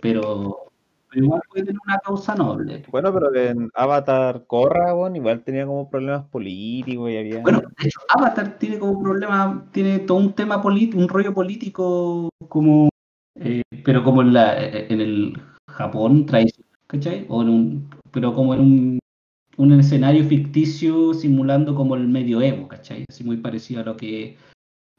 Pero, 0.00 0.68
igual 1.12 1.40
puede 1.48 1.66
tener 1.66 1.80
una 1.86 1.98
causa 1.98 2.34
noble. 2.34 2.84
Bueno, 2.90 3.12
pero 3.12 3.34
en 3.34 3.70
Avatar 3.74 4.44
Korra, 4.46 4.94
weón, 4.94 5.16
igual 5.16 5.42
tenía 5.42 5.66
como 5.66 5.88
problemas 5.88 6.24
políticos 6.26 7.10
y 7.10 7.16
había. 7.16 7.42
Bueno, 7.42 7.60
de 7.60 7.86
hecho, 7.86 8.00
Avatar 8.08 8.58
tiene 8.58 8.78
como 8.78 9.00
problema, 9.00 9.66
tiene 9.72 10.00
todo 10.00 10.18
un 10.18 10.32
tema 10.32 10.60
político, 10.60 10.98
un 10.98 11.08
rollo 11.08 11.32
político, 11.32 12.28
como, 12.48 12.88
eh, 13.38 13.62
pero 13.84 14.02
como 14.02 14.22
en, 14.22 14.32
la, 14.32 14.60
en 14.60 15.00
el 15.00 15.40
Japón 15.68 16.26
tradicional, 16.26 16.73
¿cachai? 16.94 17.26
O 17.28 17.44
pero 18.12 18.34
como 18.34 18.54
en 18.54 18.60
un, 18.60 18.98
un 19.56 19.72
escenario 19.80 20.24
ficticio 20.24 21.12
simulando 21.14 21.74
como 21.74 21.96
el 21.96 22.06
medioevo, 22.06 22.68
¿cachai? 22.68 23.04
Así 23.08 23.24
muy 23.24 23.38
parecido 23.38 23.80
a 23.80 23.84
lo 23.84 23.96
que, 23.96 24.36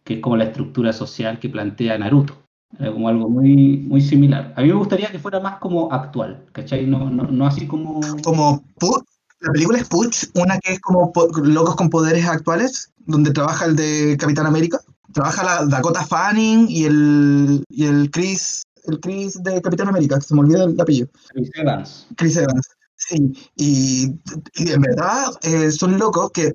que 0.03 0.15
es 0.15 0.19
como 0.19 0.35
la 0.35 0.45
estructura 0.45 0.91
social 0.91 1.39
que 1.39 1.49
plantea 1.49 1.97
Naruto. 1.97 2.41
Como 2.77 3.07
algo 3.07 3.29
muy, 3.29 3.77
muy 3.87 4.01
similar. 4.01 4.53
A 4.57 4.61
mí 4.61 4.67
me 4.67 4.73
gustaría 4.73 5.09
que 5.09 5.19
fuera 5.19 5.39
más 5.39 5.59
como 5.59 5.93
actual, 5.93 6.43
¿cachai? 6.51 6.85
No, 6.85 7.09
no, 7.09 7.23
no 7.23 7.45
así 7.45 7.67
como... 7.67 8.01
Como 8.21 8.65
la 9.39 9.51
película 9.53 9.77
es 9.77 9.87
Puch, 9.87 10.25
una 10.33 10.59
que 10.59 10.73
es 10.73 10.81
como 10.81 11.13
locos 11.43 11.75
con 11.75 11.89
poderes 11.89 12.27
actuales, 12.27 12.91
donde 13.05 13.31
trabaja 13.31 13.65
el 13.65 13.77
de 13.77 14.17
Capitán 14.19 14.47
América. 14.47 14.79
Trabaja 15.13 15.43
la 15.45 15.65
Dakota 15.67 16.05
Fanning 16.05 16.65
y 16.67 16.83
el, 16.83 17.63
y 17.69 17.85
el 17.85 18.11
Chris, 18.11 18.64
el 18.87 18.99
Chris 18.99 19.41
de 19.43 19.61
Capitán 19.61 19.87
América, 19.87 20.15
que 20.19 20.25
se 20.25 20.33
me 20.33 20.41
olvida 20.41 20.63
el 20.63 20.79
apellido. 20.79 21.07
Chris 21.33 21.51
Evans. 21.55 22.07
Chris 22.15 22.37
Evans. 22.37 22.67
Sí, 22.95 23.33
y, 23.55 24.05
y 24.55 24.71
en 24.71 24.81
verdad 24.81 25.25
eh, 25.41 25.69
son 25.71 25.97
locos 25.99 26.31
que, 26.31 26.53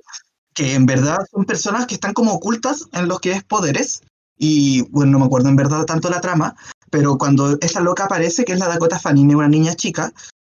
que 0.53 0.73
en 0.73 0.85
verdad 0.85 1.19
son 1.31 1.45
personas 1.45 1.85
que 1.85 1.95
están 1.95 2.13
como 2.13 2.33
ocultas 2.33 2.85
en 2.93 3.07
los 3.07 3.19
que 3.19 3.31
es 3.31 3.43
poderes. 3.43 4.01
Y 4.37 4.81
bueno, 4.89 5.13
no 5.13 5.19
me 5.19 5.25
acuerdo 5.25 5.49
en 5.49 5.55
verdad 5.55 5.85
tanto 5.85 6.09
la 6.09 6.19
trama, 6.19 6.55
pero 6.89 7.17
cuando 7.17 7.57
esta 7.61 7.79
loca 7.79 8.05
aparece, 8.05 8.43
que 8.43 8.53
es 8.53 8.59
la 8.59 8.67
Dakota 8.67 8.99
Fanning, 8.99 9.35
una 9.35 9.47
niña 9.47 9.75
chica, 9.75 10.11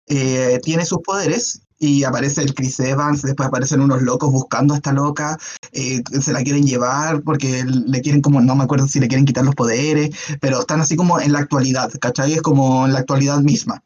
eh, 0.08 0.60
tiene 0.62 0.84
sus 0.84 0.98
poderes 0.98 1.62
y 1.78 2.04
aparece 2.04 2.42
el 2.42 2.54
Chris 2.54 2.80
Evans, 2.80 3.22
después 3.22 3.48
aparecen 3.48 3.80
unos 3.80 4.02
locos 4.02 4.32
buscando 4.32 4.74
a 4.74 4.78
esta 4.78 4.92
loca, 4.92 5.38
eh, 5.72 6.02
se 6.20 6.32
la 6.32 6.42
quieren 6.42 6.64
llevar 6.66 7.22
porque 7.22 7.64
le 7.64 8.00
quieren 8.00 8.22
como, 8.22 8.40
no 8.40 8.54
me 8.56 8.64
acuerdo 8.64 8.88
si 8.88 8.98
le 9.00 9.08
quieren 9.08 9.26
quitar 9.26 9.44
los 9.44 9.54
poderes, 9.54 10.10
pero 10.40 10.60
están 10.60 10.80
así 10.80 10.96
como 10.96 11.20
en 11.20 11.32
la 11.32 11.40
actualidad, 11.40 11.90
¿cachai? 12.00 12.32
Es 12.32 12.42
como 12.42 12.86
en 12.86 12.92
la 12.92 13.00
actualidad 13.00 13.40
misma. 13.40 13.82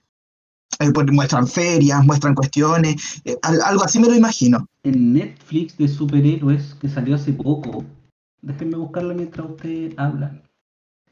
Eh, 0.78 0.92
pues, 0.94 1.10
muestran 1.10 1.46
ferias, 1.48 2.04
muestran 2.04 2.34
cuestiones, 2.34 3.20
eh, 3.24 3.36
al- 3.42 3.60
algo 3.62 3.84
así 3.84 3.98
me 3.98 4.06
lo 4.08 4.14
imagino. 4.14 4.66
En 4.84 5.12
Netflix 5.12 5.76
de 5.76 5.88
superhéroes 5.88 6.74
que 6.80 6.88
salió 6.88 7.16
hace 7.16 7.32
poco, 7.32 7.84
déjenme 8.40 8.76
buscarla 8.76 9.12
mientras 9.14 9.50
ustedes 9.50 9.92
hablan. 9.98 10.42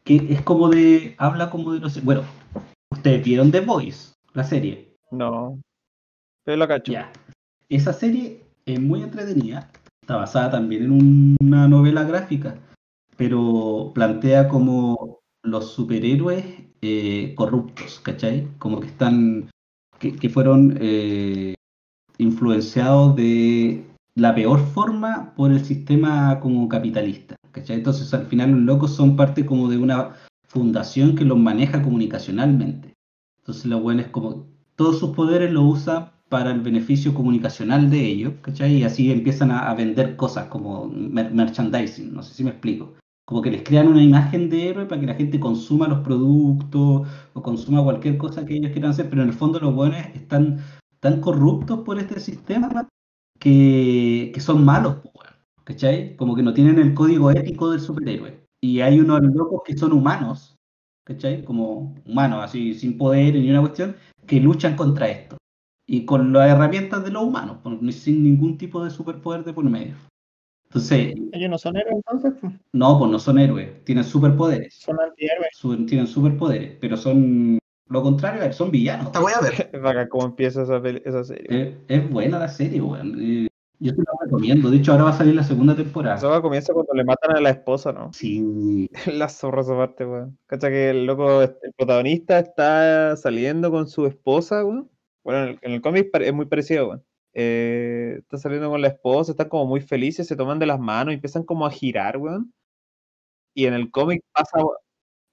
Que 0.05 0.27
es 0.31 0.41
como 0.43 0.71
de. 0.71 1.15
Habla 1.19 1.51
como 1.51 1.73
de 1.73 1.81
los. 1.81 2.03
Bueno, 2.03 2.23
ustedes 2.91 3.23
vieron 3.23 3.51
The 3.51 3.61
Voice, 3.61 4.13
la 4.33 4.45
serie. 4.45 4.95
No. 5.11 5.59
Esa 7.69 7.93
serie 7.93 8.43
es 8.65 8.81
muy 8.81 9.03
entretenida. 9.03 9.71
Está 10.01 10.17
basada 10.17 10.51
también 10.51 10.85
en 10.85 10.91
un- 10.93 11.37
una 11.41 11.69
novela 11.69 12.05
gráfica. 12.05 12.57
Pero 13.17 13.93
plantea 13.95 14.49
como 14.49 15.19
los 15.43 15.73
superhéroes 15.73 16.45
eh, 16.81 17.35
corruptos, 17.37 18.01
¿cachai? 18.01 18.47
Como 18.59 18.81
que 18.81 18.87
están. 18.87 19.51
que, 19.99 20.29
fueron 20.31 20.79
eh, 20.81 21.55
influenciados 22.19 23.17
de 23.17 23.85
la 24.15 24.35
peor 24.35 24.61
forma 24.61 25.35
por 25.35 25.51
el 25.51 25.65
sistema 25.65 26.39
como 26.41 26.69
capitalista, 26.69 27.37
¿cachai? 27.53 27.77
Entonces 27.77 28.15
al 28.15 28.27
final 28.27 28.53
los 28.53 28.61
locos 28.61 28.95
son 28.95 29.17
parte 29.17 29.45
como 29.45 29.69
de 29.69 29.77
una 29.79 30.15
fundación 30.47 31.17
que 31.17 31.25
los 31.25 31.37
maneja 31.39 31.83
comunicacionalmente. 31.83 32.95
Entonces 33.41 33.67
lo 33.67 33.81
bueno 33.81 34.03
es 34.03 34.09
como 34.09 34.47
todos 34.77 34.99
sus 35.01 35.15
poderes 35.17 35.51
los 35.53 35.65
usa 35.65 36.13
para 36.29 36.51
el 36.51 36.61
beneficio 36.61 37.15
comunicacional 37.15 37.91
de 37.91 38.05
ellos, 38.07 38.35
¿cachai? 38.43 38.77
Y 38.77 38.85
así 38.85 39.11
empiezan 39.11 39.51
a, 39.51 39.73
vender 39.75 40.17
cosas 40.17 40.49
como 40.49 40.87
mer- 40.87 41.33
merchandising, 41.33 42.13
no 42.15 42.23
sé 42.23 42.35
si 42.35 42.45
me 42.45 42.51
explico. 42.51 42.95
Como 43.27 43.43
que 43.43 43.51
les 43.51 43.63
crean 43.63 43.89
una 43.89 44.03
imagen 44.03 44.49
de 44.49 44.69
héroe 44.69 44.87
para 44.87 45.01
que 45.01 45.07
la 45.07 45.15
gente 45.15 45.41
consuma 45.41 45.89
los 45.89 46.01
productos 46.01 47.09
o 47.35 47.43
consuma 47.43 47.83
cualquier 47.83 48.19
cosa 48.19 48.45
que 48.45 48.57
ellos 48.57 48.73
quieran 48.73 48.91
hacer, 48.91 49.09
pero 49.11 49.23
en 49.23 49.29
el 49.29 49.35
fondo 49.35 49.59
los 49.61 49.75
buenos 49.75 49.99
están 50.15 50.59
tan 51.01 51.21
corruptos 51.21 51.81
por 51.81 51.99
este 51.99 52.21
sistema 52.21 52.89
que, 53.39 54.31
que 54.35 54.41
son 54.41 54.65
malos, 54.65 54.97
¿cachai? 55.65 56.17
Como 56.17 56.35
que 56.35 56.43
no 56.43 56.55
tienen 56.55 56.79
el 56.79 56.95
código 56.95 57.31
ético 57.31 57.71
del 57.71 57.81
superhéroe. 57.81 58.45
Y 58.61 58.81
hay 58.81 59.01
unos 59.01 59.23
locos 59.23 59.63
que 59.65 59.77
son 59.77 59.93
humanos, 59.93 60.57
¿cachai? 61.05 61.45
Como 61.45 61.95
humanos, 62.07 62.45
así, 62.45 62.75
sin 62.75 62.99
poder 62.99 63.35
ni 63.35 63.51
una 63.51 63.61
cuestión, 63.61 63.97
que 64.27 64.41
luchan 64.41 64.77
contra 64.77 65.09
esto. 65.09 65.38
Y 65.91 66.05
con 66.05 66.33
las 66.35 66.51
herramientas 66.51 67.03
de 67.03 67.11
los 67.11 67.23
humanos, 67.23 67.57
por- 67.63 67.93
sin 67.93 68.23
ningún 68.23 68.59
tipo 68.59 68.85
de 68.85 68.91
superpoder 68.91 69.43
de 69.43 69.55
por 69.55 69.65
medio. 69.65 69.95
Entonces, 70.67 71.15
Ellos 71.33 71.51
no 71.51 71.57
son 71.57 71.79
héroes 71.79 71.95
entonces, 71.97 72.35
pues, 72.39 72.53
no, 72.75 72.99
pues 72.99 73.11
no 73.11 73.19
son 73.19 73.39
héroes, 73.39 73.85
tienen 73.85 74.05
superpoderes. 74.05 74.75
son 74.75 75.01
antihéroes. 75.01 75.49
Su- 75.53 75.87
tienen 75.87 76.07
superpoderes, 76.07 76.77
pero 76.79 76.97
son 76.99 77.59
lo 77.89 78.03
contrario, 78.03 78.53
son 78.53 78.71
villanos. 78.71 79.11
La 79.15 79.21
voy 79.21 79.33
a 79.35 79.41
ver. 79.41 79.71
Es 79.73 79.81
bacán 79.81 80.09
cómo 80.09 80.27
empieza 80.27 80.63
esa, 80.63 81.25
serie. 81.25 81.49
Es, 81.49 81.75
es 81.89 82.11
buena 82.11 82.39
la 82.39 82.49
serie, 82.49 82.83
weón. 82.83 83.49
Yo 83.81 83.95
te 83.95 84.03
la 84.03 84.11
recomiendo. 84.25 84.71
De 84.71 84.77
hecho, 84.77 84.93
ahora 84.93 85.05
va 85.05 85.11
a 85.11 85.17
salir 85.17 85.35
la 85.35 85.45
segunda 85.45 85.75
temporada. 85.75 86.17
Eso 86.17 86.43
comienza 86.43 86.75
cuando 86.75 86.93
le 86.93 87.05
matan 87.05 87.37
a 87.37 87.41
la 87.41 87.51
esposa, 87.51 87.93
¿no? 87.93 88.13
Sí, 88.13 88.91
La 89.07 89.31
zorra 89.31 89.63
esa 89.63 89.75
parte, 89.75 90.05
weón. 90.05 90.37
Cacha 90.47 90.69
que 90.69 90.91
el 90.91 91.07
loco, 91.07 91.41
el 91.41 91.55
protagonista 91.77 92.39
está 92.41 93.17
saliendo 93.17 93.71
con 93.71 93.89
su 93.89 94.05
esposa, 94.05 94.65
weón. 94.65 94.91
Bueno, 95.29 95.43
en 95.43 95.49
el, 95.51 95.59
en 95.61 95.73
el 95.73 95.83
cómic 95.83 96.09
es 96.23 96.33
muy 96.33 96.47
parecido, 96.47 96.89
weón. 96.89 97.05
Eh, 97.35 98.15
está 98.21 98.39
saliendo 98.39 98.71
con 98.71 98.81
la 98.81 98.89
esposa, 98.89 99.33
están 99.33 99.51
como 99.51 99.67
muy 99.67 99.83
felices, 99.83 100.27
se 100.27 100.37
toman 100.37 100.59
de 100.59 100.65
las 100.65 100.81
manos 100.81 101.13
y 101.13 101.17
empiezan 101.17 101.43
como 101.43 101.67
a 101.67 101.71
girar, 101.71 102.17
weón. 102.17 102.55
Y 103.53 103.67
en 103.67 103.75
el 103.75 103.91
cómic 103.91 104.23
pasa, 104.33 104.59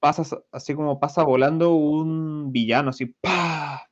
pasa 0.01 0.41
así 0.51 0.75
como 0.75 0.99
pasa 0.99 1.23
volando 1.23 1.75
un 1.75 2.51
villano, 2.51 2.89
así, 2.89 3.05
¡pah! 3.21 3.83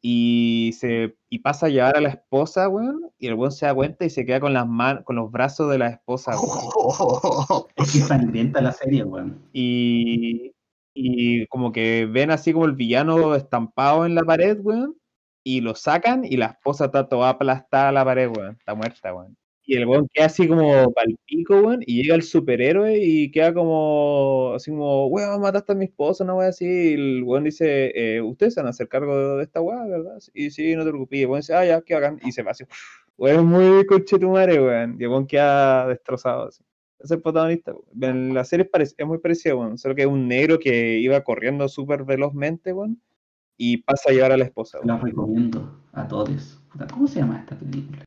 Y, 0.00 0.70
se, 0.78 1.16
y 1.28 1.40
pasa 1.40 1.66
a 1.66 1.70
llevar 1.70 1.96
a 1.96 2.00
la 2.00 2.10
esposa, 2.10 2.68
weón. 2.68 3.10
Y 3.18 3.26
el 3.26 3.34
weón 3.34 3.50
se 3.50 3.66
da 3.66 3.74
cuenta 3.74 4.04
y 4.04 4.10
se 4.10 4.24
queda 4.24 4.38
con 4.38 4.54
las 4.54 4.68
manos, 4.68 5.02
con 5.02 5.16
los 5.16 5.32
brazos 5.32 5.68
de 5.72 5.78
la 5.78 5.88
esposa, 5.88 6.40
weón. 6.40 7.64
es 7.74 7.92
que 7.92 7.98
sangrienta 7.98 8.60
la 8.60 8.70
serie, 8.70 9.02
weón. 9.02 9.42
y, 9.52 10.52
y 10.94 11.46
como 11.48 11.72
que 11.72 12.06
ven 12.06 12.30
así 12.30 12.52
como 12.52 12.66
el 12.66 12.74
villano 12.74 13.34
estampado 13.34 14.06
en 14.06 14.14
la 14.14 14.22
pared, 14.22 14.60
weón, 14.62 14.94
y 15.46 15.60
lo 15.60 15.76
sacan 15.76 16.24
y 16.24 16.36
la 16.36 16.46
esposa 16.46 16.86
está 16.86 17.08
toda 17.08 17.28
aplastada 17.30 17.90
a 17.90 17.92
la 17.92 18.04
pared, 18.04 18.28
weón, 18.36 18.56
está 18.58 18.74
muerta, 18.74 19.14
weón. 19.14 19.36
Y 19.64 19.76
el 19.76 19.86
weón 19.86 20.08
queda 20.12 20.26
así 20.26 20.48
como 20.48 20.92
palpico, 20.92 21.60
weón, 21.60 21.82
y 21.86 22.02
llega 22.02 22.16
el 22.16 22.22
superhéroe 22.24 22.98
y 23.00 23.30
queda 23.30 23.54
como, 23.54 24.54
así 24.56 24.72
como, 24.72 25.06
weón, 25.06 25.40
mataste 25.40 25.72
a 25.72 25.76
mi 25.76 25.84
esposa, 25.84 26.24
una 26.24 26.34
weón 26.34 26.48
así, 26.48 26.64
y 26.66 26.94
el 26.94 27.22
weón 27.22 27.44
dice, 27.44 27.92
eh, 27.94 28.20
ustedes 28.20 28.54
se 28.54 28.60
van 28.60 28.66
a 28.66 28.70
hacer 28.70 28.88
cargo 28.88 29.36
de 29.36 29.44
esta 29.44 29.60
weón, 29.60 29.88
¿verdad? 29.88 30.18
Y 30.34 30.50
sí, 30.50 30.74
no 30.74 30.82
te 30.84 30.90
preocupes, 30.90 31.20
y 31.20 31.22
el 31.22 31.28
weón 31.28 31.40
dice, 31.42 31.54
ah, 31.54 31.64
ya, 31.64 31.80
qué 31.80 31.94
bacán, 31.94 32.18
y 32.24 32.32
se 32.32 32.42
va 32.42 32.50
así, 32.50 32.64
weón, 33.16 33.46
muy 33.46 33.86
conchetumare, 33.86 34.60
weón, 34.60 34.96
y 34.98 35.04
el 35.04 35.10
weón 35.10 35.28
queda 35.28 35.86
destrozado, 35.86 36.48
así 36.48 36.64
es 36.98 37.10
el 37.10 37.22
protagonista. 37.22 37.72
En 38.00 38.34
la 38.34 38.42
serie 38.44 38.68
es, 38.80 38.94
es 38.98 39.06
muy 39.06 39.18
parecida, 39.18 39.54
weón. 39.54 39.78
Solo 39.78 39.94
que 39.94 40.02
es 40.02 40.08
un 40.08 40.26
negro 40.28 40.58
que 40.58 40.98
iba 40.98 41.22
corriendo 41.22 41.68
súper 41.68 42.04
velozmente, 42.04 42.72
weón. 42.72 43.00
Y 43.58 43.78
pasa 43.78 44.10
a 44.10 44.12
llevar 44.12 44.32
a 44.32 44.36
la 44.36 44.44
esposa, 44.44 44.78
La 44.84 44.98
recomiendo 44.98 45.80
a 45.92 46.06
todos. 46.06 46.60
¿Cómo 46.92 47.08
se 47.08 47.20
llama 47.20 47.38
esta 47.40 47.58
película? 47.58 48.04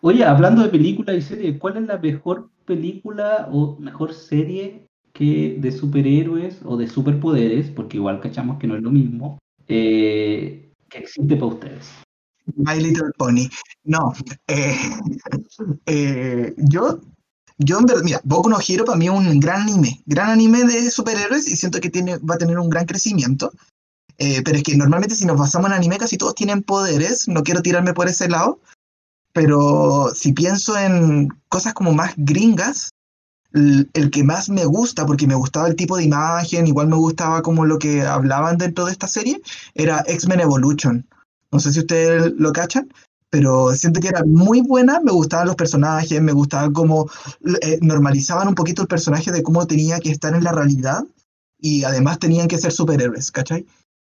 Oye, 0.00 0.24
hablando 0.24 0.62
de 0.62 0.68
películas 0.68 1.16
y 1.16 1.22
series, 1.22 1.58
¿cuál 1.58 1.76
es 1.78 1.86
la 1.86 1.98
mejor 1.98 2.50
película 2.64 3.48
o 3.52 3.76
mejor 3.80 4.14
serie 4.14 4.86
que 5.12 5.56
de 5.58 5.72
superhéroes 5.72 6.60
o 6.64 6.76
de 6.76 6.86
superpoderes? 6.86 7.70
Porque 7.70 7.96
igual 7.96 8.20
cachamos 8.20 8.58
que 8.58 8.68
no 8.68 8.76
es 8.76 8.82
lo 8.82 8.90
mismo. 8.90 9.38
eh, 9.66 10.64
que 10.88 10.98
existe 10.98 11.34
para 11.36 11.46
ustedes. 11.46 11.90
My 12.56 12.80
Little 12.80 13.10
Pony. 13.18 13.48
No. 13.84 14.12
eh, 14.46 14.74
eh, 15.86 16.54
yo, 16.56 17.00
yo 17.58 17.78
en 17.78 17.84
verdad, 17.84 18.02
mira, 18.04 18.20
Boku 18.24 18.48
no 18.48 18.56
Hero 18.66 18.84
para 18.84 18.96
mí 18.96 19.06
es 19.06 19.12
un 19.12 19.40
gran 19.40 19.62
anime. 19.62 20.00
Gran 20.06 20.30
anime 20.30 20.64
de 20.64 20.90
superhéroes 20.90 21.46
y 21.48 21.56
siento 21.56 21.80
que 21.80 21.90
tiene, 21.90 22.16
va 22.18 22.36
a 22.36 22.38
tener 22.38 22.58
un 22.58 22.70
gran 22.70 22.86
crecimiento. 22.86 23.52
Eh, 24.18 24.42
pero 24.44 24.58
es 24.58 24.64
que 24.64 24.76
normalmente 24.76 25.14
si 25.14 25.24
nos 25.24 25.38
basamos 25.38 25.70
en 25.70 25.76
anime 25.76 25.96
casi 25.96 26.18
todos 26.18 26.34
tienen 26.34 26.62
poderes. 26.62 27.28
No 27.28 27.42
quiero 27.42 27.62
tirarme 27.62 27.94
por 27.94 28.08
ese 28.08 28.28
lado. 28.28 28.60
Pero 29.32 30.10
si 30.14 30.32
pienso 30.32 30.76
en 30.76 31.28
cosas 31.48 31.74
como 31.74 31.92
más 31.92 32.14
gringas, 32.16 32.90
el, 33.52 33.88
el 33.94 34.10
que 34.10 34.24
más 34.24 34.48
me 34.48 34.64
gusta, 34.64 35.06
porque 35.06 35.26
me 35.26 35.34
gustaba 35.34 35.68
el 35.68 35.76
tipo 35.76 35.96
de 35.96 36.04
imagen, 36.04 36.66
igual 36.66 36.88
me 36.88 36.96
gustaba 36.96 37.42
como 37.42 37.64
lo 37.64 37.78
que 37.78 38.02
hablaban 38.02 38.58
dentro 38.58 38.86
de 38.86 38.92
esta 38.92 39.06
serie, 39.06 39.40
era 39.74 40.02
X-Men 40.06 40.40
Evolution. 40.40 41.06
No 41.50 41.60
sé 41.60 41.72
si 41.72 41.80
ustedes 41.80 42.32
lo 42.36 42.52
cachan, 42.52 42.88
pero 43.30 43.74
siento 43.74 44.00
que 44.00 44.08
era 44.08 44.22
muy 44.24 44.60
buena, 44.60 45.00
me 45.00 45.12
gustaban 45.12 45.46
los 45.46 45.56
personajes, 45.56 46.20
me 46.20 46.32
gustaba 46.32 46.72
cómo 46.72 47.10
eh, 47.62 47.78
normalizaban 47.80 48.48
un 48.48 48.54
poquito 48.54 48.82
el 48.82 48.88
personaje 48.88 49.30
de 49.30 49.42
cómo 49.42 49.66
tenía 49.66 50.00
que 50.00 50.10
estar 50.10 50.34
en 50.34 50.44
la 50.44 50.52
realidad 50.52 51.04
y 51.60 51.84
además 51.84 52.18
tenían 52.18 52.48
que 52.48 52.58
ser 52.58 52.72
superhéroes, 52.72 53.30
¿cachai? 53.30 53.66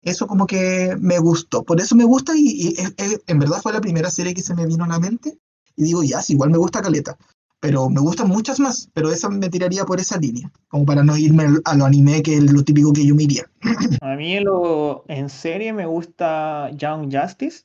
Eso 0.09 0.27
como 0.27 0.47
que 0.47 0.95
me 0.99 1.19
gustó, 1.19 1.63
por 1.63 1.79
eso 1.81 1.95
me 1.95 2.05
gusta 2.05 2.33
y, 2.35 2.41
y 2.47 2.67
es- 2.97 3.21
en 3.27 3.39
verdad 3.39 3.61
fue 3.61 3.73
la 3.73 3.81
primera 3.81 4.09
serie 4.09 4.33
que 4.33 4.41
se 4.41 4.55
me 4.55 4.65
vino 4.65 4.83
a 4.85 4.87
la 4.87 4.99
mente 4.99 5.37
y 5.75 5.83
digo, 5.83 6.03
ya, 6.03 6.21
sí, 6.21 6.33
igual 6.33 6.49
me 6.49 6.57
gusta 6.57 6.81
Caleta, 6.81 7.17
pero 7.59 7.89
me 7.89 8.01
gustan 8.01 8.27
muchas 8.29 8.59
más, 8.59 8.89
pero 8.93 9.11
esa 9.11 9.29
me 9.29 9.49
tiraría 9.49 9.85
por 9.85 9.99
esa 9.99 10.17
línea, 10.17 10.51
como 10.69 10.85
para 10.85 11.03
no 11.03 11.17
irme 11.17 11.45
a 11.65 11.75
lo 11.75 11.85
anime 11.85 12.23
que 12.23 12.37
es 12.37 12.51
lo 12.51 12.63
típico 12.63 12.93
que 12.93 13.05
yo 13.05 13.15
me 13.15 13.23
iría. 13.23 13.45
A 14.01 14.15
mí 14.15 14.39
lo, 14.39 15.03
en 15.07 15.29
serie 15.29 15.73
me 15.73 15.85
gusta 15.85 16.69
Young 16.71 17.11
Justice, 17.13 17.63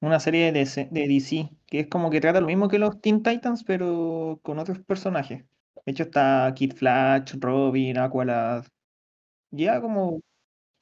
una 0.00 0.20
serie 0.20 0.52
de, 0.52 0.64
de 0.90 1.08
DC, 1.08 1.50
que 1.66 1.80
es 1.80 1.86
como 1.88 2.10
que 2.10 2.20
trata 2.20 2.40
lo 2.40 2.46
mismo 2.46 2.68
que 2.68 2.78
los 2.78 3.00
Teen 3.00 3.22
Titans, 3.22 3.64
pero 3.64 4.38
con 4.42 4.58
otros 4.58 4.78
personajes. 4.80 5.44
De 5.86 5.92
hecho 5.92 6.04
está 6.04 6.52
Kid 6.54 6.74
Flash, 6.74 7.34
Robin, 7.40 7.98
Aqualad. 7.98 8.64
Lleva 9.50 9.80
como, 9.80 10.20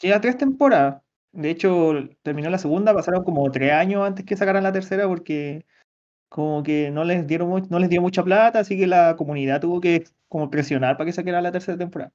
lleva 0.03 0.21
tres 0.21 0.37
temporadas. 0.37 1.03
De 1.33 1.51
hecho, 1.51 1.95
terminó 2.23 2.51
la 2.51 2.59
segunda, 2.59 2.95
pasaron 2.95 3.25
como 3.25 3.51
tres 3.51 3.73
años 3.73 4.07
antes 4.07 4.25
que 4.27 4.37
sacaran 4.37 4.63
la 4.63 4.73
tercera 4.73 5.09
porque 5.09 5.65
como 6.29 6.63
que 6.63 6.91
no 6.91 7.05
les 7.05 7.27
dieron 7.27 7.69
no 7.71 7.79
les 7.79 7.91
dio 7.91 8.03
mucha 8.03 8.25
plata, 8.25 8.61
así 8.61 8.79
que 8.79 8.87
la 8.87 9.17
comunidad 9.17 9.61
tuvo 9.61 9.81
que 9.81 10.05
como 10.29 10.51
presionar 10.51 10.97
para 10.97 11.07
que 11.07 11.13
sacara 11.13 11.43
la 11.43 11.53
tercera 11.53 11.79
temporada. 11.79 12.13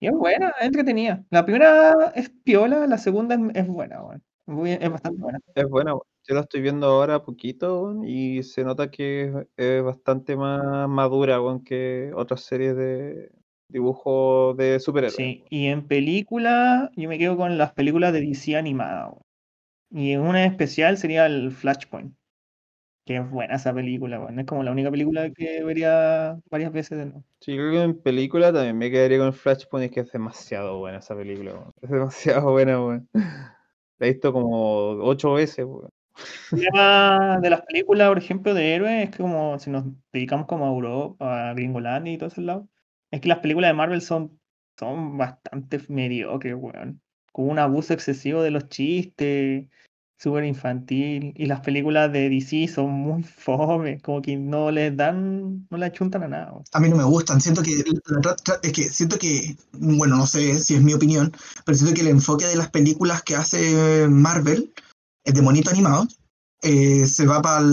Y 0.00 0.06
es 0.08 0.12
buena, 0.12 0.54
es 0.60 0.66
entretenida. 0.66 1.24
La 1.30 1.44
primera 1.44 2.12
es 2.14 2.30
piola, 2.30 2.86
la 2.86 2.98
segunda 2.98 3.36
es, 3.54 3.66
buena. 3.68 4.00
Muy- 4.46 4.72
es 4.72 4.90
bastante 4.90 5.20
buena. 5.22 5.40
Es 5.54 5.68
buena, 5.68 5.92
weón. 5.94 6.04
yo 6.26 6.34
la 6.34 6.40
estoy 6.42 6.62
viendo 6.62 6.86
ahora 6.86 7.22
poquito 7.22 7.94
y 8.04 8.42
se 8.42 8.64
nota 8.64 8.90
que 8.90 9.46
es, 9.56 9.82
bastante 9.82 10.36
más 10.36 10.88
madura 10.88 11.40
weón, 11.40 11.62
que 11.64 12.12
otras 12.14 12.42
series 12.42 12.76
de 12.76 13.30
dibujo 13.70 14.54
de 14.54 14.80
superhéroes. 14.80 15.16
Sí, 15.16 15.44
y 15.50 15.66
en 15.66 15.86
película, 15.86 16.90
yo 16.96 17.08
me 17.08 17.18
quedo 17.18 17.36
con 17.36 17.58
las 17.58 17.72
películas 17.72 18.12
de 18.12 18.20
DC 18.20 18.56
animada. 18.56 19.12
Y 19.90 20.16
una 20.16 20.44
especial 20.44 20.96
sería 20.98 21.26
el 21.26 21.50
Flashpoint. 21.50 22.14
Que 23.04 23.16
es 23.16 23.30
buena 23.30 23.56
esa 23.56 23.74
película, 23.74 24.20
weón. 24.20 24.38
Es 24.38 24.46
como 24.46 24.62
la 24.62 24.70
única 24.70 24.90
película 24.90 25.30
que 25.30 25.64
vería 25.64 26.38
varias 26.50 26.72
veces 26.72 26.98
de 26.98 27.06
nuevo. 27.06 27.24
Sí, 27.40 27.54
creo 27.54 27.72
que 27.72 27.82
en 27.82 28.00
película 28.00 28.52
también 28.52 28.78
me 28.78 28.90
quedaría 28.90 29.18
con 29.18 29.32
Flashpoint, 29.32 29.86
es 29.86 29.92
que 29.92 30.00
es 30.00 30.12
demasiado 30.12 30.78
buena 30.78 30.98
esa 30.98 31.16
película, 31.16 31.52
weón. 31.52 31.72
Es 31.80 31.90
demasiado 31.90 32.50
buena, 32.52 32.80
weón. 32.80 33.08
La 33.12 34.06
he 34.06 34.10
visto 34.12 34.32
como 34.32 34.90
ocho 35.02 35.32
veces. 35.32 35.66
El 36.52 36.60
tema 36.60 37.38
de 37.40 37.50
las 37.50 37.62
películas, 37.62 38.08
por 38.08 38.18
ejemplo, 38.18 38.54
de 38.54 38.74
héroes, 38.74 39.04
es 39.04 39.10
que 39.10 39.22
como 39.22 39.58
si 39.58 39.70
nos 39.70 39.84
dedicamos 40.12 40.46
como 40.46 40.66
a 40.66 40.68
Europa, 40.68 41.50
a 41.50 41.54
Gringolandia 41.54 42.12
y 42.12 42.18
todo 42.18 42.28
ese 42.28 42.42
lado, 42.42 42.68
es 43.10 43.20
que 43.20 43.28
las 43.28 43.38
películas 43.38 43.70
de 43.70 43.74
Marvel 43.74 44.02
son, 44.02 44.38
son 44.78 45.18
bastante 45.18 45.80
mediocres, 45.88 46.54
weón. 46.56 47.00
Con 47.32 47.48
un 47.48 47.58
abuso 47.58 47.94
excesivo 47.94 48.42
de 48.42 48.50
los 48.50 48.68
chistes, 48.68 49.68
súper 50.20 50.44
infantil. 50.44 51.32
Y 51.36 51.46
las 51.46 51.60
películas 51.60 52.12
de 52.12 52.28
DC 52.28 52.68
son 52.68 52.90
muy 52.90 53.22
fome, 53.44 54.00
como 54.00 54.20
que 54.22 54.36
no 54.36 54.70
les 54.70 54.96
dan, 54.96 55.66
no 55.70 55.76
le 55.76 55.86
achuntan 55.86 56.24
a 56.24 56.28
nada. 56.28 56.52
A 56.72 56.80
mí 56.80 56.88
no 56.88 56.96
me 56.96 57.04
gustan, 57.04 57.40
siento 57.40 57.62
que, 57.62 57.82
es 58.62 58.72
que 58.72 58.82
siento 58.84 59.18
que, 59.18 59.56
bueno, 59.72 60.16
no 60.16 60.26
sé 60.26 60.58
si 60.60 60.74
es 60.74 60.82
mi 60.82 60.94
opinión, 60.94 61.32
pero 61.64 61.76
siento 61.76 61.94
que 61.94 62.02
el 62.02 62.08
enfoque 62.08 62.46
de 62.46 62.56
las 62.56 62.70
películas 62.70 63.22
que 63.22 63.36
hace 63.36 64.06
Marvel, 64.08 64.72
eh, 65.24 65.32
de 65.32 65.42
monito 65.42 65.70
animado, 65.70 66.06
eh, 66.62 67.06
se 67.06 67.26
va 67.26 67.40
para 67.40 67.64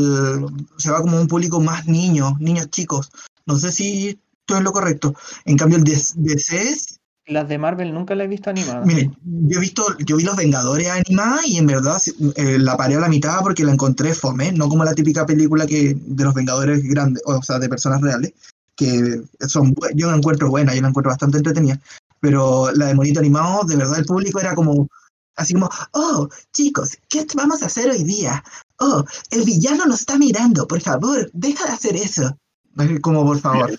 se 0.78 0.92
va 0.92 1.02
como 1.02 1.20
un 1.20 1.28
público 1.28 1.60
más 1.60 1.88
niño, 1.88 2.38
niños 2.40 2.70
chicos. 2.70 3.12
No 3.46 3.58
sé 3.58 3.72
si 3.72 4.20
estoy 4.48 4.60
en 4.60 4.64
lo 4.64 4.72
correcto. 4.72 5.14
En 5.46 5.58
cambio, 5.58 5.78
el 5.78 5.84
de 5.84 6.02
DC 6.16 6.58
es 6.58 7.00
Las 7.26 7.50
de 7.50 7.58
Marvel 7.58 7.94
nunca 7.94 8.16
las 8.16 8.26
he 8.26 8.28
visto 8.30 8.50
animadas. 8.50 8.86
Mire, 8.86 9.12
yo 9.24 9.58
he 9.58 9.62
visto, 9.62 9.86
yo 10.06 10.16
vi 10.16 10.24
Los 10.24 10.38
Vengadores 10.38 10.88
animada 10.88 11.42
y 11.46 11.58
en 11.58 11.68
verdad 11.68 11.98
eh, 12.36 12.58
la 12.58 12.78
paré 12.78 12.96
a 12.96 13.02
la 13.02 13.10
mitad 13.10 13.42
porque 13.42 13.66
la 13.66 13.74
encontré 13.74 14.14
fome, 14.14 14.54
no 14.54 14.70
como 14.70 14.86
la 14.86 14.96
típica 14.96 15.26
película 15.26 15.68
que 15.68 15.98
de 16.00 16.24
los 16.24 16.34
Vengadores 16.34 16.82
grandes, 16.84 17.22
o 17.26 17.42
sea, 17.44 17.60
de 17.60 17.68
personas 17.68 18.02
reales, 18.02 18.32
que 18.76 19.22
son, 19.48 19.76
yo 19.94 20.10
la 20.10 20.18
encuentro 20.18 20.50
buena, 20.50 20.74
yo 20.74 20.82
la 20.82 20.88
encuentro 20.88 21.10
bastante 21.10 21.40
entretenida, 21.40 21.80
pero 22.22 22.72
la 22.72 22.88
de 22.88 22.96
Monito 22.96 23.20
Animado, 23.20 23.66
de 23.66 23.76
verdad 23.76 24.00
el 24.00 24.06
público 24.06 24.40
era 24.40 24.56
como, 24.56 24.88
así 25.36 25.54
como, 25.54 25.70
oh, 25.92 26.30
chicos, 26.54 26.98
¿qué 27.10 27.26
vamos 27.36 27.62
a 27.62 27.66
hacer 27.66 27.90
hoy 27.90 28.04
día? 28.04 28.42
Oh, 28.80 29.04
el 29.32 29.44
villano 29.44 29.86
nos 29.86 30.02
está 30.02 30.18
mirando, 30.18 30.68
por 30.68 30.80
favor, 30.80 31.30
deja 31.34 31.66
de 31.66 31.72
hacer 31.74 31.96
eso. 31.98 32.38
Es 32.80 33.00
Como 33.02 33.26
por 33.26 33.40
favor. 33.40 33.72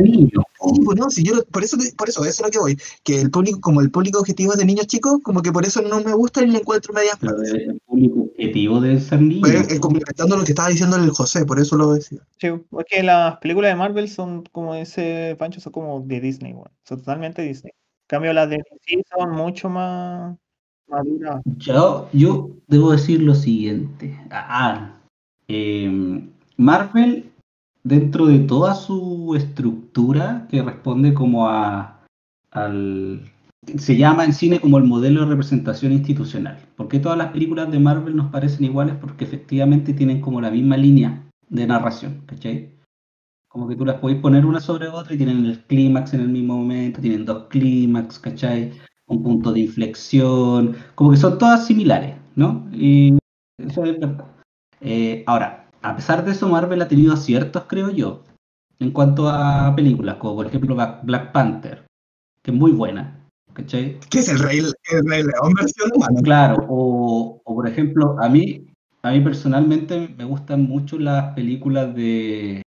Niños. 0.00 0.44
Sí, 0.74 0.80
pues 0.84 0.98
no, 0.98 1.10
si 1.10 1.24
yo, 1.24 1.44
por 1.46 1.64
eso, 1.64 1.76
por 1.96 2.08
eso, 2.08 2.24
eso 2.24 2.28
es 2.28 2.40
lo 2.40 2.50
que 2.50 2.58
voy. 2.58 2.78
Que 3.02 3.20
el 3.20 3.30
público, 3.30 3.60
como 3.60 3.80
el 3.80 3.90
público 3.90 4.20
objetivo 4.20 4.52
es 4.52 4.58
de 4.58 4.64
niños 4.64 4.86
chicos, 4.86 5.20
como 5.22 5.42
que 5.42 5.52
por 5.52 5.64
eso 5.64 5.82
no 5.82 6.00
me 6.00 6.14
gusta 6.14 6.42
y 6.42 6.48
le 6.48 6.58
encuentro 6.58 6.94
medias 6.94 7.16
Pero 7.20 7.36
partes. 7.36 7.54
el 7.54 7.80
público 7.86 8.20
objetivo 8.20 8.80
debe 8.80 9.00
ser 9.00 9.20
niño. 9.20 9.40
Pues, 9.40 9.72
eh, 9.72 9.80
complementando 9.80 10.36
lo 10.36 10.44
que 10.44 10.52
estaba 10.52 10.68
diciendo 10.68 10.96
el 10.96 11.10
José, 11.10 11.44
por 11.44 11.58
eso 11.58 11.76
lo 11.76 11.94
decía. 11.94 12.20
Sí, 12.38 12.48
porque 12.70 13.02
las 13.02 13.38
películas 13.38 13.72
de 13.72 13.76
Marvel 13.76 14.08
son, 14.08 14.44
como 14.52 14.74
dice 14.74 15.36
Pancho, 15.38 15.60
son 15.60 15.72
como 15.72 16.00
de 16.00 16.20
Disney, 16.20 16.52
weón. 16.52 16.70
Son 16.84 16.98
totalmente 16.98 17.42
Disney. 17.42 17.72
En 17.72 18.06
cambio, 18.06 18.32
las 18.32 18.50
de 18.50 18.56
DC 18.56 19.02
son 19.16 19.30
mucho 19.30 19.68
más 19.68 20.36
maduras. 20.86 21.40
Yo, 21.56 22.08
yo 22.12 22.50
debo 22.68 22.92
decir 22.92 23.22
lo 23.22 23.34
siguiente. 23.34 24.18
Ah, 24.30 25.00
em, 25.48 26.30
Marvel, 26.56 27.31
dentro 27.84 28.26
de 28.26 28.40
toda 28.40 28.74
su 28.74 29.34
estructura, 29.36 30.46
que 30.50 30.62
responde 30.62 31.14
como 31.14 31.48
a 31.48 31.98
al 32.50 33.22
se 33.78 33.96
llama 33.96 34.24
en 34.24 34.32
cine 34.32 34.60
como 34.60 34.78
el 34.78 34.84
modelo 34.84 35.20
de 35.20 35.26
representación 35.26 35.92
institucional. 35.92 36.58
¿Por 36.76 36.88
qué 36.88 36.98
todas 36.98 37.16
las 37.16 37.30
películas 37.30 37.70
de 37.70 37.78
Marvel 37.78 38.16
nos 38.16 38.30
parecen 38.30 38.64
iguales? 38.64 38.96
Porque 39.00 39.24
efectivamente 39.24 39.94
tienen 39.94 40.20
como 40.20 40.40
la 40.40 40.50
misma 40.50 40.76
línea 40.76 41.22
de 41.48 41.66
narración, 41.66 42.22
¿cachai? 42.26 42.72
Como 43.48 43.68
que 43.68 43.76
tú 43.76 43.84
las 43.84 44.00
podéis 44.00 44.20
poner 44.20 44.46
una 44.46 44.60
sobre 44.60 44.88
otra 44.88 45.14
y 45.14 45.18
tienen 45.18 45.44
el 45.44 45.60
clímax 45.64 46.14
en 46.14 46.22
el 46.22 46.28
mismo 46.28 46.56
momento, 46.56 47.00
tienen 47.00 47.24
dos 47.24 47.46
clímax, 47.50 48.18
¿cachai? 48.18 48.72
Un 49.06 49.22
punto 49.22 49.52
de 49.52 49.60
inflexión, 49.60 50.74
como 50.94 51.10
que 51.10 51.16
son 51.16 51.38
todas 51.38 51.66
similares, 51.66 52.16
¿no? 52.34 52.66
Y 52.72 53.16
eso 53.58 53.84
es 53.84 54.00
verdad. 54.00 54.24
Eh, 54.80 55.22
ahora, 55.26 55.61
a 55.82 55.96
pesar 55.96 56.24
de 56.24 56.32
eso, 56.32 56.48
Marvel 56.48 56.82
ha 56.82 56.88
tenido 56.88 57.12
aciertos, 57.12 57.64
creo 57.68 57.90
yo, 57.90 58.22
en 58.78 58.90
cuanto 58.90 59.28
a 59.28 59.74
películas, 59.74 60.16
como 60.16 60.36
por 60.36 60.46
ejemplo 60.46 60.76
Black 61.02 61.32
Panther, 61.32 61.84
que 62.42 62.50
es 62.50 62.56
muy 62.56 62.72
buena, 62.72 63.18
¿cachai? 63.52 63.98
Que 64.10 64.18
es 64.20 64.28
el 64.28 64.38
rey, 64.38 64.58
el 64.58 65.04
rey 65.08 65.22
león 65.22 65.52
versión 65.54 65.90
humana. 65.94 66.20
Claro, 66.22 66.66
o, 66.68 67.40
o 67.44 67.54
por 67.54 67.68
ejemplo, 67.68 68.16
a 68.20 68.28
mí, 68.28 68.66
a 69.02 69.10
mí 69.10 69.20
personalmente 69.20 70.08
me 70.16 70.24
gustan 70.24 70.62
mucho 70.64 70.98
las 70.98 71.34
películas 71.34 71.94
de. 71.94 72.62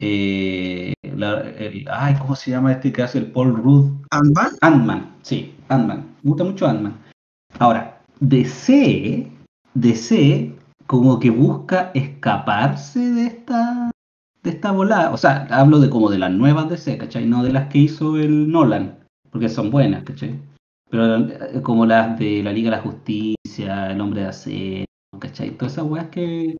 eh, 0.00 0.92
la- 1.02 1.40
el- 1.40 1.86
ay, 1.90 2.14
¿cómo 2.20 2.36
se 2.36 2.50
llama 2.52 2.72
este 2.72 2.92
que 2.92 3.02
hace 3.02 3.18
el 3.18 3.32
Paul 3.32 3.56
Rudd? 3.56 3.90
Ant-Man, 4.10 4.50
Ant-Man, 4.60 5.14
sí, 5.22 5.54
Ant-Man. 5.68 6.14
Me 6.22 6.30
gusta 6.30 6.44
mucho 6.44 6.66
Ant-Man. 6.68 6.96
Ahora, 7.58 8.00
DC, 8.20 9.28
DC 9.74 10.54
como 10.88 11.20
que 11.20 11.28
busca 11.28 11.90
escaparse 11.94 12.98
de 12.98 13.26
esta 13.26 13.90
de 14.42 14.50
esta 14.50 14.72
volada. 14.72 15.12
O 15.12 15.16
sea, 15.18 15.46
hablo 15.50 15.80
de 15.80 15.90
como 15.90 16.10
de 16.10 16.18
las 16.18 16.30
nuevas 16.30 16.68
DC, 16.68 16.96
¿cachai? 16.96 17.26
No 17.26 17.44
de 17.44 17.52
las 17.52 17.68
que 17.68 17.78
hizo 17.78 18.16
el 18.16 18.50
Nolan, 18.50 18.98
porque 19.30 19.50
son 19.50 19.70
buenas, 19.70 20.02
¿cachai? 20.04 20.40
Pero 20.90 21.18
eh, 21.18 21.60
como 21.62 21.84
las 21.84 22.18
de 22.18 22.42
la 22.42 22.52
Liga 22.52 22.70
de 22.70 22.76
la 22.76 22.82
Justicia, 22.82 23.90
El 23.90 24.00
Hombre 24.00 24.22
de 24.22 24.28
Acero, 24.28 24.84
¿cachai? 25.20 25.50
Todas 25.50 25.74
esas 25.74 25.84
weas 25.84 26.08
que... 26.08 26.56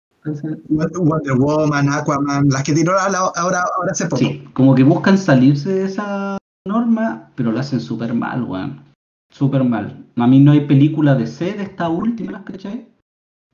Wonder 0.69 1.39
Woman, 1.39 1.89
Aquaman, 1.89 2.49
las 2.51 2.63
que 2.65 2.75
tiró 2.75 2.99
ahora, 2.99 3.31
ahora, 3.35 3.65
hace 3.91 4.05
poco. 4.05 4.19
Sí, 4.19 4.45
como 4.53 4.75
que 4.75 4.83
buscan 4.83 5.17
salirse 5.17 5.73
de 5.73 5.85
esa 5.87 6.37
norma, 6.67 7.31
pero 7.35 7.51
lo 7.51 7.61
hacen 7.61 7.81
súper 7.81 8.13
mal, 8.13 8.45
weón. 8.45 8.85
Súper 9.33 9.65
mal. 9.65 10.05
A 10.17 10.27
mí 10.27 10.39
no 10.41 10.53
hay 10.53 10.67
película 10.67 11.15
de 11.15 11.27
C 11.27 11.55
de 11.55 11.63
estas 11.63 11.89
últimas, 11.89 12.43
¿cachai? 12.43 12.89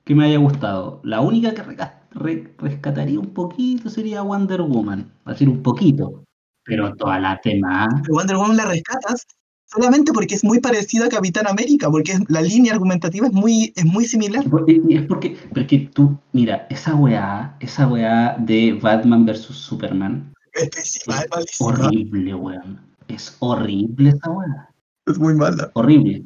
Que 0.05 0.15
me 0.15 0.25
haya 0.25 0.37
gustado. 0.37 1.01
La 1.03 1.19
única 1.21 1.53
que 1.53 1.63
re- 2.11 2.53
rescataría 2.57 3.19
un 3.19 3.33
poquito 3.33 3.89
sería 3.89 4.21
Wonder 4.21 4.61
Woman. 4.61 5.11
Va 5.27 5.31
a 5.31 5.33
decir 5.33 5.49
un 5.49 5.61
poquito. 5.63 6.23
Pero 6.63 6.93
toda 6.95 7.19
la 7.19 7.39
tema. 7.41 7.87
Wonder 8.09 8.37
Woman 8.37 8.57
la 8.57 8.65
rescatas 8.65 9.25
solamente 9.65 10.13
porque 10.13 10.35
es 10.35 10.43
muy 10.43 10.59
parecida 10.59 11.05
a 11.05 11.09
Capitán 11.09 11.47
América, 11.47 11.89
porque 11.89 12.13
es- 12.13 12.21
la 12.29 12.41
línea 12.41 12.73
argumentativa 12.73 13.27
es 13.27 13.33
muy, 13.33 13.73
es 13.75 13.85
muy 13.85 14.05
similar. 14.05 14.43
Es 14.43 15.01
porque, 15.07 15.37
pero 15.51 15.61
es 15.61 15.67
que 15.67 15.79
tú, 15.93 16.17
mira, 16.33 16.67
esa 16.69 16.95
weá, 16.95 17.57
esa 17.59 17.87
weá 17.87 18.35
de 18.39 18.73
Batman 18.81 19.25
versus 19.25 19.57
Superman, 19.57 20.31
Es 20.53 21.59
horrible, 21.59 22.33
weón. 22.35 22.79
Es 23.07 23.35
horrible 23.39 24.09
esa 24.11 24.29
weá. 24.31 24.69
es 25.07 25.17
muy 25.19 25.33
mala. 25.35 25.69
Horrible. 25.73 26.23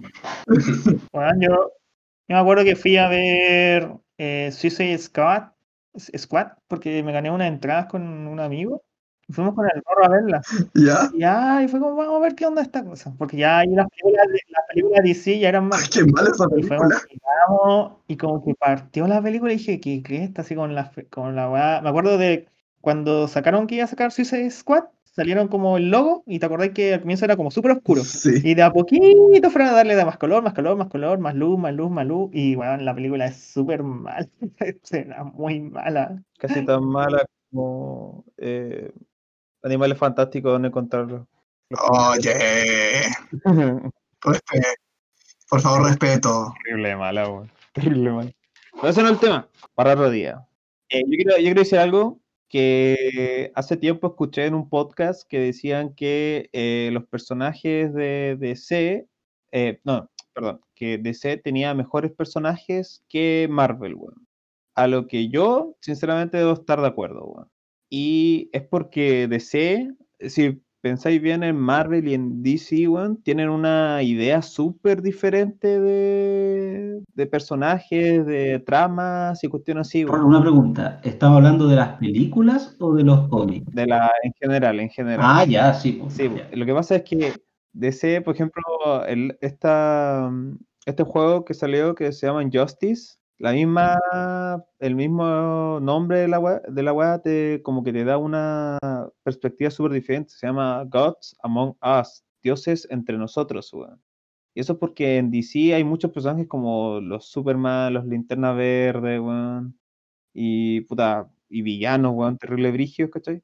Bueno, 1.13 1.31
yo, 1.41 1.71
yo 2.29 2.35
me 2.35 2.41
acuerdo 2.41 2.63
que 2.63 2.75
fui 2.75 2.95
a 2.97 3.07
ver 3.09 3.91
eh, 4.19 4.51
Suicide 4.51 4.99
Squad, 4.99 5.49
Squad, 6.15 6.49
porque 6.67 7.01
me 7.03 7.11
gané 7.11 7.31
unas 7.31 7.47
entradas 7.47 7.87
con 7.87 8.03
un 8.03 8.39
amigo. 8.39 8.83
y 9.27 9.33
Fuimos 9.33 9.55
con 9.55 9.65
el 9.65 9.81
morro 9.83 10.05
a 10.05 10.09
verla. 10.09 10.41
¿Ya? 10.75 11.09
Y 11.11 11.19
ya, 11.21 11.63
y 11.63 11.67
fue 11.67 11.79
como, 11.79 11.95
vamos 11.95 12.17
a 12.17 12.19
ver 12.19 12.35
qué 12.35 12.45
onda 12.45 12.61
esta 12.61 12.85
cosa. 12.85 13.15
Porque 13.17 13.37
ya 13.37 13.57
ahí 13.59 13.69
las 13.69 13.87
películas 13.89 14.27
de, 14.27 14.39
las 14.49 14.65
películas 14.69 15.03
de 15.03 15.09
DC 15.09 15.39
ya 15.39 15.49
eran 15.49 15.67
malas. 15.67 15.89
qué 15.89 16.03
mala 16.05 16.29
esa 16.29 16.45
Y 16.55 16.61
fuimos, 16.63 16.87
película. 16.87 17.01
y 17.09 17.13
llegamos, 17.15 17.93
y 18.07 18.17
como 18.17 18.43
que 18.45 18.53
partió 18.53 19.07
la 19.07 19.21
película 19.23 19.51
y 19.51 19.57
dije, 19.57 19.79
¿qué, 19.79 20.03
qué 20.03 20.17
es 20.17 20.21
esta? 20.29 20.43
Así 20.43 20.53
con 20.55 20.75
la, 20.75 20.91
con 21.09 21.35
la. 21.35 21.79
Me 21.81 21.89
acuerdo 21.89 22.19
de 22.19 22.47
cuando 22.81 23.27
sacaron 23.27 23.65
que 23.65 23.75
iba 23.75 23.85
a 23.85 23.87
sacar 23.87 24.11
Suicide 24.11 24.51
Squad, 24.51 24.83
salieron 25.19 25.47
como 25.47 25.77
el 25.77 25.89
logo, 25.91 26.23
y 26.25 26.39
te 26.39 26.45
acordás 26.45 26.69
que 26.69 26.93
al 26.95 27.01
comienzo 27.01 27.25
era 27.25 27.35
como 27.37 27.51
súper 27.51 27.71
oscuro. 27.71 28.01
Sí. 28.05 28.41
Y 28.43 28.55
de 28.55 28.63
a 28.63 28.71
poquito 28.71 29.49
fueron 29.49 29.69
a 29.69 29.73
darle 29.73 29.95
de 29.95 30.05
más 30.05 30.17
color, 30.17 30.43
más 30.43 30.53
color, 30.53 30.75
más 30.77 30.87
color, 30.89 31.19
más 31.19 31.35
luz, 31.35 31.57
más 31.59 31.73
luz, 31.73 31.91
más 31.91 32.05
luz. 32.05 32.29
Y 32.33 32.55
bueno, 32.55 32.77
la 32.77 32.93
película 32.95 33.25
es 33.27 33.37
súper 33.37 33.83
mala. 33.83 34.27
Era 34.91 35.23
muy 35.23 35.59
mala. 35.61 36.21
Casi 36.37 36.65
tan 36.65 36.83
mala 36.83 37.25
como 37.51 38.25
eh, 38.37 38.91
Animales 39.63 39.97
Fantásticos, 39.97 40.51
donde 40.51 40.69
encontrarlos. 40.69 41.27
Los 41.69 41.81
Oye, 41.81 43.03
respe- 44.21 44.75
por 45.49 45.61
favor, 45.61 45.87
respeto. 45.87 46.53
Terrible 46.63 46.95
mala, 46.95 47.27
weón. 47.29 47.51
Terrible 47.73 48.11
mala. 48.11 48.31
Pero 48.73 48.87
ese 48.89 49.01
no 49.01 49.07
es 49.07 49.13
el 49.13 49.19
tema. 49.19 49.47
Para 49.75 49.93
otro 49.93 50.09
día. 50.09 50.45
Eh, 50.89 51.01
yo, 51.05 51.15
quiero, 51.15 51.37
yo 51.37 51.43
quiero 51.43 51.61
decir 51.61 51.79
algo 51.79 52.19
que 52.49 53.51
hace 53.55 53.77
tiempo 53.77 54.07
escuché 54.07 54.47
en 54.47 54.55
un 54.55 54.69
podcast 54.69 55.27
que 55.29 55.39
decían 55.39 55.93
que 55.95 56.49
eh, 56.53 56.89
los 56.91 57.05
personajes 57.07 57.93
de 57.93 58.37
DC, 58.39 59.07
eh, 59.51 59.79
no, 59.83 60.09
perdón, 60.33 60.61
que 60.75 60.97
DC 60.97 61.37
tenía 61.37 61.73
mejores 61.73 62.11
personajes 62.11 63.03
que 63.07 63.47
Marvel, 63.49 63.95
weón. 63.95 64.27
A 64.75 64.87
lo 64.87 65.07
que 65.07 65.29
yo, 65.29 65.75
sinceramente, 65.81 66.37
debo 66.37 66.53
estar 66.53 66.81
de 66.81 66.87
acuerdo, 66.87 67.25
weón. 67.25 67.51
Y 67.89 68.49
es 68.53 68.63
porque 68.67 69.27
DC, 69.27 69.89
decir, 70.19 70.63
pensáis 70.81 71.21
bien 71.21 71.43
en 71.43 71.55
Marvel 71.57 72.07
y 72.07 72.13
en 72.13 72.41
DC, 72.41 72.87
tienen 73.23 73.49
una 73.49 74.01
idea 74.01 74.41
súper 74.41 75.01
diferente 75.01 75.79
de, 75.79 77.01
de 77.13 77.25
personajes, 77.27 78.25
de 78.25 78.59
tramas 78.59 79.43
y 79.43 79.47
cuestiones 79.47 79.87
así, 79.87 80.03
una 80.05 80.41
pregunta. 80.41 80.99
¿Estamos 81.03 81.37
hablando 81.37 81.67
de 81.67 81.75
las 81.75 81.97
películas 81.97 82.75
o 82.79 82.93
de 82.93 83.03
los 83.03 83.27
cómics? 83.27 83.65
De 83.73 83.85
la, 83.85 84.09
en 84.23 84.33
general, 84.39 84.79
en 84.79 84.89
general. 84.89 85.19
Ah, 85.21 85.45
ya, 85.45 85.73
sí. 85.73 85.93
pues, 86.01 86.13
Sí, 86.13 86.29
ya. 86.35 86.49
lo 86.55 86.65
que 86.65 86.73
pasa 86.73 86.95
es 86.95 87.03
que 87.03 87.33
DC, 87.73 88.21
por 88.21 88.35
ejemplo, 88.35 88.61
el, 89.05 89.37
esta, 89.41 90.31
este 90.85 91.03
juego 91.03 91.45
que 91.45 91.53
salió 91.53 91.95
que 91.95 92.11
se 92.11 92.27
llama 92.27 92.43
Injustice, 92.43 93.17
la 93.39 93.53
misma, 93.53 93.97
el 94.79 94.95
mismo 94.95 95.79
nombre 95.81 96.19
de 96.19 96.27
la 96.83 96.93
wea 96.93 97.21
te, 97.21 97.61
como 97.63 97.83
que 97.83 97.93
te 97.93 98.03
da 98.03 98.17
una 98.17 98.77
perspectiva 99.23 99.71
súper 99.71 99.93
diferente. 99.93 100.31
Se 100.33 100.47
llama 100.47 100.83
Gods 100.85 101.35
Among 101.41 101.75
Us, 101.81 102.23
dioses 102.43 102.87
entre 102.91 103.17
nosotros. 103.17 103.71
Y 104.53 104.59
eso 104.61 104.73
es 104.73 104.79
porque 104.79 105.17
en 105.17 105.31
DC 105.31 105.73
hay 105.73 105.83
muchos 105.83 106.11
personajes 106.11 106.47
como 106.47 106.99
los 106.99 107.25
Superman, 107.31 107.93
los 107.93 108.05
Linterna 108.05 108.53
Verde, 108.53 109.19
weón, 109.19 109.79
y 110.33 110.81
puta, 110.81 111.31
y 111.49 111.61
villanos, 111.61 112.13
weón, 112.15 112.37
terrible 112.37 112.71
brigios, 112.71 113.09
¿cachai? 113.09 113.41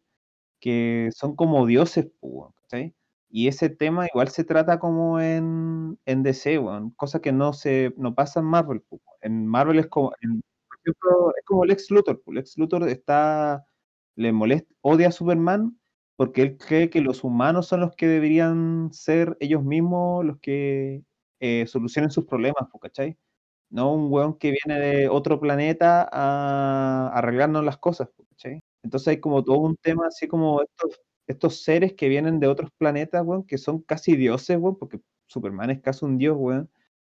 que 0.59 1.09
son 1.15 1.35
como 1.35 1.65
dioses, 1.65 2.07
weón, 2.21 2.51
¿cachai? 2.63 2.95
Y 3.37 3.49
ese 3.49 3.69
tema 3.69 4.07
igual 4.07 4.29
se 4.29 4.45
trata 4.45 4.79
como 4.79 5.19
en, 5.19 5.99
en 6.05 6.23
DC, 6.23 6.57
weón, 6.57 6.91
cosa 6.91 7.19
que 7.21 7.33
no 7.33 7.51
se 7.53 7.93
no 7.97 8.15
pasa 8.15 8.39
en 8.39 8.45
Marvel. 8.45 8.81
En 9.21 9.45
Marvel 9.45 9.79
es 9.79 9.87
como, 9.87 10.13
en- 10.21 10.41
es 10.85 10.93
como 11.45 11.65
Lex 11.65 11.91
Luthor. 11.91 12.21
Lex 12.27 12.57
Luthor 12.57 12.87
está, 12.89 13.65
le 14.15 14.31
molesta, 14.31 14.73
odia 14.81 15.09
a 15.09 15.11
Superman 15.11 15.77
porque 16.15 16.41
él 16.43 16.57
cree 16.57 16.89
que 16.89 17.01
los 17.01 17.23
humanos 17.25 17.67
son 17.67 17.81
los 17.81 17.93
que 17.95 18.07
deberían 18.07 18.89
ser 18.93 19.35
ellos 19.41 19.63
mismos 19.63 20.23
los 20.25 20.39
que 20.39 21.03
eh, 21.41 21.67
solucionen 21.67 22.11
sus 22.11 22.25
problemas, 22.25 22.69
¿cachai? 22.81 23.17
No 23.69 23.93
un 23.93 24.11
weón 24.11 24.37
que 24.37 24.51
viene 24.65 24.79
de 24.79 25.09
otro 25.09 25.39
planeta 25.41 26.07
a 26.11 27.09
arreglarnos 27.13 27.63
las 27.65 27.77
cosas, 27.77 28.09
¿cachai? 28.29 28.61
Entonces 28.83 29.09
hay 29.09 29.19
como 29.19 29.43
todo 29.43 29.57
un 29.59 29.75
tema 29.77 30.07
así 30.07 30.27
como 30.27 30.61
estos, 30.61 31.01
estos 31.27 31.63
seres 31.63 31.93
que 31.93 32.09
vienen 32.09 32.39
de 32.39 32.47
otros 32.47 32.71
planetas, 32.77 33.25
weón, 33.25 33.43
que 33.43 33.57
son 33.57 33.81
casi 33.81 34.15
dioses, 34.15 34.57
weón, 34.57 34.77
porque 34.77 34.99
Superman 35.27 35.71
es 35.71 35.81
casi 35.81 36.05
un 36.05 36.17
dios, 36.17 36.35
weón, 36.37 36.69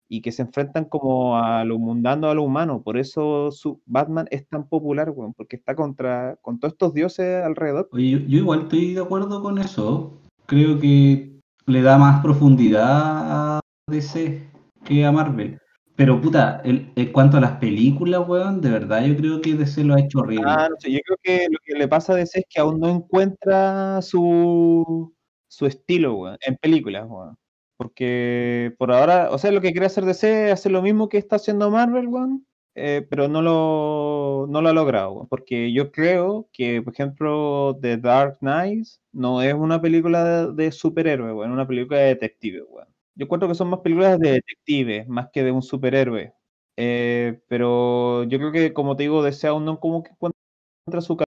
y 0.08 0.22
que 0.22 0.32
se 0.32 0.42
enfrentan 0.42 0.86
como 0.86 1.36
a 1.36 1.64
lo 1.64 1.78
mundano, 1.78 2.28
a 2.28 2.34
lo 2.34 2.42
humano. 2.42 2.82
Por 2.82 2.96
eso 2.96 3.50
su 3.50 3.82
Batman 3.84 4.26
es 4.30 4.48
tan 4.48 4.68
popular, 4.68 5.10
weón, 5.10 5.34
porque 5.34 5.56
está 5.56 5.74
contra 5.74 6.36
con 6.42 6.58
todos 6.58 6.72
estos 6.72 6.94
dioses 6.94 7.44
alrededor. 7.44 7.88
Oye, 7.92 8.10
yo, 8.10 8.18
yo 8.20 8.38
igual 8.38 8.62
estoy 8.62 8.94
de 8.94 9.02
acuerdo 9.02 9.42
con 9.42 9.58
eso. 9.58 10.18
Creo 10.46 10.78
que 10.78 11.38
le 11.66 11.82
da 11.82 11.98
más 11.98 12.22
profundidad 12.22 12.86
a 12.86 13.60
DC 13.88 14.48
que 14.84 15.04
a 15.04 15.12
Marvel. 15.12 15.58
Pero 15.98 16.20
puta, 16.20 16.62
el- 16.64 16.92
en 16.94 17.10
cuanto 17.12 17.38
a 17.38 17.40
las 17.40 17.58
películas, 17.58 18.22
weón, 18.28 18.60
de 18.60 18.70
verdad 18.70 19.04
yo 19.04 19.16
creo 19.16 19.40
que 19.40 19.54
DC 19.54 19.82
lo 19.82 19.94
ha 19.94 20.00
hecho 20.00 20.20
horrible. 20.20 20.44
Ah, 20.46 20.68
no 20.70 20.76
sé, 20.78 20.92
yo 20.92 21.00
creo 21.04 21.18
que 21.20 21.48
lo 21.50 21.58
que 21.64 21.74
le 21.74 21.88
pasa 21.88 22.12
a 22.12 22.16
DC 22.16 22.38
es 22.38 22.44
que 22.48 22.60
aún 22.60 22.78
no 22.78 22.88
encuentra 22.88 24.00
su, 24.00 25.12
su 25.48 25.66
estilo, 25.66 26.14
weón, 26.14 26.36
en 26.46 26.54
películas, 26.56 27.04
weón. 27.08 27.36
Porque 27.76 28.72
por 28.78 28.92
ahora, 28.92 29.30
o 29.32 29.38
sea, 29.38 29.50
lo 29.50 29.60
que 29.60 29.72
quiere 29.72 29.86
hacer 29.86 30.04
DC 30.04 30.46
es 30.46 30.52
hacer 30.52 30.70
lo 30.70 30.82
mismo 30.82 31.08
que 31.08 31.18
está 31.18 31.34
haciendo 31.36 31.68
Marvel, 31.70 32.06
weón, 32.06 32.46
eh, 32.76 33.04
pero 33.10 33.26
no 33.26 33.42
lo, 33.42 34.46
no 34.48 34.62
lo 34.62 34.68
ha 34.68 34.72
logrado, 34.72 35.12
weón. 35.14 35.28
Porque 35.28 35.72
yo 35.72 35.90
creo 35.90 36.48
que, 36.52 36.80
por 36.80 36.92
ejemplo, 36.92 37.76
The 37.82 37.96
Dark 37.96 38.38
Knight 38.38 38.86
no 39.12 39.42
es 39.42 39.52
una 39.54 39.80
película 39.80 40.24
de, 40.52 40.52
de 40.64 40.70
superhéroe, 40.72 41.32
weón, 41.32 41.50
es 41.50 41.54
una 41.54 41.66
película 41.66 41.98
de 41.98 42.06
detective, 42.14 42.62
weón. 42.62 42.86
Yo 43.18 43.24
encuentro 43.24 43.48
que 43.48 43.56
son 43.56 43.68
más 43.68 43.80
películas 43.80 44.16
de 44.20 44.30
detective, 44.34 45.04
más 45.08 45.28
que 45.32 45.42
de 45.42 45.50
un 45.50 45.60
superhéroe. 45.60 46.32
Eh, 46.76 47.40
pero 47.48 48.22
yo 48.24 48.38
creo 48.38 48.52
que, 48.52 48.72
como 48.72 48.94
te 48.94 49.02
digo, 49.02 49.24
DC 49.24 49.48
aún 49.48 49.64
no 49.64 49.80
como 49.80 50.04
que 50.04 50.10
encuentra 50.10 51.00
su 51.00 51.16
ca- 51.16 51.24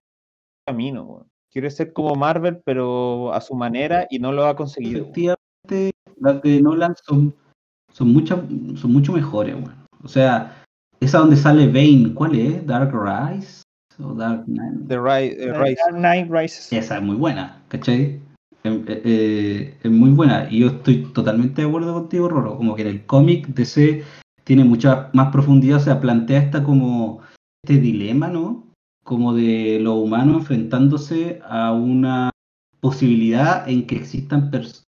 camino. 0.66 1.26
Quiere 1.50 1.70
ser 1.70 1.92
como 1.92 2.14
Marvel, 2.14 2.62
pero 2.64 3.34
a 3.34 3.42
su 3.42 3.54
manera 3.54 4.06
y 4.08 4.18
no 4.18 4.32
lo 4.32 4.46
ha 4.46 4.56
conseguido. 4.56 5.02
Efectivamente, 5.02 5.90
las 6.18 6.40
de 6.40 6.62
Nolan 6.62 6.94
son, 7.04 7.34
son, 7.92 8.10
muchas, 8.14 8.38
son 8.76 8.90
mucho 8.90 9.12
mejores, 9.12 9.54
weón. 9.54 9.74
O 10.02 10.08
sea, 10.08 10.64
esa 10.98 11.18
donde 11.18 11.36
sale 11.36 11.66
Bane, 11.66 12.14
¿cuál 12.14 12.34
es? 12.36 12.66
¿Dark 12.66 12.90
Rise? 12.94 13.64
¿O 14.02 14.14
Dark 14.14 14.46
Knight? 14.46 14.88
The 14.88 14.96
Ri- 14.98 15.36
eh, 15.38 15.52
Rise. 15.52 15.76
Dark 15.84 15.96
Knight 15.98 16.30
Rises. 16.30 16.72
Esa 16.72 16.96
es 16.96 17.02
muy 17.02 17.16
buena, 17.16 17.62
¿cachai? 17.68 18.18
Em- 18.64 18.84
eh, 18.86 19.02
eh, 19.04 19.78
es 19.82 19.90
muy 19.90 20.10
buena 20.10 20.46
y 20.50 20.60
yo 20.60 20.68
estoy 20.68 21.04
totalmente 21.12 21.62
de 21.62 21.68
acuerdo 21.68 21.94
contigo, 21.94 22.28
Roro. 22.28 22.56
Como 22.56 22.74
que 22.76 22.82
en 22.82 22.88
el 22.88 23.06
cómic 23.06 23.48
DC 23.48 24.04
tiene 24.44 24.64
mucha 24.64 25.10
más 25.12 25.32
profundidad, 25.32 25.78
o 25.78 25.80
sea, 25.80 26.00
plantea 26.00 26.40
esta 26.40 26.62
como 26.62 27.20
este 27.64 27.80
dilema, 27.80 28.28
¿no? 28.28 28.68
Como 29.04 29.34
de 29.34 29.78
lo 29.80 29.94
humano 29.94 30.34
enfrentándose 30.34 31.40
a 31.44 31.72
una 31.72 32.30
posibilidad 32.80 33.68
en 33.68 33.86
que 33.86 33.96
existan 33.96 34.50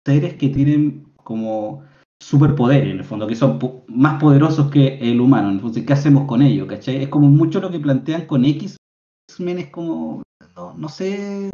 seres 0.05 0.35
que 0.35 0.49
tienen 0.49 1.05
como 1.23 1.85
superpoderes, 2.21 2.93
en 2.93 2.99
el 2.99 3.05
fondo, 3.05 3.27
que 3.27 3.35
son 3.37 3.59
más 3.89 4.21
poderosos 4.21 4.71
que 4.71 4.99
el 4.99 5.21
humano. 5.21 5.51
Entonces, 5.51 5.85
¿qué 5.85 5.93
hacemos 5.93 6.27
con 6.27 6.43
ellos? 6.43 6.67
¿Cachai? 6.69 7.03
Es 7.03 7.09
como 7.09 7.29
mucho 7.29 7.61
lo 7.61 7.71
que 7.71 7.81
plantean 7.81 8.27
con. 8.27 8.45
X-Men 8.45 9.59
es 9.59 9.71
como, 9.71 10.23
no, 10.57 10.75
no 10.75 10.89
sé, 10.89 11.51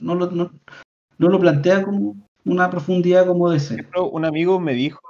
no 0.00 0.14
lo, 0.14 0.30
no 1.22 1.28
lo 1.28 1.40
plantea 1.40 1.84
como 1.84 2.16
una 2.44 2.68
profundidad 2.68 3.26
como 3.26 3.50
de 3.50 3.58
Por 3.58 3.72
ejemplo, 3.72 4.10
un 4.10 4.24
amigo 4.24 4.58
me 4.58 4.74
dijo 4.74 5.00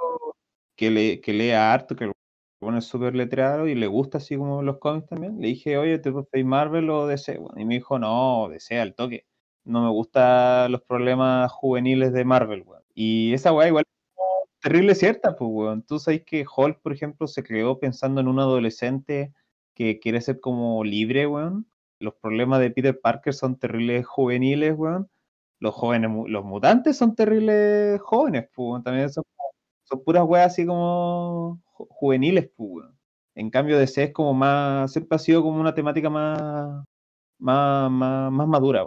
que, 0.76 0.90
le, 0.90 1.20
que 1.20 1.32
lea 1.32 1.72
harto, 1.72 1.96
que 1.96 2.12
bueno 2.60 2.78
es 2.78 2.84
súper 2.84 3.14
letrado 3.14 3.66
y 3.66 3.74
le 3.74 3.86
gusta 3.86 4.18
así 4.18 4.36
como 4.36 4.62
los 4.62 4.78
cómics 4.78 5.08
también. 5.08 5.40
Le 5.40 5.48
dije, 5.48 5.78
oye, 5.78 5.98
¿te 5.98 6.12
preferís 6.12 6.44
Marvel 6.44 6.90
o 6.90 7.06
DC? 7.06 7.38
Bueno, 7.38 7.60
y 7.60 7.64
me 7.64 7.74
dijo, 7.74 7.98
no, 7.98 8.48
DC 8.50 8.78
al 8.78 8.94
toque. 8.94 9.24
No 9.64 9.82
me 9.82 9.90
gustan 9.90 10.70
los 10.70 10.82
problemas 10.82 11.50
juveniles 11.50 12.12
de 12.12 12.24
Marvel, 12.24 12.62
weón. 12.66 12.82
Y 12.94 13.32
esa 13.32 13.52
weá 13.52 13.68
igual 13.68 13.84
es 13.86 14.60
terrible 14.60 14.94
cierta, 14.94 15.34
pues, 15.36 15.50
weón. 15.50 15.82
Tú 15.82 15.98
sabes 15.98 16.24
que 16.24 16.44
Hulk, 16.44 16.80
por 16.82 16.92
ejemplo, 16.92 17.26
se 17.26 17.42
creó 17.42 17.78
pensando 17.78 18.20
en 18.20 18.28
un 18.28 18.38
adolescente 18.38 19.32
que 19.74 19.98
quiere 19.98 20.20
ser 20.20 20.40
como 20.40 20.84
libre, 20.84 21.26
weón. 21.26 21.66
Los 22.00 22.14
problemas 22.16 22.60
de 22.60 22.70
Peter 22.70 23.00
Parker 23.00 23.32
son 23.32 23.58
terribles 23.58 24.06
juveniles, 24.06 24.74
weón. 24.76 25.08
Los 25.62 25.74
jóvenes, 25.74 26.10
los 26.28 26.44
mutantes 26.44 26.96
son 26.98 27.14
terribles 27.14 28.00
jóvenes, 28.02 28.48
pues. 28.54 28.82
También 28.84 29.10
son, 29.10 29.24
son 29.84 30.04
puras 30.04 30.24
weas 30.26 30.48
así 30.52 30.66
como 30.66 31.60
ju- 31.76 31.86
juveniles, 31.90 32.50
pues. 32.56 32.86
En 33.34 33.50
cambio, 33.50 33.78
DC 33.78 34.04
es 34.04 34.12
como 34.12 34.34
más, 34.34 34.92
siempre 34.92 35.16
ha 35.16 35.18
sido 35.20 35.42
como 35.42 35.60
una 35.60 35.74
temática 35.74 36.10
más, 36.10 36.84
más, 37.38 37.90
más, 37.90 38.32
más 38.32 38.48
madura. 38.48 38.86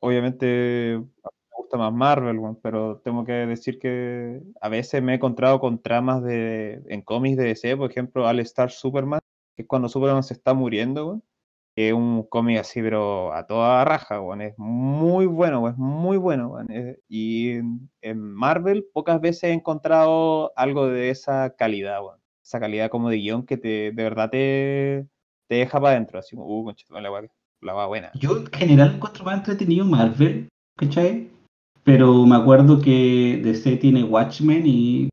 Obviamente 0.00 0.98
me 0.98 1.56
gusta 1.56 1.76
más 1.78 1.92
Marvel, 1.92 2.40
pero 2.62 2.98
tengo 3.04 3.24
que 3.24 3.32
decir 3.32 3.78
que 3.78 4.42
a 4.60 4.68
veces 4.68 5.02
me 5.02 5.12
he 5.12 5.16
encontrado 5.16 5.60
con 5.60 5.80
tramas 5.82 6.22
de, 6.22 6.82
en 6.88 7.02
cómics 7.02 7.36
de 7.38 7.44
DC, 7.46 7.76
por 7.76 7.90
ejemplo, 7.90 8.26
All 8.26 8.40
Star 8.40 8.70
Superman, 8.70 9.20
que 9.56 9.62
es 9.62 9.68
cuando 9.68 9.88
Superman 9.88 10.22
se 10.22 10.34
está 10.34 10.54
muriendo, 10.54 11.22
que 11.74 11.88
es 11.88 11.94
un 11.94 12.22
cómic 12.24 12.58
así, 12.58 12.80
pero 12.80 13.32
a 13.32 13.46
toda 13.46 13.84
raja, 13.84 14.20
weón, 14.20 14.42
es 14.42 14.54
muy 14.56 15.26
bueno, 15.26 15.60
weón, 15.60 15.72
es 15.72 15.78
muy 15.78 16.16
bueno, 16.16 16.48
weón, 16.48 16.70
eh, 16.70 16.98
y 17.08 17.54
en, 18.00 18.20
Marvel 18.22 18.86
pocas 18.92 19.20
veces 19.20 19.44
he 19.44 19.52
encontrado 19.52 20.52
algo 20.56 20.86
de 20.86 21.10
esa 21.10 21.54
calidad, 21.56 22.00
weón, 22.02 22.20
esa 22.42 22.60
calidad 22.60 22.90
como 22.90 23.10
de 23.10 23.16
guion 23.16 23.44
que 23.44 23.56
te, 23.56 23.90
de 23.90 24.04
verdad 24.04 24.30
te, 24.30 25.08
te 25.48 25.56
deja 25.56 25.80
para 25.80 25.96
adentro, 25.96 26.20
así 26.20 26.36
como, 26.36 26.46
uh, 26.46 26.64
conchetumare, 26.64 27.02
la 27.02 27.10
wea, 27.10 27.28
la 27.60 27.76
wea 27.76 27.86
buena. 27.86 28.12
Yo 28.14 28.36
en 28.36 28.46
general 28.46 28.94
encuentro 28.94 29.24
más 29.24 29.38
entretenido 29.38 29.84
Marvel, 29.84 30.48
¿cachai? 30.76 31.28
Pero 31.82 32.24
me 32.24 32.36
acuerdo 32.36 32.80
que 32.80 33.40
DC 33.42 33.76
tiene 33.78 34.04
Watchmen 34.04 34.62
y 34.64 35.08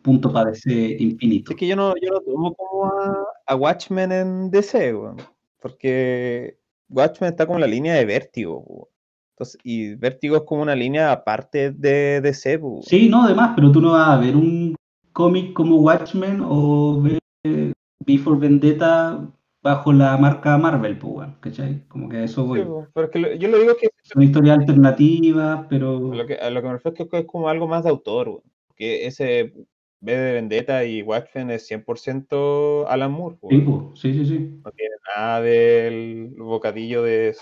punto 0.00 0.32
para 0.32 0.50
DC 0.50 0.96
infinito. 1.00 1.52
Es 1.52 1.58
que 1.58 1.66
yo 1.66 1.76
no, 1.76 1.94
yo 2.00 2.12
no 2.12 2.20
tomo 2.20 2.54
como 2.54 2.86
a, 2.86 3.26
a 3.46 3.56
Watchmen 3.56 4.12
en 4.12 4.50
DC, 4.50 4.94
weón. 4.94 5.33
Porque 5.64 6.58
Watchmen 6.90 7.30
está 7.30 7.46
como 7.46 7.56
en 7.56 7.62
la 7.62 7.66
línea 7.66 7.94
de 7.94 8.04
Vértigo. 8.04 8.90
Entonces, 9.32 9.58
y 9.64 9.94
Vértigo 9.94 10.36
es 10.36 10.42
como 10.42 10.60
una 10.60 10.74
línea 10.76 11.10
aparte 11.10 11.70
de 11.70 12.20
DC. 12.20 12.60
Sí, 12.82 13.08
no, 13.08 13.22
además, 13.22 13.52
pero 13.56 13.72
tú 13.72 13.80
no 13.80 13.92
vas 13.92 14.08
a 14.10 14.18
ver 14.18 14.36
un 14.36 14.74
cómic 15.14 15.54
como 15.54 15.76
Watchmen 15.76 16.42
o 16.44 17.00
ver 17.00 17.18
eh, 17.46 17.72
Before 18.04 18.38
Vendetta 18.38 19.26
bajo 19.62 19.90
la 19.94 20.18
marca 20.18 20.58
Marvel, 20.58 20.98
pues, 20.98 21.30
¿cachai? 21.40 21.82
Como 21.88 22.10
que 22.10 22.18
a 22.18 22.24
eso 22.24 22.44
voy. 22.44 22.62
Pero 22.92 23.06
es 23.06 23.10
que 23.10 23.18
lo- 23.18 23.34
yo 23.34 23.48
lo 23.48 23.58
digo 23.58 23.74
que 23.80 23.88
Son 24.02 24.22
historias 24.22 24.58
alternativas, 24.58 25.64
pero... 25.70 26.12
lo 26.14 26.26
que, 26.26 26.34
a 26.34 26.50
lo 26.50 26.60
que 26.60 26.66
me 26.66 26.74
refiero 26.74 26.94
es 27.04 27.08
que 27.10 27.18
es 27.20 27.24
como 27.26 27.48
algo 27.48 27.66
más 27.66 27.84
de 27.84 27.88
autor, 27.88 28.28
weón. 28.28 28.42
Que 28.76 29.06
ese 29.06 29.54
B 30.00 30.12
de 30.16 30.32
Vendetta 30.34 30.84
y 30.84 31.02
Watchmen 31.02 31.50
es 31.50 31.66
100% 31.70 32.86
Alan 32.88 33.12
Moore, 33.12 33.36
Sí, 33.48 33.56
weón. 33.56 33.88
pues, 33.90 34.00
sí, 34.00 34.12
sí, 34.12 34.26
sí. 34.26 34.60
No 34.64 34.70
tiene 34.72 34.94
nada 35.16 35.40
del 35.40 36.34
bocadillo 36.38 37.02
de 37.02 37.34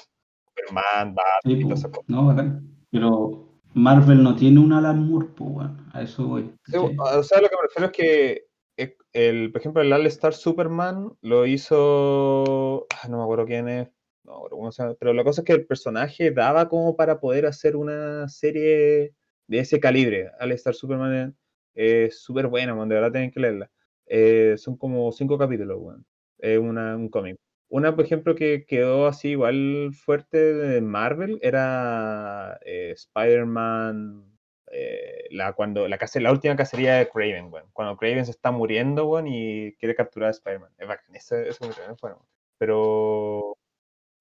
Superman, 0.48 1.14
Batman 1.14 1.24
y 1.44 1.60
todas 1.60 1.68
pues, 1.68 1.78
esas 1.80 1.90
cosas. 1.90 2.04
no, 2.08 2.26
bacán. 2.26 2.68
Pero 2.90 3.48
Marvel 3.74 4.22
no 4.22 4.36
tiene 4.36 4.60
un 4.60 4.72
Alan 4.72 5.08
Moore, 5.08 5.28
pues, 5.36 5.50
weón. 5.50 5.86
A 5.92 6.02
eso 6.02 6.26
voy. 6.26 6.52
Sí, 6.66 6.76
o 6.76 7.22
sea, 7.22 7.40
lo 7.40 7.48
que 7.48 7.56
me 7.56 7.62
refiero 7.62 7.86
es 7.86 7.92
que 7.92 8.44
eh, 8.76 8.96
el, 9.12 9.50
por 9.50 9.60
ejemplo, 9.60 9.82
el 9.82 9.92
All 9.92 10.06
Star 10.06 10.34
Superman 10.34 11.10
lo 11.20 11.46
hizo. 11.46 12.86
ah, 13.02 13.08
No 13.08 13.18
me 13.18 13.22
acuerdo 13.24 13.46
quién 13.46 13.68
es. 13.68 13.88
No 14.24 14.32
me 14.32 14.36
acuerdo 14.36 14.56
cómo 14.56 14.72
se 14.72 14.82
llama, 14.82 14.94
Pero 15.00 15.12
la 15.14 15.24
cosa 15.24 15.40
es 15.40 15.46
que 15.46 15.52
el 15.52 15.66
personaje 15.66 16.30
daba 16.30 16.68
como 16.68 16.94
para 16.96 17.18
poder 17.18 17.44
hacer 17.46 17.74
una 17.76 18.28
serie 18.28 19.14
de 19.48 19.58
ese 19.58 19.80
calibre. 19.80 20.30
All 20.40 20.52
Star 20.52 20.74
Superman 20.74 21.36
es 21.74 22.20
súper 22.22 22.46
buena, 22.46 22.74
man, 22.74 22.88
de 22.88 22.96
verdad 22.96 23.12
tienen 23.12 23.30
que 23.30 23.40
leerla. 23.40 23.70
Eh, 24.06 24.56
son 24.58 24.76
como 24.76 25.10
cinco 25.12 25.38
capítulos, 25.38 25.78
weón. 25.80 26.06
Es 26.38 26.58
una, 26.58 26.96
un 26.96 27.08
cómic. 27.08 27.36
Una, 27.68 27.94
por 27.96 28.04
ejemplo, 28.04 28.34
que 28.34 28.66
quedó 28.66 29.06
así 29.06 29.30
igual 29.30 29.92
fuerte 29.94 30.36
de 30.54 30.80
Marvel 30.82 31.38
era 31.42 32.58
eh, 32.64 32.92
Spider-Man 32.94 34.32
eh, 34.70 35.28
la, 35.30 35.52
cuando, 35.54 35.88
la, 35.88 35.98
la 36.14 36.32
última 36.32 36.56
cacería 36.56 36.96
de 36.96 37.08
Craven, 37.08 37.52
weón. 37.52 37.70
Cuando 37.72 37.96
Craven 37.96 38.24
se 38.24 38.32
está 38.32 38.50
muriendo, 38.50 39.06
weón, 39.08 39.26
y 39.28 39.72
quiere 39.76 39.94
capturar 39.94 40.28
a 40.28 40.30
Spider-Man. 40.32 40.72
Es 40.78 40.88
bacán, 40.88 41.14
eso, 41.14 41.36
me 41.36 41.94
bueno. 42.00 42.26
Pero 42.58 43.56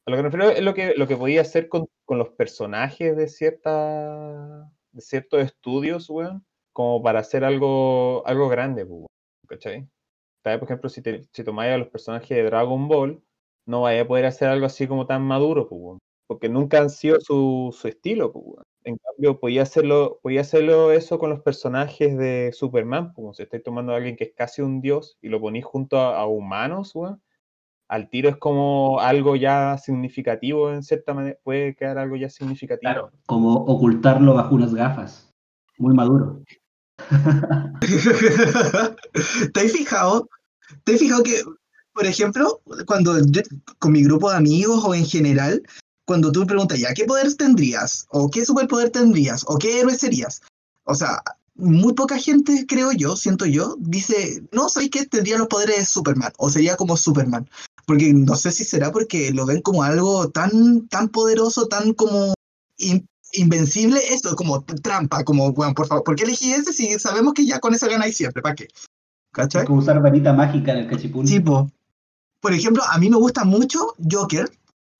a 0.05 0.11
lo 0.11 0.17
que 0.17 0.23
me 0.23 0.29
refiero 0.29 0.49
es 0.51 0.61
lo 0.61 0.73
que, 0.73 0.93
lo 0.95 1.07
que 1.07 1.17
podía 1.17 1.41
hacer 1.41 1.67
con, 1.69 1.87
con 2.05 2.17
los 2.17 2.29
personajes 2.29 3.15
de 3.17 3.27
cierta 3.27 4.71
de 4.91 5.01
ciertos 5.01 5.41
estudios, 5.41 6.09
weón, 6.09 6.45
como 6.73 7.01
para 7.03 7.19
hacer 7.19 7.43
algo, 7.43 8.25
algo 8.25 8.49
grande, 8.49 8.85
pues, 8.85 9.05
¿cachai? 9.47 9.87
Tal 10.43 10.53
vez, 10.53 10.59
por 10.59 10.67
ejemplo, 10.67 10.89
si, 10.89 11.01
te, 11.01 11.23
si 11.31 11.43
tomáis 11.43 11.73
a 11.73 11.77
los 11.77 11.89
personajes 11.89 12.29
de 12.29 12.43
Dragon 12.43 12.87
Ball, 12.87 13.23
no 13.67 13.81
vaya 13.81 14.01
a 14.01 14.07
poder 14.07 14.25
hacer 14.25 14.49
algo 14.49 14.65
así 14.65 14.87
como 14.87 15.05
tan 15.05 15.23
maduro, 15.23 15.67
pues, 15.67 15.81
weón, 15.81 15.99
porque 16.27 16.49
nunca 16.49 16.79
han 16.79 16.89
sido 16.89 17.19
su, 17.19 17.75
su 17.77 17.87
estilo, 17.87 18.31
pues, 18.31 18.45
weón. 18.45 18.63
En 18.83 18.97
cambio, 18.97 19.39
podía 19.39 19.61
hacerlo, 19.61 20.19
podía 20.23 20.41
hacerlo 20.41 20.91
eso 20.91 21.19
con 21.19 21.29
los 21.29 21.41
personajes 21.41 22.17
de 22.17 22.51
Superman, 22.53 23.07
pues, 23.07 23.15
como 23.15 23.33
si 23.33 23.43
estáis 23.43 23.63
tomando 23.63 23.93
a 23.93 23.97
alguien 23.97 24.15
que 24.15 24.23
es 24.23 24.33
casi 24.35 24.63
un 24.63 24.81
dios 24.81 25.17
y 25.21 25.29
lo 25.29 25.39
ponís 25.39 25.65
junto 25.65 25.99
a, 25.99 26.25
humanos, 26.25 26.93
al 27.87 28.09
tiro 28.09 28.29
es 28.29 28.37
como 28.37 28.99
algo 29.01 29.35
ya 29.35 29.77
significativo, 29.77 30.71
en 30.71 30.81
cierta 30.81 31.13
manera, 31.13 31.37
puede 31.43 31.75
quedar 31.75 31.97
algo 31.97 32.15
ya 32.15 32.29
significativo. 32.29 32.91
Claro, 32.91 33.11
como 33.27 33.53
ocultarlo 33.53 34.33
bajo 34.33 34.55
unas 34.55 34.73
gafas. 34.73 35.29
Muy 35.77 35.93
maduro. 35.93 36.41
¿Te 39.53 39.59
has 39.59 39.71
fijado? 39.71 40.29
¿Te 40.83 40.93
has 40.93 40.99
fijado 40.99 41.23
que, 41.23 41.43
por 41.93 42.05
ejemplo, 42.05 42.61
cuando 42.85 43.15
con 43.79 43.91
mi 43.91 44.03
grupo 44.03 44.29
de 44.29 44.37
amigos 44.37 44.83
o 44.83 44.93
en 44.93 45.05
general, 45.05 45.63
cuando 46.05 46.31
tú 46.31 46.41
me 46.41 46.45
preguntas 46.45 46.79
ya, 46.79 46.93
¿qué 46.93 47.05
poder 47.05 47.33
tendrías? 47.35 48.05
¿O 48.09 48.29
qué 48.29 48.45
superpoder 48.45 48.89
tendrías? 48.89 49.43
¿O 49.47 49.57
qué 49.57 49.79
héroe 49.79 49.95
serías? 49.95 50.41
O 50.83 50.95
sea, 50.95 51.21
muy 51.55 51.93
poca 51.93 52.17
gente, 52.17 52.65
creo 52.67 52.91
yo, 52.91 53.15
siento 53.15 53.45
yo, 53.45 53.75
dice, 53.79 54.43
no, 54.51 54.69
¿sabes 54.69 54.89
qué? 54.89 55.05
Tendría 55.05 55.37
los 55.37 55.47
poderes 55.47 55.77
de 55.77 55.85
Superman, 55.85 56.31
o 56.37 56.49
sería 56.49 56.75
como 56.75 56.97
Superman. 56.97 57.49
Porque 57.85 58.13
no 58.13 58.35
sé 58.35 58.51
si 58.51 58.63
será 58.63 58.91
porque 58.91 59.31
lo 59.31 59.45
ven 59.45 59.61
como 59.61 59.83
algo 59.83 60.29
tan, 60.29 60.87
tan 60.87 61.09
poderoso, 61.09 61.67
tan 61.67 61.93
como 61.93 62.33
invencible, 63.33 63.99
esto, 64.13 64.35
como 64.35 64.63
trampa, 64.63 65.23
como, 65.23 65.51
bueno, 65.53 65.73
por 65.73 65.87
favor, 65.87 66.03
¿por 66.03 66.15
qué 66.15 66.23
elegí 66.23 66.51
ese 66.53 66.73
si 66.73 66.97
sabemos 66.99 67.33
que 67.33 67.45
ya 67.45 67.59
con 67.59 67.73
eso 67.73 67.87
ganáis 67.87 68.15
siempre? 68.17 68.41
¿Para 68.41 68.55
qué? 68.55 68.67
¿Cachai? 69.31 69.65
Como 69.65 69.79
usar 69.79 70.01
varita 70.01 70.33
mágica 70.33 70.73
en 70.73 70.79
el 70.79 70.87
cachipún. 70.89 71.27
Sí, 71.27 71.39
po. 71.39 71.69
Por 72.41 72.53
ejemplo, 72.53 72.83
a 72.89 72.97
mí 72.97 73.09
me 73.09 73.17
gusta 73.17 73.43
mucho 73.45 73.95
Joker. 74.09 74.51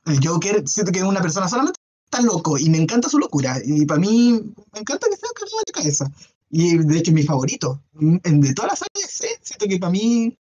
El 0.05 0.25
Joker, 0.25 0.67
siento 0.67 0.91
que 0.91 0.99
es 0.99 1.05
una 1.05 1.21
persona 1.21 1.47
solamente 1.49 1.79
está 2.05 2.21
loco 2.21 2.57
y 2.57 2.69
me 2.69 2.77
encanta 2.77 3.09
su 3.09 3.17
locura. 3.19 3.59
Y 3.63 3.85
para 3.85 3.99
mí, 3.99 4.33
me 4.73 4.79
encanta 4.79 5.07
que 5.09 5.17
sea 5.17 5.29
cagado 5.35 5.57
de 5.65 5.71
cabeza. 5.73 6.11
Y 6.49 6.77
de 6.77 6.97
hecho, 6.97 7.11
es 7.11 7.15
mi 7.15 7.23
favorito. 7.23 7.81
En- 7.99 8.41
De 8.41 8.53
todas 8.53 8.71
las 8.71 8.79
series, 8.79 9.21
¿eh? 9.21 9.39
siento 9.41 9.65
que 9.67 9.79
para 9.79 9.91
mí, 9.91 10.37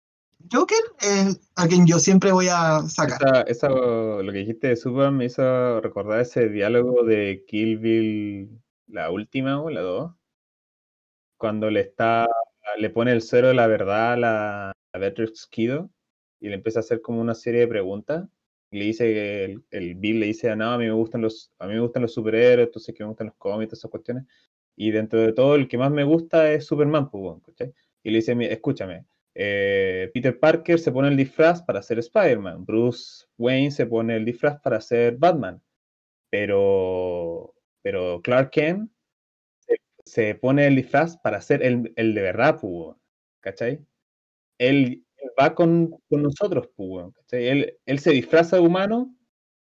Joker 0.50 0.78
es 1.00 1.40
a 1.56 1.66
quien 1.68 1.86
yo 1.86 1.98
siempre 1.98 2.32
voy 2.32 2.46
a 2.50 2.82
sacar. 2.88 3.18
Esa, 3.22 3.40
esa- 3.42 3.68
lo 3.68 4.32
que 4.32 4.38
dijiste 4.38 4.68
de 4.68 4.76
Superman 4.76 5.16
me 5.16 5.24
hizo 5.26 5.80
recordar 5.80 6.20
ese 6.20 6.48
diálogo 6.48 7.04
de 7.04 7.44
Kill 7.46 7.78
Bill, 7.78 8.60
la 8.86 9.10
última 9.10 9.60
o 9.62 9.70
la 9.70 9.80
2, 9.80 10.12
cuando 11.36 11.70
le 11.70 11.80
está, 11.80 12.28
le 12.78 12.90
pone 12.90 13.12
el 13.12 13.22
cero 13.22 13.48
de 13.48 13.54
la 13.54 13.66
verdad 13.66 14.12
a 14.14 14.16
la 14.16 14.72
a 14.92 14.98
Beatrix 14.98 15.46
Kido 15.46 15.90
y 16.40 16.48
le 16.48 16.54
empieza 16.54 16.78
a 16.78 16.80
hacer 16.80 17.00
como 17.02 17.20
una 17.20 17.34
serie 17.34 17.60
de 17.60 17.68
preguntas. 17.68 18.28
Y 18.70 18.78
le 18.78 18.84
dice 18.86 19.04
que 19.04 19.44
el, 19.44 19.64
el 19.70 19.94
Bill 19.94 20.20
le 20.20 20.26
dice, 20.26 20.54
no, 20.56 20.72
a 20.72 20.78
mí 20.78 20.84
me 20.84 20.92
gustan 20.92 21.22
los, 21.22 21.50
a 21.58 21.66
mí 21.66 21.74
me 21.74 21.80
gustan 21.80 22.02
los 22.02 22.12
superhéroes, 22.12 22.66
entonces 22.68 22.94
que 22.94 23.02
me 23.02 23.08
gustan 23.08 23.28
los 23.28 23.36
cómics, 23.36 23.72
esas 23.72 23.90
cuestiones. 23.90 24.24
Y 24.76 24.90
dentro 24.90 25.20
de 25.20 25.32
todo, 25.32 25.54
el 25.54 25.68
que 25.68 25.78
más 25.78 25.90
me 25.90 26.04
gusta 26.04 26.52
es 26.52 26.66
Superman, 26.66 27.10
pues. 27.10 27.34
Y 28.02 28.10
le 28.10 28.16
dice, 28.18 28.34
"Mi- 28.34 28.44
escúchame, 28.46 29.06
eh, 29.34 30.10
Peter 30.14 30.38
Parker 30.38 30.78
se 30.78 30.92
pone 30.92 31.08
el 31.08 31.16
disfraz 31.16 31.62
para 31.62 31.82
ser 31.82 31.98
Spider-Man, 31.98 32.64
Bruce 32.64 33.26
Wayne 33.38 33.70
se 33.70 33.86
pone 33.86 34.16
el 34.16 34.24
disfraz 34.24 34.60
para 34.60 34.80
ser 34.80 35.16
Batman, 35.16 35.62
pero, 36.30 37.54
pero 37.82 38.20
Clark 38.22 38.50
Kent 38.50 38.90
se, 39.60 39.76
se 40.04 40.34
pone 40.34 40.66
el 40.66 40.76
disfraz 40.76 41.16
para 41.18 41.40
ser 41.40 41.62
el, 41.62 41.92
el 41.96 42.14
de 42.14 42.22
verdad, 42.22 42.58
weón, 42.62 42.98
¿cachai? 43.40 43.80
Él, 44.58 45.04
él 45.18 45.30
va 45.40 45.54
con, 45.54 45.90
con 46.08 46.22
nosotros, 46.22 46.68
¿cachai? 47.14 47.48
Él, 47.48 47.78
él 47.86 47.98
se 48.00 48.10
disfraza 48.12 48.56
de 48.56 48.62
humano 48.62 49.14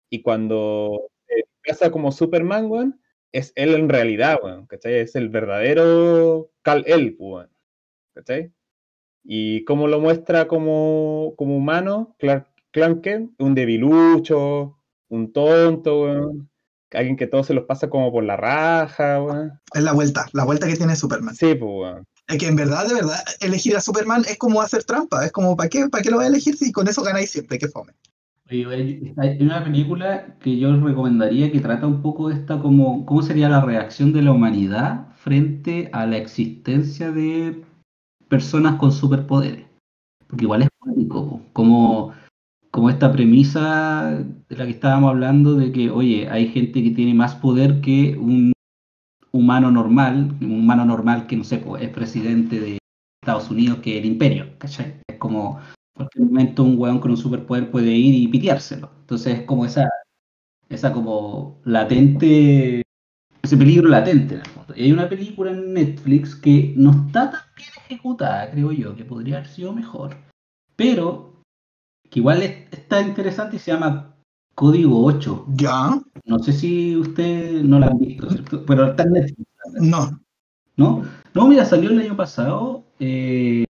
y 0.09 0.21
cuando 0.21 1.09
se 1.27 1.35
disfraza 1.63 1.91
como 1.91 2.11
Superman, 2.11 2.65
weón, 2.69 3.01
es 3.31 3.53
él 3.55 3.75
en 3.75 3.89
realidad, 3.89 4.39
weón, 4.43 4.67
¿cachai? 4.67 4.95
Es 4.95 5.15
el 5.15 5.29
verdadero 5.29 6.51
Kal-El, 6.63 7.15
pues, 7.17 7.29
weón, 7.31 7.51
¿cachai? 8.15 8.53
Y 9.23 9.63
cómo 9.65 9.87
lo 9.87 9.99
muestra 9.99 10.47
como, 10.47 11.33
como 11.37 11.55
humano, 11.55 12.15
Clark, 12.19 12.47
Clark 12.71 13.01
Kent, 13.01 13.31
un 13.39 13.53
debilucho, 13.55 14.77
un 15.09 15.31
tonto, 15.31 16.03
weón, 16.03 16.49
alguien 16.91 17.15
que 17.15 17.27
todo 17.27 17.43
se 17.43 17.53
los 17.53 17.65
pasa 17.65 17.89
como 17.89 18.11
por 18.11 18.23
la 18.23 18.37
raja, 18.37 19.21
weón. 19.21 19.59
Es 19.73 19.83
la 19.83 19.93
vuelta, 19.93 20.25
la 20.33 20.43
vuelta 20.43 20.67
que 20.67 20.75
tiene 20.75 20.95
Superman. 20.95 21.35
Sí, 21.35 21.55
pues, 21.55 21.71
weón. 21.71 22.07
Es 22.27 22.37
que 22.37 22.47
en 22.47 22.55
verdad, 22.55 22.87
de 22.87 22.95
verdad, 22.95 23.19
elegir 23.41 23.75
a 23.75 23.81
Superman 23.81 24.23
es 24.27 24.37
como 24.37 24.61
hacer 24.61 24.83
trampa. 24.83 25.25
Es 25.25 25.31
como, 25.31 25.55
¿para 25.55 25.69
qué, 25.69 25.87
¿para 25.89 26.01
qué 26.01 26.09
lo 26.09 26.17
voy 26.17 26.25
a 26.25 26.29
elegir 26.29 26.55
si 26.55 26.71
con 26.71 26.87
eso 26.87 27.03
ganáis 27.03 27.31
siempre? 27.31 27.57
¡Qué 27.57 27.67
fome! 27.67 27.93
Hay 28.51 29.37
una 29.39 29.63
película 29.63 30.37
que 30.39 30.57
yo 30.57 30.75
recomendaría 30.75 31.51
que 31.53 31.61
trata 31.61 31.87
un 31.87 32.01
poco 32.01 32.29
esta 32.29 32.59
como 32.59 33.05
cómo 33.05 33.21
sería 33.21 33.47
la 33.47 33.61
reacción 33.61 34.11
de 34.11 34.23
la 34.23 34.33
humanidad 34.33 35.07
frente 35.15 35.89
a 35.93 36.05
la 36.05 36.17
existencia 36.17 37.11
de 37.11 37.63
personas 38.31 38.77
con 38.79 38.93
superpoderes. 38.93 39.65
Porque 40.25 40.45
igual 40.45 40.61
es 40.61 40.69
po, 41.09 41.41
como, 41.51 42.13
como 42.71 42.89
esta 42.89 43.11
premisa 43.11 44.23
de 44.47 44.55
la 44.55 44.63
que 44.65 44.71
estábamos 44.71 45.09
hablando 45.09 45.55
de 45.55 45.73
que, 45.73 45.91
oye, 45.91 46.29
hay 46.29 46.47
gente 46.47 46.81
que 46.81 46.91
tiene 46.91 47.13
más 47.13 47.35
poder 47.35 47.81
que 47.81 48.17
un 48.17 48.53
humano 49.33 49.69
normal, 49.69 50.33
un 50.39 50.51
humano 50.53 50.85
normal 50.85 51.27
que, 51.27 51.35
no 51.35 51.43
sé, 51.43 51.61
es 51.81 51.89
presidente 51.89 52.61
de 52.61 52.77
Estados 53.21 53.51
Unidos, 53.51 53.79
que 53.79 53.97
el 53.97 54.05
imperio, 54.05 54.57
¿cachai? 54.57 55.01
Es 55.09 55.17
como, 55.17 55.59
en 55.59 55.93
cualquier 55.97 56.25
momento 56.25 56.63
un 56.63 56.79
weón 56.79 56.99
con 56.99 57.11
un 57.11 57.17
superpoder 57.17 57.69
puede 57.69 57.91
ir 57.91 58.15
y 58.15 58.29
piteárselo. 58.29 58.91
Entonces 59.01 59.39
es 59.39 59.45
como 59.45 59.65
esa, 59.65 59.89
esa 60.69 60.93
como 60.93 61.59
latente, 61.65 62.81
ese 63.51 63.57
peligro 63.57 63.89
latente 63.89 64.35
en 64.35 64.39
el 64.39 64.47
fondo. 64.47 64.73
Y 64.77 64.83
hay 64.83 64.91
una 64.93 65.09
película 65.09 65.51
en 65.51 65.73
Netflix 65.73 66.35
que 66.35 66.73
no 66.77 66.91
está 66.91 67.31
tan 67.31 67.41
bien 67.57 67.69
ejecutada, 67.85 68.49
creo 68.49 68.71
yo, 68.71 68.95
que 68.95 69.03
podría 69.03 69.37
haber 69.39 69.49
sido 69.49 69.73
mejor, 69.73 70.15
pero 70.77 71.41
que 72.09 72.19
igual 72.19 72.41
es- 72.43 72.67
está 72.71 73.01
interesante 73.01 73.57
y 73.57 73.59
se 73.59 73.71
llama 73.73 74.15
Código 74.55 75.03
8. 75.03 75.45
¿Ya? 75.55 75.99
No 76.25 76.39
sé 76.39 76.53
si 76.53 76.95
usted 76.95 77.61
no 77.63 77.77
la 77.79 77.87
han 77.87 77.99
visto, 77.99 78.29
¿cierto? 78.29 78.65
Pero 78.65 78.91
está 78.91 79.03
en 79.03 79.11
Netflix, 79.13 79.47
No. 79.81 80.17
¿no? 80.77 81.03
No, 81.33 81.47
mira, 81.47 81.65
salió 81.65 81.89
el 81.89 81.99
año 81.99 82.15
pasado 82.15 82.85
eh, 82.99 83.65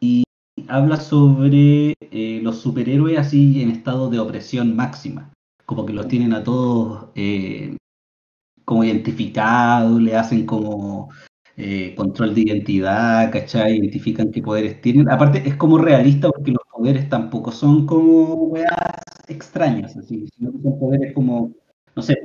y 0.00 0.24
habla 0.68 0.96
sobre 0.96 1.94
eh, 2.00 2.40
los 2.42 2.56
superhéroes 2.60 3.18
así 3.18 3.60
en 3.62 3.70
estado 3.70 4.08
de 4.08 4.18
opresión 4.20 4.74
máxima. 4.74 5.30
Como 5.66 5.84
que 5.84 5.92
los 5.92 6.08
tienen 6.08 6.32
a 6.32 6.42
todos 6.42 7.06
eh, 7.14 7.76
como 8.72 8.84
identificados, 8.84 10.00
le 10.00 10.16
hacen 10.16 10.46
como 10.46 11.10
eh, 11.58 11.94
control 11.94 12.34
de 12.34 12.40
identidad, 12.40 13.30
¿cachai? 13.30 13.76
Identifican 13.76 14.30
qué 14.32 14.40
poderes 14.40 14.80
tienen. 14.80 15.10
Aparte, 15.10 15.42
es 15.46 15.56
como 15.56 15.76
realista 15.76 16.30
porque 16.30 16.52
los 16.52 16.62
poderes 16.72 17.06
tampoco 17.10 17.52
son 17.52 17.84
como 17.86 18.34
weas 18.44 18.72
extrañas, 19.28 19.94
así, 19.94 20.26
sino 20.34 20.52
que 20.52 20.58
son 20.62 20.78
poderes 20.78 21.12
como, 21.12 21.52
no 21.94 22.02
sé, 22.02 22.16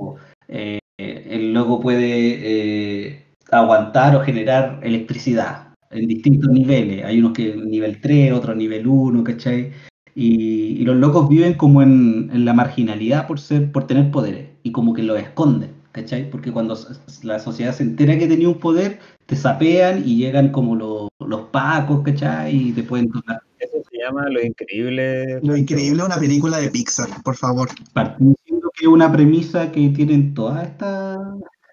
eh, 0.47 0.79
el 0.97 1.53
logo 1.53 1.81
puede 1.81 3.09
eh, 3.09 3.25
aguantar 3.51 4.15
o 4.15 4.21
generar 4.21 4.79
electricidad 4.83 5.73
en 5.91 6.07
distintos 6.07 6.49
niveles. 6.49 7.03
Hay 7.03 7.19
unos 7.19 7.33
que 7.33 7.57
nivel 7.57 7.99
3, 7.99 8.31
otros 8.31 8.55
nivel 8.55 8.87
1, 8.87 9.21
¿cachai? 9.25 9.71
Y, 10.15 10.77
y 10.79 10.85
los 10.85 10.95
locos 10.95 11.27
viven 11.27 11.55
como 11.55 11.81
en, 11.81 12.29
en 12.33 12.45
la 12.45 12.53
marginalidad 12.53 13.27
por 13.27 13.37
ser, 13.41 13.69
por 13.73 13.85
tener 13.85 14.11
poderes 14.11 14.47
y 14.63 14.71
como 14.71 14.93
que 14.93 15.03
los 15.03 15.19
esconden, 15.19 15.76
¿cachai? 15.97 16.29
Porque 16.29 16.51
cuando 16.51 16.77
la 17.23 17.39
sociedad 17.39 17.73
se 17.73 17.83
entera 17.83 18.17
que 18.17 18.27
tenía 18.27 18.47
un 18.47 18.59
poder, 18.59 18.99
te 19.25 19.35
sapean 19.35 20.03
y 20.05 20.17
llegan 20.17 20.51
como 20.51 20.75
los, 20.75 21.09
los 21.19 21.41
pacos, 21.49 22.03
¿cachai? 22.03 22.69
Y 22.69 22.71
te 22.71 22.83
pueden 22.83 23.09
tocar. 23.09 23.41
Eso 23.59 23.77
se 23.89 23.97
llama 23.97 24.29
Lo 24.29 24.43
Increíble. 24.43 25.39
Lo 25.41 25.57
increíble 25.57 25.99
es 26.01 26.05
una 26.05 26.19
película 26.19 26.59
de 26.59 26.69
Pixar, 26.69 27.09
por 27.23 27.35
favor. 27.35 27.69
Partimos 27.93 28.35
diciendo 28.37 28.69
que 28.75 28.85
es 28.85 28.91
una 28.91 29.11
premisa 29.11 29.71
que 29.71 29.89
tienen 29.89 30.35
todas 30.35 30.67
estas 30.67 31.17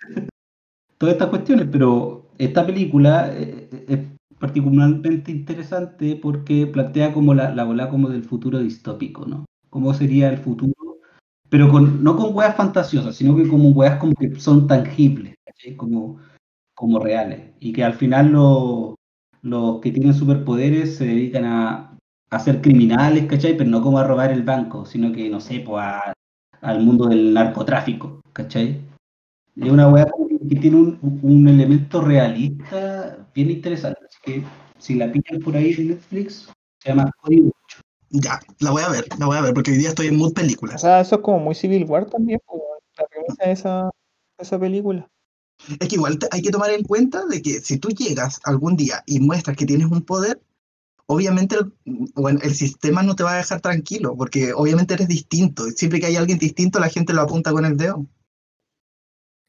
todas 0.99 1.13
estas 1.13 1.29
cuestiones, 1.29 1.69
pero 1.71 2.31
esta 2.39 2.65
película 2.65 3.31
eh, 3.31 3.69
es 3.89 3.99
particularmente 4.39 5.31
interesante 5.33 6.19
porque 6.21 6.67
plantea 6.67 7.13
como 7.13 7.35
la, 7.35 7.55
la 7.55 7.65
bola 7.65 7.91
como 7.91 8.09
del 8.09 8.25
futuro 8.25 8.59
distópico, 8.59 9.27
¿no? 9.27 9.45
Cómo 9.69 9.93
sería 9.93 10.31
el 10.31 10.39
futuro, 10.39 10.73
pero 11.55 11.71
con, 11.71 12.03
no 12.03 12.17
con 12.17 12.35
weas 12.35 12.57
fantasiosas, 12.57 13.15
sino 13.15 13.37
que 13.37 13.47
como 13.47 13.69
weas 13.69 13.97
como 14.01 14.13
que 14.15 14.35
son 14.41 14.67
tangibles. 14.67 15.37
Como, 15.77 16.19
como 16.75 16.99
reales, 16.99 17.53
y 17.61 17.73
que 17.73 17.85
al 17.85 17.95
final 17.95 18.33
lo- 18.33 18.97
los 19.43 19.81
que 19.81 19.93
tienen 19.93 20.15
superpoderes 20.15 20.97
se 20.97 21.07
dedican 21.07 21.45
a, 21.45 21.97
a 22.31 22.39
ser 22.41 22.61
criminales, 22.61 23.27
¿cachai? 23.27 23.57
Pero 23.57 23.71
no 23.71 23.81
como 23.81 23.99
a 23.99 24.05
robar 24.05 24.33
el 24.33 24.43
banco, 24.43 24.85
sino 24.85 25.13
que, 25.13 25.31
no 25.31 25.39
sé, 25.41 25.61
pues 25.61 25.81
a- 25.85 26.13
al 26.61 26.81
mundo 26.83 27.07
del 27.07 27.33
narcotráfico, 27.33 28.21
¿cachai? 28.33 28.81
Es 29.57 29.71
una 29.71 29.87
como 30.11 30.29
que 30.29 30.57
tiene 30.57 30.77
un, 30.77 31.21
un 31.23 31.49
elemento 31.49 32.01
realista 32.01 33.29
bien 33.33 33.53
interesante. 33.53 34.01
Si 34.79 34.95
la 34.97 35.13
pillan 35.13 35.41
por 35.41 35.57
ahí 35.57 35.73
en 35.79 35.89
Netflix, 35.89 36.51
se 36.83 36.89
llama 36.89 37.11
Código 37.23 37.53
Ya, 38.17 38.41
la 38.61 38.71
voy 38.71 38.83
a 38.83 38.89
ver, 38.89 39.07
la 39.19 39.27
voy 39.27 39.37
a 39.37 39.41
ver, 39.41 39.53
porque 39.55 39.73
hoy 39.73 39.77
día 39.79 39.89
estoy 39.89 40.07
en 40.07 40.17
mood 40.17 40.31
O 40.31 40.35
películas. 40.35 40.81
sea, 40.81 41.01
eso 41.01 41.17
es 41.17 41.21
como 41.23 41.39
muy 41.41 41.55
Civil 41.55 41.85
War 41.85 42.07
también, 42.07 42.41
la 42.97 43.07
premisa 43.07 43.45
de 43.45 43.53
esa, 43.53 43.85
de 44.39 44.43
esa 44.45 44.59
película. 44.59 45.09
Es 45.81 45.89
que 45.89 45.97
igual 45.97 46.19
te- 46.19 46.29
hay 46.31 46.43
que 46.43 46.51
tomar 46.51 46.71
en 46.71 46.85
cuenta 46.85 47.25
de 47.27 47.43
que 47.43 47.61
si 47.61 47.79
tú 47.79 47.89
llegas 47.89 48.41
algún 48.45 48.77
día 48.77 49.03
y 49.07 49.21
muestras 49.21 49.57
que 49.57 49.67
tienes 49.67 49.87
un 49.91 50.03
poder, 50.03 50.41
obviamente 51.07 51.57
el, 51.57 51.73
bueno, 52.15 52.41
el 52.43 52.55
sistema 52.55 53.03
no 53.03 53.17
te 53.17 53.25
va 53.25 53.35
a 53.35 53.39
dejar 53.39 53.61
tranquilo, 53.61 54.17
porque 54.17 54.53
obviamente 54.55 54.95
eres 54.95 55.09
distinto. 55.09 55.65
Siempre 55.71 56.01
que 56.01 56.07
hay 56.07 56.17
alguien 56.17 56.39
distinto, 56.39 56.79
la 56.81 56.91
gente 56.91 57.13
lo 57.15 57.23
apunta 57.23 57.53
con 57.53 57.65
el 57.65 57.77
dedo. 57.77 58.07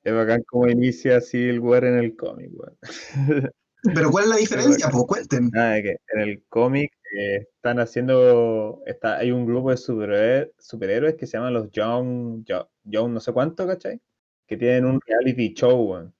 Es 0.03 0.13
bacán 0.13 0.43
como 0.43 0.69
inicia 0.69 1.19
Civil 1.19 1.59
War 1.59 1.83
en 1.85 1.97
el 1.97 2.15
cómic, 2.15 2.51
weón. 2.53 2.77
Pero 3.93 4.11
¿cuál 4.11 4.25
es 4.25 4.29
la 4.29 4.35
diferencia? 4.37 4.89
Pues 4.89 5.05
cuenten. 5.05 5.45
Es 5.53 5.83
que 5.83 5.97
en 6.13 6.19
el 6.19 6.43
cómic 6.47 6.91
están 7.17 7.79
haciendo, 7.79 8.81
está, 8.85 9.17
hay 9.17 9.31
un 9.31 9.45
grupo 9.45 9.71
de 9.71 9.77
superhéroes, 9.77 10.49
superhéroes 10.59 11.15
que 11.15 11.27
se 11.27 11.37
llaman 11.37 11.53
los 11.53 11.71
Young, 11.71 12.43
Yo- 12.45 12.69
Young 12.83 13.13
no 13.13 13.19
sé 13.19 13.33
cuánto, 13.33 13.67
¿cachai? 13.67 14.01
Que 14.47 14.57
tienen 14.57 14.85
un 14.85 14.99
reality 15.05 15.53
show. 15.53 16.11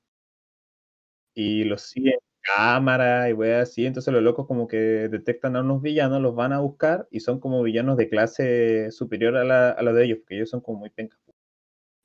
Y 1.34 1.64
los 1.66 1.82
siguen 1.84 2.16
cámara 2.56 3.30
y 3.30 3.34
así, 3.52 3.86
entonces 3.86 4.14
los 4.14 4.22
locos 4.24 4.46
como 4.48 4.68
que 4.68 4.78
detectan 4.78 5.56
a 5.56 5.62
unos 5.62 5.82
villanos, 5.82 6.22
los 6.22 6.36
van 6.36 6.54
a 6.54 6.60
buscar 6.60 7.08
y 7.12 7.20
son 7.22 7.40
como 7.40 7.64
villanos 7.64 7.98
de 7.98 8.08
clase 8.10 8.92
superior 8.92 9.36
a 9.38 9.44
la, 9.44 9.72
a 9.72 9.82
la 9.84 9.94
de 9.94 10.06
ellos, 10.06 10.20
porque 10.20 10.36
ellos 10.36 10.50
son 10.52 10.62
como 10.62 10.80
muy 10.80 10.90
pencas. 10.92 11.20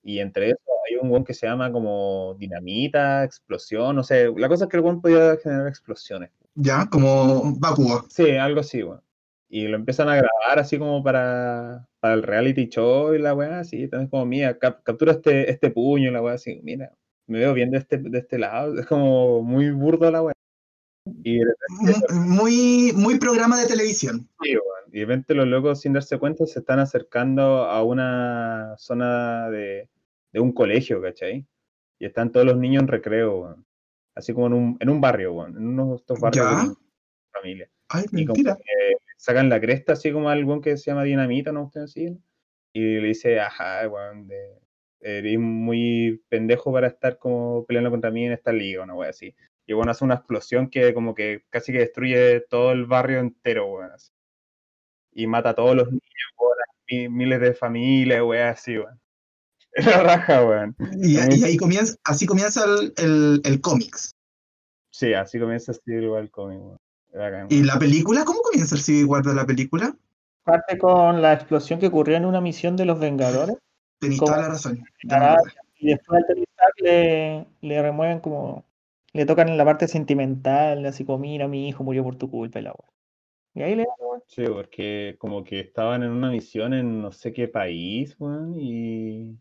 Y 0.02 0.20
entre 0.20 0.50
eso 0.50 0.60
hay 0.88 0.96
un 0.98 1.10
weón 1.10 1.24
que 1.24 1.34
se 1.34 1.46
llama 1.48 1.72
como 1.72 2.34
dinamita, 2.38 3.24
explosión, 3.24 3.96
no 3.96 4.04
sé, 4.04 4.30
la 4.36 4.48
cosa 4.48 4.64
es 4.66 4.70
que 4.70 4.78
el 4.78 4.84
weón 4.84 5.02
podía 5.02 5.36
generar 5.38 5.68
explosiones. 5.68 6.30
Ya, 6.54 6.86
como 6.90 7.54
Bakugo. 7.58 8.04
Sí, 8.08 8.30
algo 8.32 8.60
así, 8.60 8.82
weón. 8.82 9.00
Y 9.48 9.66
lo 9.66 9.76
empiezan 9.76 10.08
a 10.08 10.14
grabar 10.16 10.58
así 10.58 10.78
como 10.78 11.02
para, 11.02 11.88
para 11.98 12.14
el 12.14 12.22
reality 12.22 12.68
show 12.68 13.14
y 13.14 13.18
la 13.18 13.34
weá, 13.34 13.60
así, 13.60 13.88
también 13.88 14.08
como, 14.08 14.24
mira, 14.24 14.56
cap- 14.58 14.82
captura 14.84 15.12
este, 15.12 15.50
este 15.50 15.70
puño 15.70 16.08
y 16.10 16.12
la 16.12 16.22
weá, 16.22 16.34
así, 16.34 16.60
mira, 16.62 16.92
me 17.26 17.40
veo 17.40 17.52
bien 17.52 17.70
de 17.72 17.78
este, 17.78 17.98
de 17.98 18.18
este 18.18 18.38
lado, 18.38 18.78
es 18.78 18.86
como 18.86 19.42
muy 19.42 19.70
burdo 19.70 20.08
la 20.10 20.22
weá. 20.22 20.34
Y 21.24 21.38
repente, 21.42 22.12
Mu- 22.14 22.20
Muy, 22.36 22.92
muy 22.94 23.18
programa 23.18 23.60
de 23.60 23.66
televisión. 23.66 24.28
sí, 24.40 24.50
weón, 24.54 24.90
y 24.92 25.00
de 25.00 25.06
repente 25.06 25.34
los 25.34 25.48
locos, 25.48 25.80
sin 25.80 25.94
darse 25.94 26.18
cuenta, 26.18 26.46
se 26.46 26.60
están 26.60 26.78
acercando 26.78 27.64
a 27.64 27.82
una 27.82 28.74
zona 28.78 29.50
de, 29.50 29.88
de 30.32 30.40
un 30.40 30.52
colegio, 30.52 31.02
¿cachai? 31.02 31.44
Y 31.98 32.06
están 32.06 32.30
todos 32.30 32.46
los 32.46 32.56
niños 32.56 32.82
en 32.82 32.88
recreo, 32.88 33.40
weón. 33.40 33.66
Así 34.20 34.32
como 34.32 34.46
en 34.46 34.52
un, 34.54 34.76
en 34.80 34.88
un 34.88 35.00
barrio, 35.00 35.32
weón, 35.34 35.56
en 35.56 35.66
uno 35.66 35.90
de 35.90 35.96
estos 35.96 36.20
barrios 36.20 36.46
Ya. 36.46 36.68
de 36.68 36.74
familia. 37.32 37.70
Ay, 37.88 38.04
Y 38.12 38.24
como 38.24 38.36
mentira. 38.36 38.56
que 38.56 38.96
sacan 39.16 39.48
la 39.48 39.60
cresta 39.60 39.92
así 39.94 40.12
como 40.12 40.30
algún 40.30 40.60
que 40.62 40.76
se 40.76 40.90
llama 40.90 41.02
Dinamita, 41.04 41.52
¿no? 41.52 41.64
Ustedes 41.64 41.92
siguen. 41.92 42.22
Y 42.72 43.00
le 43.00 43.08
dice, 43.08 43.40
ajá, 43.40 43.86
weón, 43.88 44.28
de, 44.28 44.60
eres 45.00 45.38
muy 45.38 46.22
pendejo 46.28 46.72
para 46.72 46.86
estar 46.86 47.18
como 47.18 47.64
peleando 47.66 47.90
contra 47.90 48.10
mí 48.10 48.26
en 48.26 48.32
esta 48.32 48.52
liga, 48.52 48.84
una 48.84 48.94
wea 48.94 49.10
así. 49.10 49.34
Y 49.66 49.72
bueno, 49.72 49.90
hace 49.90 50.04
una 50.04 50.14
explosión 50.14 50.68
que 50.70 50.92
como 50.94 51.14
que 51.14 51.44
casi 51.50 51.72
que 51.72 51.78
destruye 51.80 52.40
todo 52.42 52.72
el 52.72 52.86
barrio 52.86 53.18
entero, 53.20 53.66
weón. 53.72 53.90
así. 53.92 54.12
Y 55.12 55.26
mata 55.26 55.50
a 55.50 55.54
todos 55.54 55.74
los 55.74 55.88
niños, 55.88 56.02
weón, 56.38 57.16
miles 57.16 57.40
de 57.40 57.54
familias, 57.54 58.22
weón, 58.22 58.48
así, 58.48 58.78
weón. 58.78 59.00
Es 59.72 59.86
la 59.86 60.02
raja, 60.02 60.44
weón. 60.44 60.76
Y, 61.00 61.14
y 61.14 61.44
ahí 61.44 61.56
comienza, 61.56 61.96
así 62.04 62.26
comienza 62.26 62.64
el, 62.64 62.92
el, 62.96 63.40
el 63.44 63.60
cómics. 63.60 64.14
Sí, 64.90 65.14
así 65.14 65.38
comienza 65.38 65.72
Civil 65.72 66.08
War 66.08 66.22
el 66.22 66.30
cómic, 66.30 66.60
weón. 66.60 66.78
¿Y 67.48 67.64
la 67.64 67.78
película? 67.78 68.24
¿Cómo 68.24 68.40
comienza 68.40 68.74
el 68.76 68.82
Civil 68.82 69.06
War 69.06 69.24
de 69.24 69.34
la 69.34 69.46
película? 69.46 69.96
Parte 70.44 70.78
con 70.78 71.20
la 71.20 71.32
explosión 71.32 71.80
que 71.80 71.88
ocurrió 71.88 72.16
en 72.16 72.24
una 72.24 72.40
misión 72.40 72.76
de 72.76 72.84
los 72.84 73.00
Vengadores. 73.00 73.56
¿Cómo? 74.00 74.16
toda 74.26 74.38
la 74.38 74.48
razón. 74.48 74.82
Y 75.76 75.88
después 75.88 76.18
al 76.18 76.24
aterrizar 76.24 76.72
le, 76.78 77.46
le 77.60 77.82
remueven 77.82 78.20
como. 78.20 78.64
Le 79.12 79.26
tocan 79.26 79.48
en 79.48 79.56
la 79.56 79.64
parte 79.64 79.88
sentimental, 79.88 80.86
así 80.86 81.04
como, 81.04 81.18
mira, 81.18 81.48
mi 81.48 81.68
hijo 81.68 81.82
murió 81.82 82.04
por 82.04 82.14
tu 82.14 82.30
culpa 82.30 82.60
y 82.60 82.62
la 82.62 82.70
wea. 82.70 82.90
Y 83.54 83.62
ahí 83.62 83.74
le 83.74 83.82
dan, 83.82 83.96
weón. 83.98 84.22
Sí, 84.28 84.44
porque 84.46 85.16
como 85.18 85.42
que 85.42 85.58
estaban 85.58 86.04
en 86.04 86.10
una 86.10 86.30
misión 86.30 86.74
en 86.74 87.02
no 87.02 87.10
sé 87.10 87.32
qué 87.32 87.48
país, 87.48 88.14
weón, 88.20 88.54
y, 88.56 89.36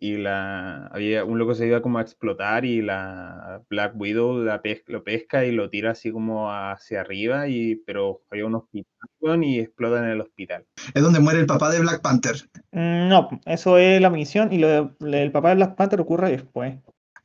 y 0.00 0.16
la 0.16 0.86
había 0.88 1.24
un 1.24 1.38
loco 1.38 1.54
se 1.54 1.66
iba 1.66 1.82
como 1.82 1.98
a 1.98 2.02
explotar 2.02 2.64
y 2.64 2.82
la 2.82 3.62
Black 3.68 3.94
Widow 3.96 4.38
la 4.44 4.62
pes- 4.62 4.84
lo 4.86 5.02
pesca 5.02 5.44
y 5.44 5.52
lo 5.52 5.70
tira 5.70 5.90
así 5.90 6.12
como 6.12 6.50
hacia 6.52 7.00
arriba, 7.00 7.48
y 7.48 7.76
pero 7.86 8.22
había 8.30 8.46
un 8.46 8.54
hospital, 8.54 9.44
y 9.44 9.58
explota 9.60 9.98
en 9.98 10.10
el 10.10 10.20
hospital. 10.20 10.64
Es 10.94 11.02
donde 11.02 11.20
muere 11.20 11.40
el 11.40 11.46
papá 11.46 11.70
de 11.70 11.80
Black 11.80 12.00
Panther. 12.02 12.36
Mm, 12.72 13.08
No, 13.08 13.28
eso 13.46 13.78
es 13.78 14.00
la 14.00 14.10
misión 14.10 14.52
y 14.52 14.58
lo 14.58 14.68
de- 14.68 15.22
el 15.22 15.32
papá 15.32 15.48
de 15.50 15.56
Black 15.56 15.74
Panther 15.74 16.00
ocurre 16.00 16.30
después. 16.30 16.76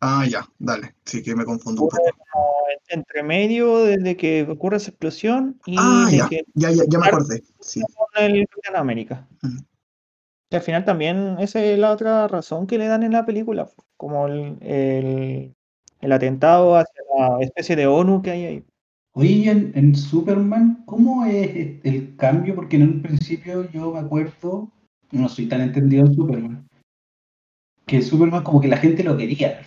Ah, 0.05 0.25
ya, 0.29 0.45
dale. 0.59 0.95
Sí 1.05 1.23
que 1.23 1.35
me 1.35 1.45
confundo 1.45 1.83
un 1.83 1.89
poco. 1.89 2.03
entre 2.89 3.23
medio 3.23 3.85
desde 3.85 4.17
que 4.17 4.43
ocurre 4.43 4.77
esa 4.77 4.89
explosión 4.91 5.59
y 5.65 5.75
Ah, 5.79 6.09
ya, 6.11 6.27
que 6.27 6.43
ya, 6.53 6.69
ya, 6.71 6.83
ya 6.87 6.99
me 6.99 7.07
acordé. 7.07 7.41
Sí. 7.61 7.81
con 7.81 8.23
el 8.23 8.45
Capitán 8.47 8.75
América. 8.75 9.27
Ujú. 9.43 9.63
Y 10.53 10.55
al 10.55 10.61
final 10.61 10.85
también 10.85 11.37
esa 11.39 11.63
es 11.63 11.79
la 11.79 11.91
otra 11.91 12.27
razón 12.27 12.67
que 12.67 12.77
le 12.77 12.85
dan 12.85 13.01
en 13.01 13.13
la 13.13 13.25
película, 13.25 13.67
como 13.97 14.27
el, 14.27 14.55
el, 14.61 15.55
el 15.99 16.11
atentado 16.11 16.75
hacia 16.75 17.01
la 17.17 17.39
especie 17.41 17.75
de 17.75 17.87
ONU 17.87 18.21
que 18.21 18.29
hay 18.29 18.45
ahí. 18.45 18.65
Oye, 19.13 19.49
en, 19.49 19.71
en 19.73 19.95
Superman, 19.95 20.83
¿cómo 20.85 21.25
es 21.25 21.83
el 21.83 22.15
cambio? 22.17 22.53
Porque 22.53 22.75
en 22.75 22.83
un 22.83 23.01
principio 23.01 23.67
yo 23.71 23.93
me 23.93 23.99
acuerdo, 24.01 24.71
no 25.11 25.27
soy 25.27 25.47
tan 25.47 25.61
entendido 25.61 26.05
en 26.05 26.13
Superman, 26.13 26.67
que 27.87 28.03
Superman 28.03 28.43
como 28.43 28.61
que 28.61 28.67
la 28.67 28.77
gente 28.77 29.03
lo 29.03 29.17
quería. 29.17 29.59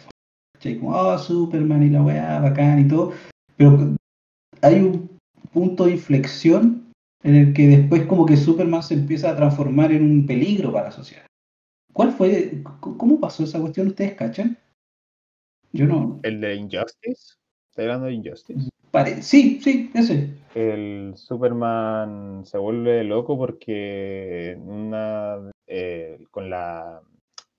¿cachai? 0.52 0.78
Como, 0.78 0.92
oh, 0.96 1.18
Superman 1.18 1.82
y 1.82 1.90
la 1.90 2.02
weá, 2.02 2.38
bacán 2.38 2.78
y 2.78 2.86
todo. 2.86 3.12
Pero 3.56 3.96
hay 4.62 4.82
un 4.82 5.18
punto 5.52 5.86
de 5.86 5.92
inflexión 5.92 6.85
en 7.26 7.34
el 7.34 7.52
que 7.52 7.66
después 7.66 8.06
como 8.06 8.24
que 8.24 8.36
Superman 8.36 8.84
se 8.84 8.94
empieza 8.94 9.30
a 9.30 9.36
transformar 9.36 9.90
en 9.90 10.04
un 10.04 10.26
peligro 10.26 10.72
para 10.72 10.86
la 10.86 10.92
sociedad. 10.92 11.26
¿Cuál 11.92 12.12
fue? 12.12 12.62
¿Cómo 12.80 13.18
pasó 13.18 13.42
esa 13.42 13.60
cuestión? 13.60 13.88
¿Ustedes 13.88 14.14
cachan? 14.14 14.56
Yo 15.72 15.86
no. 15.86 16.20
El 16.22 16.40
de 16.40 16.54
Injustice, 16.54 17.34
¿está 17.68 17.82
hablando 17.82 18.06
de 18.06 18.12
Injustice? 18.14 18.70
Pare... 18.92 19.22
Sí, 19.22 19.60
sí, 19.60 19.90
ese. 19.92 20.36
El 20.54 21.14
Superman 21.16 22.44
se 22.46 22.58
vuelve 22.58 23.02
loco 23.02 23.36
porque 23.36 24.56
una 24.60 25.50
eh, 25.66 26.18
con 26.30 26.48
la 26.48 27.02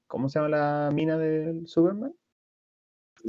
¿cómo 0.08 0.30
se 0.30 0.40
llama 0.40 0.50
la 0.50 0.92
mina 0.94 1.18
del 1.18 1.68
Superman? 1.68 2.16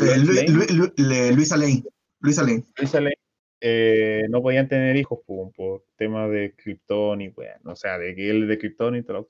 Eh, 0.00 0.18
Lu-. 0.18 0.54
Lu- 0.54 0.92
Lu- 0.96 1.34
Luisa 1.34 1.56
Lane. 1.56 1.82
Luisa 2.20 2.42
Lane. 2.42 2.62
Luisa 2.76 3.00
Lane, 3.00 3.17
eh, 3.60 4.24
no 4.30 4.42
podían 4.42 4.68
tener 4.68 4.96
hijos 4.96 5.20
po, 5.26 5.52
por 5.52 5.84
temas 5.96 6.30
de 6.30 6.54
Krypton 6.56 7.20
y 7.20 7.28
weón, 7.28 7.60
o 7.66 7.76
sea, 7.76 7.98
de 7.98 8.14
que 8.14 8.32
de 8.32 8.58
Krypton 8.58 8.96
y 8.96 9.02
todo. 9.02 9.28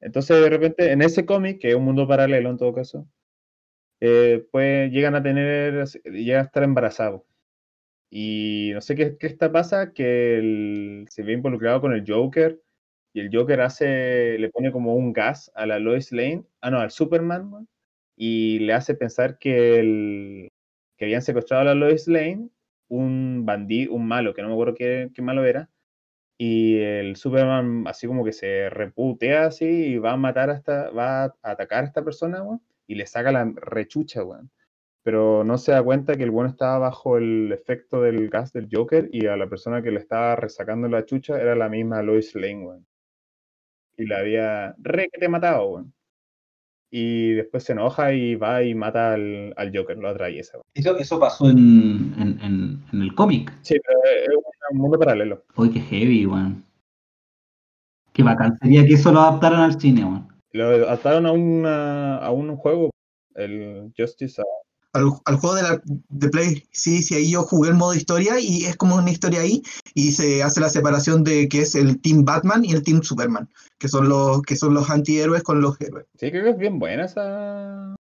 Entonces, 0.00 0.40
de 0.40 0.50
repente, 0.50 0.92
en 0.92 1.02
ese 1.02 1.26
cómic, 1.26 1.60
que 1.60 1.70
es 1.70 1.74
un 1.74 1.84
mundo 1.84 2.08
paralelo 2.08 2.50
en 2.50 2.56
todo 2.58 2.72
caso, 2.74 3.06
eh, 4.00 4.46
pues 4.50 4.90
llegan 4.92 5.14
a 5.14 5.22
tener, 5.22 5.84
llega 6.04 6.40
a 6.40 6.44
estar 6.44 6.62
embarazado. 6.62 7.26
Y 8.10 8.72
no 8.74 8.80
sé 8.80 8.96
qué, 8.96 9.16
qué 9.18 9.26
está 9.28 9.52
pasa, 9.52 9.92
que 9.92 11.04
se 11.10 11.22
ve 11.22 11.32
involucrado 11.34 11.80
con 11.80 11.92
el 11.92 12.04
Joker 12.06 12.60
y 13.12 13.20
el 13.20 13.30
Joker 13.32 13.60
hace, 13.60 14.38
le 14.38 14.50
pone 14.50 14.72
como 14.72 14.94
un 14.94 15.12
gas 15.12 15.50
a 15.54 15.66
la 15.66 15.78
Lois 15.78 16.12
Lane, 16.12 16.44
ah 16.60 16.70
no, 16.70 16.78
al 16.80 16.90
Superman, 16.90 17.68
y 18.16 18.60
le 18.60 18.72
hace 18.74 18.94
pensar 18.94 19.38
que, 19.38 19.80
el, 19.80 20.48
que 20.96 21.06
habían 21.06 21.22
secuestrado 21.22 21.62
a 21.62 21.64
la 21.66 21.74
Lois 21.74 22.06
Lane, 22.08 22.50
un 22.90 23.46
bandido, 23.46 23.94
un 23.94 24.06
malo, 24.06 24.34
que 24.34 24.42
no 24.42 24.48
me 24.48 24.54
acuerdo 24.54 24.74
qué, 24.74 25.10
qué 25.14 25.22
malo 25.22 25.46
era, 25.46 25.70
y 26.42 26.78
el 26.78 27.16
Superman 27.16 27.84
así 27.86 28.06
como 28.06 28.24
que 28.24 28.32
se 28.32 28.70
reputea 28.70 29.44
así 29.44 29.66
y 29.66 29.98
va 29.98 30.12
a 30.12 30.16
matar 30.16 30.48
a 30.48 30.54
esta, 30.54 30.88
va 30.88 31.24
a 31.24 31.34
atacar 31.42 31.84
a 31.84 31.86
esta 31.88 32.02
persona, 32.02 32.42
weón, 32.42 32.62
y 32.86 32.94
le 32.94 33.06
saca 33.06 33.30
la 33.30 33.52
rechucha, 33.54 34.24
weón. 34.24 34.50
Pero 35.02 35.44
no 35.44 35.58
se 35.58 35.72
da 35.72 35.82
cuenta 35.82 36.16
que 36.16 36.22
el 36.22 36.30
bueno 36.30 36.48
estaba 36.48 36.78
bajo 36.78 37.18
el 37.18 37.52
efecto 37.52 38.00
del 38.00 38.30
gas 38.30 38.54
del 38.54 38.70
Joker 38.72 39.10
y 39.12 39.26
a 39.26 39.36
la 39.36 39.50
persona 39.50 39.82
que 39.82 39.90
le 39.90 40.00
estaba 40.00 40.34
resacando 40.34 40.88
la 40.88 41.04
chucha 41.04 41.38
era 41.38 41.54
la 41.54 41.68
misma 41.68 42.02
Lois 42.02 42.34
Lane, 42.34 42.64
weón. 42.64 42.86
Y 43.98 44.06
la 44.06 44.20
había 44.20 44.74
re 44.78 45.10
que 45.12 45.20
te 45.20 45.28
matado, 45.28 45.68
weón. 45.68 45.92
Y 46.90 47.32
después 47.34 47.64
se 47.64 47.72
enoja 47.72 48.14
y 48.14 48.34
va 48.36 48.62
y 48.62 48.74
mata 48.74 49.12
al, 49.12 49.52
al 49.58 49.76
Joker, 49.76 49.98
lo 49.98 50.08
atraviesa. 50.08 50.58
Eso, 50.72 50.96
eso 50.96 51.20
pasó 51.20 51.50
en, 51.50 52.14
en 52.92 53.02
el 53.02 53.14
cómic. 53.14 53.52
Sí, 53.62 53.76
pero 53.86 53.98
es 54.04 54.28
un 54.72 54.78
mundo 54.78 54.98
paralelo. 54.98 55.44
Uy, 55.56 55.70
qué 55.70 55.80
heavy, 55.80 56.26
weón. 56.26 56.64
Qué 58.12 58.22
bacán 58.22 58.56
sería 58.58 58.84
que 58.84 58.94
eso 58.94 59.12
lo 59.12 59.20
adaptaran 59.20 59.60
al 59.60 59.80
cine, 59.80 60.04
weón. 60.04 60.28
Lo 60.52 60.66
adaptaron 60.66 61.26
a, 61.26 61.32
una, 61.32 62.16
a 62.16 62.30
un 62.32 62.56
juego, 62.56 62.90
el 63.36 63.92
Justice. 63.96 64.42
a- 64.42 64.44
Al, 64.98 65.04
al 65.24 65.36
juego 65.36 65.54
de, 65.54 65.62
la, 65.62 65.80
de 65.84 66.28
Play, 66.28 66.64
sí, 66.72 67.02
sí, 67.02 67.14
ahí 67.14 67.30
yo 67.30 67.42
jugué 67.44 67.70
el 67.70 67.76
modo 67.76 67.94
historia 67.94 68.40
y 68.40 68.64
es 68.64 68.76
como 68.76 68.96
una 68.96 69.10
historia 69.10 69.42
ahí 69.42 69.62
y 69.94 70.10
se 70.10 70.42
hace 70.42 70.60
la 70.60 70.68
separación 70.68 71.22
de 71.22 71.48
que 71.48 71.60
es 71.60 71.76
el 71.76 72.00
Team 72.00 72.24
Batman 72.24 72.64
y 72.64 72.72
el 72.72 72.82
Team 72.82 73.02
Superman, 73.04 73.48
que 73.78 73.86
son 73.86 74.08
los, 74.08 74.42
que 74.42 74.56
son 74.56 74.74
los 74.74 74.90
antihéroes 74.90 75.44
con 75.44 75.60
los 75.60 75.80
héroes. 75.80 76.06
Sí, 76.18 76.30
creo 76.32 76.42
que 76.42 76.50
es 76.50 76.58
bien 76.58 76.80
buena 76.80 77.04
esa. 77.04 77.94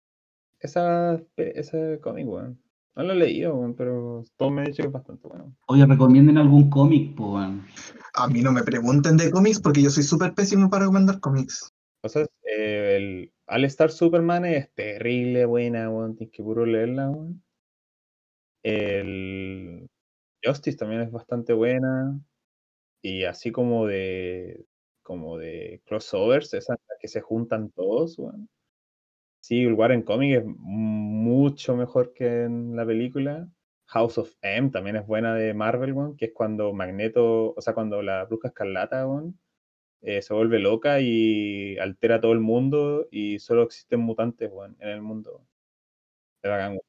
Esa, 0.61 1.21
ese 1.35 1.99
cómic, 2.01 2.27
weón. 2.27 2.57
No 2.97 3.03
lo 3.03 3.13
he 3.13 3.15
leído, 3.15 3.53
weón, 3.53 3.75
pero 3.75 4.23
todo 4.37 4.49
me 4.49 4.63
ha 4.63 4.65
dicho 4.65 4.81
que 4.81 4.87
es 4.87 4.91
bastante 4.91 5.27
bueno. 5.27 5.55
Oye, 5.67 5.85
recomienden 5.85 6.39
algún 6.39 6.67
cómic, 6.67 7.15
pues. 7.15 7.47
A 8.15 8.27
mí 8.27 8.41
no 8.41 8.51
me 8.51 8.63
pregunten 8.63 9.17
de 9.17 9.29
cómics 9.29 9.61
porque 9.61 9.83
yo 9.83 9.91
soy 9.91 10.01
súper 10.01 10.33
pésimo 10.33 10.67
para 10.67 10.85
recomendar 10.85 11.19
cómics. 11.19 11.71
Entonces, 12.01 12.27
eh, 12.41 12.95
el 12.97 13.33
All 13.45 13.65
Star 13.65 13.91
Superman 13.91 14.45
es 14.45 14.73
terrible 14.73 15.45
buena, 15.45 15.91
weón. 15.91 16.15
Tienes 16.15 16.35
que 16.35 16.41
puro 16.41 16.65
leerla, 16.65 17.11
weón. 17.11 17.43
El 18.63 19.87
Justice 20.43 20.77
también 20.77 21.01
es 21.01 21.11
bastante 21.11 21.53
buena. 21.53 22.19
Y 23.03 23.25
así 23.25 23.51
como 23.51 23.85
de. 23.85 24.65
como 25.03 25.37
de 25.37 25.83
crossovers, 25.85 26.51
esas 26.55 26.79
en 26.79 26.85
las 26.89 26.97
que 26.99 27.09
se 27.09 27.21
juntan 27.21 27.69
todos, 27.69 28.17
weón. 28.17 28.49
Sí, 29.47 29.65
War 29.65 29.93
en 29.93 30.01
cómic 30.01 30.39
es 30.39 30.43
mucho 30.45 31.77
mejor 31.77 32.13
que 32.13 32.43
en 32.43 32.75
la 32.75 32.85
película. 32.85 33.47
House 33.85 34.17
of 34.17 34.33
M 34.41 34.69
también 34.71 34.97
es 34.97 35.07
buena 35.07 35.35
de 35.35 35.53
Marvel, 35.53 35.95
que 36.17 36.25
es 36.25 36.33
cuando 36.33 36.73
Magneto, 36.73 37.53
o 37.55 37.61
sea, 37.61 37.73
cuando 37.73 38.01
la 38.01 38.25
bruja 38.25 38.49
escarlata, 38.49 39.07
eh, 40.01 40.21
se 40.21 40.33
vuelve 40.33 40.59
loca 40.59 40.99
y 40.99 41.77
altera 41.79 42.15
a 42.15 42.21
todo 42.21 42.33
el 42.33 42.41
mundo 42.41 43.07
y 43.09 43.39
solo 43.39 43.63
existen 43.63 44.01
mutantes, 44.01 44.49
weón, 44.51 44.75
en 44.79 44.89
el 44.89 45.01
mundo. 45.01 45.47
Es 46.41 46.49
bacán. 46.51 46.79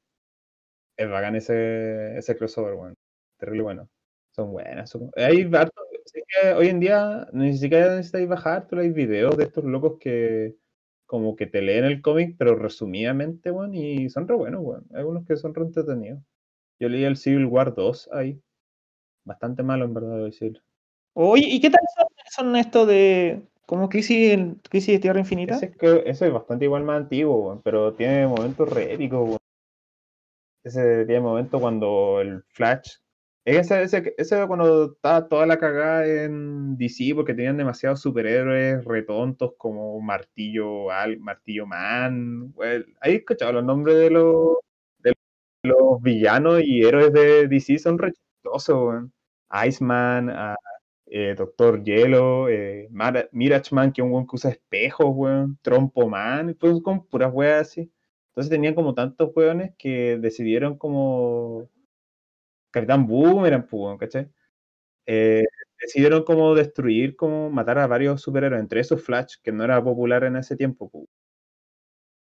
Es 0.97 1.09
bacán 1.09 1.35
ese, 1.35 2.17
ese 2.17 2.35
crossover, 2.37 2.73
weón. 2.75 2.95
Terrible 3.37 3.63
bueno. 3.63 3.89
Son 4.31 4.51
buenas. 4.51 4.89
son- 4.89 5.09
Hay 5.15 5.43
harto- 5.53 5.81
hoy 6.57 6.67
en 6.67 6.79
día 6.79 7.27
ni 7.33 7.57
siquiera 7.57 7.95
necesitáis 7.95 8.27
bajar, 8.27 8.67
pero 8.69 8.81
hay 8.81 8.91
videos 8.91 9.37
de 9.37 9.45
estos 9.45 9.63
locos 9.63 9.97
que 9.99 10.55
como 11.09 11.35
que 11.35 11.47
te 11.47 11.63
leen 11.63 11.85
el 11.85 12.03
cómic, 12.03 12.35
pero 12.37 12.55
resumidamente, 12.55 13.49
weón, 13.49 13.73
y 13.73 14.11
son 14.11 14.27
re 14.27 14.35
buenos, 14.35 14.61
weón. 14.63 14.85
Algunos 14.93 15.25
que 15.25 15.37
son 15.37 15.55
re 15.55 15.63
entretenidos. 15.63 16.21
Yo 16.79 16.87
leí 16.87 17.03
el 17.03 17.17
Civil 17.17 17.47
War 17.47 17.73
2 17.73 18.07
ahí. 18.13 18.39
Bastante 19.25 19.63
malo, 19.63 19.85
en 19.85 19.95
verdad, 19.95 20.11
debo 20.13 20.25
decir. 20.25 20.61
Oye, 21.15 21.47
¿y 21.49 21.59
qué 21.59 21.71
tal 21.71 21.81
son, 22.29 22.55
estos 22.55 22.87
de 22.87 23.41
como 23.65 23.89
crisis, 23.89 24.37
crisis 24.69 24.93
de 24.93 24.99
Tierra 24.99 25.19
Infinita? 25.19 25.55
Ese 25.55 25.65
es, 25.65 25.77
que- 25.77 26.03
ese 26.05 26.27
es 26.27 26.31
bastante 26.31 26.65
igual 26.65 26.83
más 26.83 27.01
antiguo, 27.01 27.47
weón, 27.47 27.61
pero 27.63 27.95
tiene 27.95 28.27
momentos 28.27 28.69
re 28.69 28.93
épicos, 28.93 29.27
weón. 29.29 29.37
Ese 30.63 31.05
tiene 31.07 31.21
momentos 31.21 31.59
cuando 31.59 32.21
el 32.21 32.43
Flash. 32.49 32.97
Ese, 33.45 33.81
ese, 33.83 34.13
ese 34.17 34.35
era 34.35 34.47
cuando 34.47 34.93
estaba 34.93 35.27
toda 35.27 35.45
la 35.47 35.57
cagada 35.57 36.05
en 36.05 36.77
DC 36.77 37.13
porque 37.15 37.33
tenían 37.33 37.57
demasiados 37.57 38.01
superhéroes 38.01 38.83
retontos 38.85 39.53
como 39.57 39.99
Martillo 40.01 40.87
Martillo 41.19 41.65
Man. 41.65 42.51
weón. 42.55 42.85
¿Hay 43.01 43.15
escuchado 43.15 43.53
los 43.53 43.63
nombres 43.63 43.95
de 43.97 44.09
los, 44.11 44.57
de 44.99 45.13
los 45.63 46.01
villanos 46.01 46.61
y 46.63 46.83
héroes 46.85 47.11
de 47.13 47.47
DC? 47.47 47.79
Son 47.79 47.97
re 47.97 48.11
chistosos, 48.13 48.75
weón. 48.77 49.13
Iceman, 49.67 50.29
ah, 50.29 50.55
eh, 51.07 51.33
Doctor 51.37 51.83
Hielo, 51.83 52.49
eh, 52.49 52.87
Mara- 52.91 53.29
Mirage 53.31 53.73
Man, 53.73 53.91
que 53.91 54.01
es 54.01 54.05
un 54.05 54.11
weón 54.13 54.27
que 54.27 54.35
usa 54.35 54.51
espejos, 54.51 55.07
weón, 55.09 55.57
Trompo 55.63 56.07
Man, 56.07 56.55
pues 56.59 56.79
con 56.83 57.05
puras 57.07 57.31
weas 57.33 57.61
así. 57.69 57.91
Entonces 58.29 58.51
tenían 58.51 58.75
como 58.75 58.93
tantos 58.93 59.31
weones 59.35 59.73
que 59.77 60.17
decidieron 60.19 60.77
como 60.77 61.67
Capitán 62.71 63.07
Boomerang, 63.07 63.67
pues, 63.67 63.97
¿cachai? 63.99 64.29
Eh, 65.05 65.43
decidieron 65.81 66.23
como 66.23 66.53
destruir, 66.55 67.15
como 67.15 67.49
matar 67.49 67.79
a 67.79 67.87
varios 67.87 68.21
superhéroes, 68.21 68.61
entre 68.61 68.81
esos 68.81 69.03
Flash, 69.03 69.35
que 69.41 69.51
no 69.51 69.63
era 69.63 69.83
popular 69.83 70.23
en 70.23 70.35
ese 70.35 70.55
tiempo, 70.55 70.89
pues. 70.89 71.05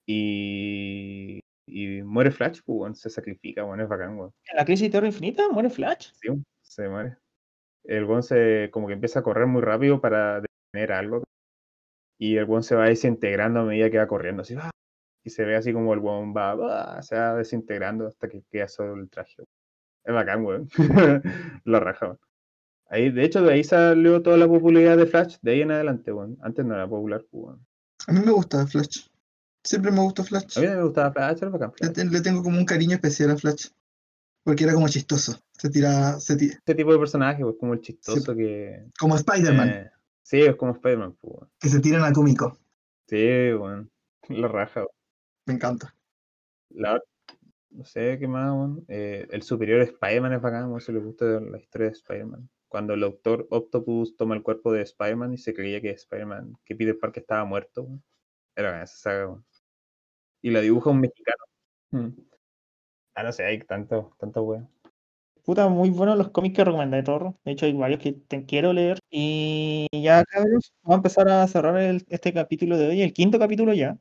Y, 0.06 1.40
y 1.66 2.02
muere 2.02 2.30
Flash, 2.30 2.60
pues, 2.64 2.78
weón, 2.78 2.94
se 2.94 3.10
sacrifica, 3.10 3.64
weón, 3.64 3.80
es 3.80 3.88
bacán, 3.88 4.16
weón. 4.18 4.32
¿En 4.50 4.56
la 4.56 4.64
crisis 4.64 4.86
de 4.86 4.90
Tierra 4.90 5.06
Infinita 5.06 5.48
muere 5.50 5.70
Flash? 5.70 6.10
Sí, 6.14 6.28
se 6.62 6.88
muere. 6.88 7.16
El 7.84 8.04
weón 8.04 8.22
se 8.22 8.70
como 8.72 8.86
que 8.86 8.94
empieza 8.94 9.20
a 9.20 9.22
correr 9.22 9.46
muy 9.46 9.62
rápido 9.62 10.00
para 10.00 10.42
detener 10.42 10.92
algo. 10.92 11.24
Y 12.18 12.36
el 12.36 12.44
weón 12.44 12.62
se 12.62 12.74
va 12.74 12.86
desintegrando 12.86 13.60
a 13.60 13.64
medida 13.64 13.90
que 13.90 13.98
va 13.98 14.08
corriendo. 14.08 14.42
Así, 14.42 14.54
¡ah! 14.58 14.70
Y 15.24 15.30
se 15.30 15.44
ve 15.44 15.56
así 15.56 15.72
como 15.72 15.94
el 15.94 16.00
weón 16.00 16.34
va, 16.34 16.96
¡ah! 16.96 17.02
se 17.02 17.16
va 17.16 17.34
desintegrando 17.34 18.06
hasta 18.06 18.28
que 18.28 18.42
queda 18.50 18.68
solo 18.68 18.94
el 18.94 19.10
traje. 19.10 19.44
Es 20.08 20.14
bacán, 20.14 20.44
weón. 20.44 20.68
Lo 21.64 21.80
raja, 21.80 22.06
weón. 22.06 22.18
Ahí, 22.90 23.10
de 23.10 23.24
hecho, 23.24 23.42
de 23.42 23.52
ahí 23.52 23.62
salió 23.64 24.22
toda 24.22 24.38
la 24.38 24.48
popularidad 24.48 24.96
de 24.96 25.04
Flash, 25.06 25.36
de 25.42 25.50
ahí 25.52 25.60
en 25.60 25.70
adelante, 25.70 26.10
weón. 26.12 26.38
Antes 26.40 26.64
no 26.64 26.74
era 26.74 26.88
popular, 26.88 27.22
pues, 27.30 27.44
weón. 27.44 27.66
A 28.06 28.12
mí 28.12 28.20
me 28.24 28.32
gusta 28.32 28.66
Flash. 28.66 29.08
Siempre 29.62 29.90
me 29.90 30.00
gustó 30.00 30.24
Flash. 30.24 30.56
A 30.56 30.60
mí 30.62 30.66
me 30.68 30.82
gustaba 30.82 31.12
Flash, 31.12 31.38
era 31.42 31.50
bacán 31.50 31.70
Le, 31.72 31.76
Flash. 31.76 31.92
te- 31.92 32.04
le 32.06 32.20
tengo 32.22 32.42
como 32.42 32.58
un 32.58 32.64
cariño 32.64 32.94
especial 32.94 33.30
a 33.32 33.36
Flash. 33.36 33.66
Porque 34.42 34.64
era 34.64 34.72
como 34.72 34.88
chistoso. 34.88 35.38
Se 35.52 35.68
tira, 35.68 36.18
se 36.20 36.36
tira 36.36 36.54
Este 36.54 36.74
tipo 36.74 36.90
de 36.92 36.98
personaje, 36.98 37.42
pues, 37.42 37.56
como 37.60 37.74
el 37.74 37.82
chistoso 37.82 38.34
que... 38.34 38.86
como 38.98 39.16
Spider-Man, 39.16 39.68
eh, 39.68 39.90
sí, 40.22 40.40
es 40.40 40.56
como 40.56 40.72
Spider-Man, 40.72 41.18
pues, 41.20 41.34
weón. 41.34 41.50
que 41.60 41.68
se 41.68 41.80
tiran 41.80 42.04
a 42.04 42.12
cómico. 42.14 42.56
Sí, 43.06 43.52
weón. 43.52 43.90
Lo 44.30 44.48
raja, 44.48 44.80
weón. 44.80 44.88
Me 45.44 45.54
encanta. 45.54 45.94
La, 46.70 46.98
no 47.70 47.84
sé 47.84 48.18
qué 48.18 48.26
más. 48.26 48.78
Eh, 48.88 49.26
el 49.30 49.42
superior 49.42 49.80
Spider-Man 49.80 50.32
es 50.34 50.42
bacán, 50.42 50.68
weón, 50.68 50.80
si 50.80 50.92
les 50.92 51.04
gusta 51.04 51.24
la 51.40 51.58
historia 51.58 51.88
de 51.88 51.92
Spider-Man. 51.92 52.48
Cuando 52.68 52.94
el 52.94 53.00
doctor 53.00 53.46
Octopus 53.50 54.16
toma 54.16 54.34
el 54.34 54.42
cuerpo 54.42 54.72
de 54.72 54.82
Spider-Man 54.82 55.34
y 55.34 55.38
se 55.38 55.54
creía 55.54 55.80
que 55.80 55.90
Spider-Man, 55.90 56.56
que 56.64 56.74
Peter 56.74 56.98
Parker 56.98 57.22
estaba 57.22 57.44
muerto. 57.44 57.88
Era 58.56 58.82
esa 58.82 58.96
saga. 58.96 59.42
Y 60.42 60.50
la 60.50 60.60
dibuja 60.60 60.90
un 60.90 61.00
mexicano. 61.00 61.44
Mm. 61.90 62.08
Ah, 63.14 63.22
no 63.22 63.32
sé, 63.32 63.44
hay 63.44 63.58
tanto, 63.60 64.14
tanto 64.18 64.42
weón. 64.42 64.68
Puta, 65.44 65.68
muy 65.68 65.88
buenos 65.88 66.18
los 66.18 66.30
cómics 66.30 66.56
que 66.56 66.64
recomendé, 66.64 67.02
Torro. 67.02 67.38
De 67.44 67.52
hecho, 67.52 67.64
hay 67.64 67.72
varios 67.72 68.00
que 68.00 68.12
te 68.12 68.44
quiero 68.44 68.72
leer. 68.74 68.98
Y 69.10 69.86
ya, 69.92 70.22
cabros, 70.24 70.74
vamos 70.82 70.96
a 70.96 70.98
empezar 70.98 71.28
a 71.30 71.48
cerrar 71.48 71.78
este 72.08 72.34
capítulo 72.34 72.76
de 72.76 72.88
hoy, 72.88 73.02
el 73.02 73.14
quinto 73.14 73.38
capítulo 73.38 73.72
ya. 73.72 73.98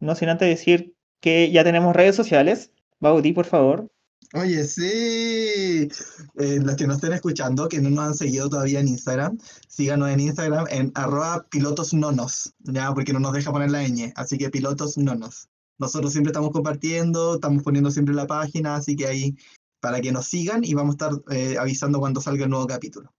No 0.00 0.14
sin 0.14 0.30
antes 0.30 0.48
decir 0.48 0.94
que 1.24 1.50
ya 1.50 1.64
tenemos 1.64 1.96
redes 1.96 2.14
sociales. 2.14 2.70
Baudí, 3.00 3.32
por 3.32 3.46
favor. 3.46 3.90
Oye, 4.34 4.62
sí. 4.64 5.88
Eh, 6.36 6.60
los 6.62 6.76
que 6.76 6.86
nos 6.86 6.96
estén 6.96 7.14
escuchando, 7.14 7.66
que 7.66 7.80
no 7.80 7.88
nos 7.88 8.04
han 8.04 8.14
seguido 8.14 8.50
todavía 8.50 8.80
en 8.80 8.88
Instagram, 8.88 9.38
síganos 9.66 10.10
en 10.10 10.20
Instagram 10.20 10.66
en 10.68 10.92
arroba 10.94 11.46
pilotosnonos, 11.48 12.52
ya, 12.58 12.92
porque 12.92 13.14
no 13.14 13.20
nos 13.20 13.32
deja 13.32 13.52
poner 13.52 13.70
la 13.70 13.88
ñ, 13.88 14.12
así 14.16 14.36
que 14.36 14.50
pilotosnonos. 14.50 15.48
Nosotros 15.78 16.12
siempre 16.12 16.28
estamos 16.30 16.50
compartiendo, 16.50 17.36
estamos 17.36 17.62
poniendo 17.62 17.90
siempre 17.90 18.14
la 18.14 18.26
página, 18.26 18.76
así 18.76 18.94
que 18.94 19.06
ahí 19.06 19.34
para 19.80 20.02
que 20.02 20.12
nos 20.12 20.26
sigan 20.26 20.62
y 20.62 20.74
vamos 20.74 20.96
a 21.00 21.06
estar 21.06 21.22
eh, 21.34 21.56
avisando 21.58 22.00
cuando 22.00 22.20
salga 22.20 22.44
el 22.44 22.50
nuevo 22.50 22.66
capítulo. 22.66 23.14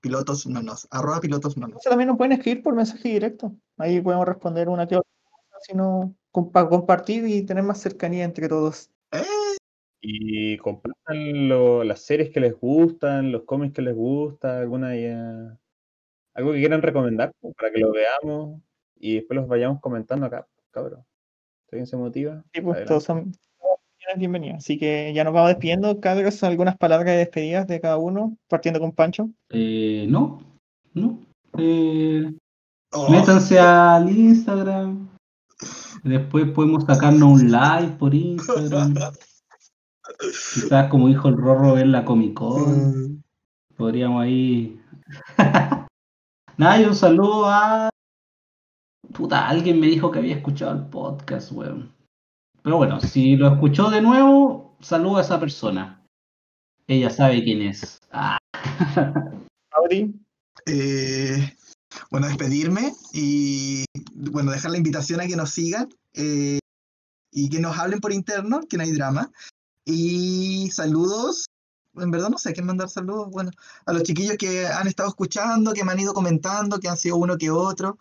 Pilotosnonos, 0.00 0.88
arroba 0.90 1.20
pilotosnonos. 1.20 1.78
Eso 1.78 1.90
también 1.90 2.08
nos 2.08 2.16
pueden 2.16 2.32
escribir 2.32 2.64
por 2.64 2.74
mensaje 2.74 3.08
directo. 3.08 3.54
Ahí 3.78 4.00
podemos 4.00 4.26
responder 4.26 4.68
una 4.68 4.88
que 4.88 4.96
otra, 4.96 5.15
sino 5.62 6.14
para 6.52 6.68
compartir 6.68 7.26
y 7.26 7.44
tener 7.46 7.62
más 7.64 7.80
cercanía 7.80 8.24
entre 8.24 8.48
todos. 8.48 8.90
¡Eh! 9.12 9.22
Y 10.00 10.56
compartan 10.58 11.48
lo- 11.48 11.82
las 11.82 12.00
series 12.02 12.30
que 12.30 12.40
les 12.40 12.54
gustan, 12.58 13.32
los 13.32 13.42
cómics 13.44 13.74
que 13.74 13.82
les 13.82 13.94
gusta, 13.94 14.58
alguna 14.58 14.94
ya- 14.96 15.58
algo 16.34 16.52
que 16.52 16.58
quieran 16.58 16.82
recomendar 16.82 17.32
pues, 17.40 17.54
para 17.56 17.72
que 17.72 17.80
lo 17.80 17.92
veamos 17.92 18.60
y 18.96 19.16
después 19.16 19.36
los 19.36 19.48
vayamos 19.48 19.80
comentando 19.80 20.26
acá, 20.26 20.46
cabrón. 20.70 21.02
Alguien 21.72 21.86
se 21.86 21.96
motiva. 21.96 22.44
Sí, 22.52 22.60
pues 22.60 22.76
adelante. 22.76 22.88
todos 22.88 23.04
son 23.04 23.32
bienvenidos. 24.16 24.58
Así 24.58 24.78
que 24.78 25.12
ya 25.14 25.24
nos 25.24 25.32
vamos 25.32 25.48
despidiendo. 25.48 26.00
Cabros, 26.00 26.42
algunas 26.44 26.76
palabras 26.76 27.06
de 27.12 27.18
despedidas 27.18 27.66
de 27.66 27.80
cada 27.80 27.96
uno, 27.96 28.36
partiendo 28.48 28.78
con 28.78 28.92
Pancho. 28.92 29.30
Eh, 29.50 30.06
no, 30.08 30.40
no. 30.94 31.18
Eh, 31.58 32.32
Oh, 32.92 33.10
métanse 33.10 33.58
al 33.58 34.08
Instagram. 34.08 35.08
Después 36.04 36.50
podemos 36.50 36.84
sacarnos 36.84 37.40
un 37.40 37.50
live 37.50 37.96
por 37.98 38.14
Instagram. 38.14 38.94
Quizás 40.54 40.88
como 40.88 41.08
dijo 41.08 41.28
el 41.28 41.36
Rorro 41.36 41.74
ver 41.74 41.88
la 41.88 42.04
Comic 42.04 42.34
Con. 42.34 43.22
Podríamos 43.76 44.22
ahí. 44.22 44.80
Nada, 46.56 46.80
y 46.80 46.84
un 46.84 46.94
saludo 46.94 47.46
a. 47.46 47.90
Puta, 49.12 49.48
alguien 49.48 49.80
me 49.80 49.86
dijo 49.86 50.10
que 50.10 50.18
había 50.18 50.36
escuchado 50.36 50.72
el 50.72 50.86
podcast, 50.86 51.52
weón. 51.52 51.92
Pero 52.62 52.78
bueno, 52.78 53.00
si 53.00 53.36
lo 53.36 53.48
escuchó 53.48 53.90
de 53.90 54.02
nuevo, 54.02 54.76
saludo 54.80 55.18
a 55.18 55.20
esa 55.22 55.38
persona. 55.38 56.02
Ella 56.86 57.10
sabe 57.10 57.42
quién 57.44 57.62
es. 57.62 58.00
Ah, 58.10 58.38
eh, 60.66 61.56
bueno, 62.10 62.26
despedirme 62.26 62.92
y 63.12 63.84
bueno, 64.18 64.50
dejar 64.52 64.70
la 64.70 64.78
invitación 64.78 65.20
a 65.20 65.26
que 65.26 65.36
nos 65.36 65.50
sigan 65.50 65.88
eh, 66.14 66.58
y 67.30 67.48
que 67.50 67.60
nos 67.60 67.78
hablen 67.78 68.00
por 68.00 68.12
interno, 68.12 68.60
que 68.68 68.76
no 68.76 68.82
hay 68.84 68.92
drama. 68.92 69.30
Y 69.84 70.70
saludos, 70.72 71.46
en 71.96 72.10
verdad 72.10 72.30
no 72.30 72.38
sé 72.38 72.50
a 72.50 72.52
quién 72.52 72.66
mandar 72.66 72.88
saludos, 72.88 73.30
bueno, 73.30 73.50
a 73.84 73.92
los 73.92 74.02
chiquillos 74.02 74.36
que 74.36 74.66
han 74.66 74.88
estado 74.88 75.08
escuchando, 75.08 75.72
que 75.72 75.84
me 75.84 75.92
han 75.92 76.00
ido 76.00 76.14
comentando, 76.14 76.80
que 76.80 76.88
han 76.88 76.96
sido 76.96 77.16
uno 77.16 77.36
que 77.38 77.50
otro. 77.50 77.98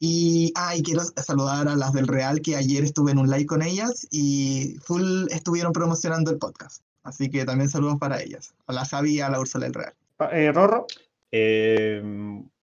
Y, 0.00 0.52
ah, 0.56 0.76
y 0.76 0.82
quiero 0.82 1.02
saludar 1.16 1.68
a 1.68 1.76
las 1.76 1.92
del 1.92 2.08
Real, 2.08 2.42
que 2.42 2.56
ayer 2.56 2.84
estuve 2.84 3.12
en 3.12 3.18
un 3.18 3.30
live 3.30 3.46
con 3.46 3.62
ellas 3.62 4.06
y 4.10 4.76
full 4.82 5.26
estuvieron 5.30 5.72
promocionando 5.72 6.30
el 6.30 6.38
podcast. 6.38 6.82
Así 7.04 7.30
que 7.30 7.44
también 7.44 7.70
saludos 7.70 7.96
para 7.98 8.20
ellas, 8.20 8.54
a 8.66 8.72
la 8.72 8.84
Javi 8.84 9.14
y 9.14 9.20
a 9.20 9.30
la 9.30 9.40
Úrsula 9.40 9.64
del 9.64 9.74
Real. 9.74 9.94
pa- 10.16 10.30
eh, 10.32 10.52
Rorro, 10.52 10.86
Eh, 11.32 12.02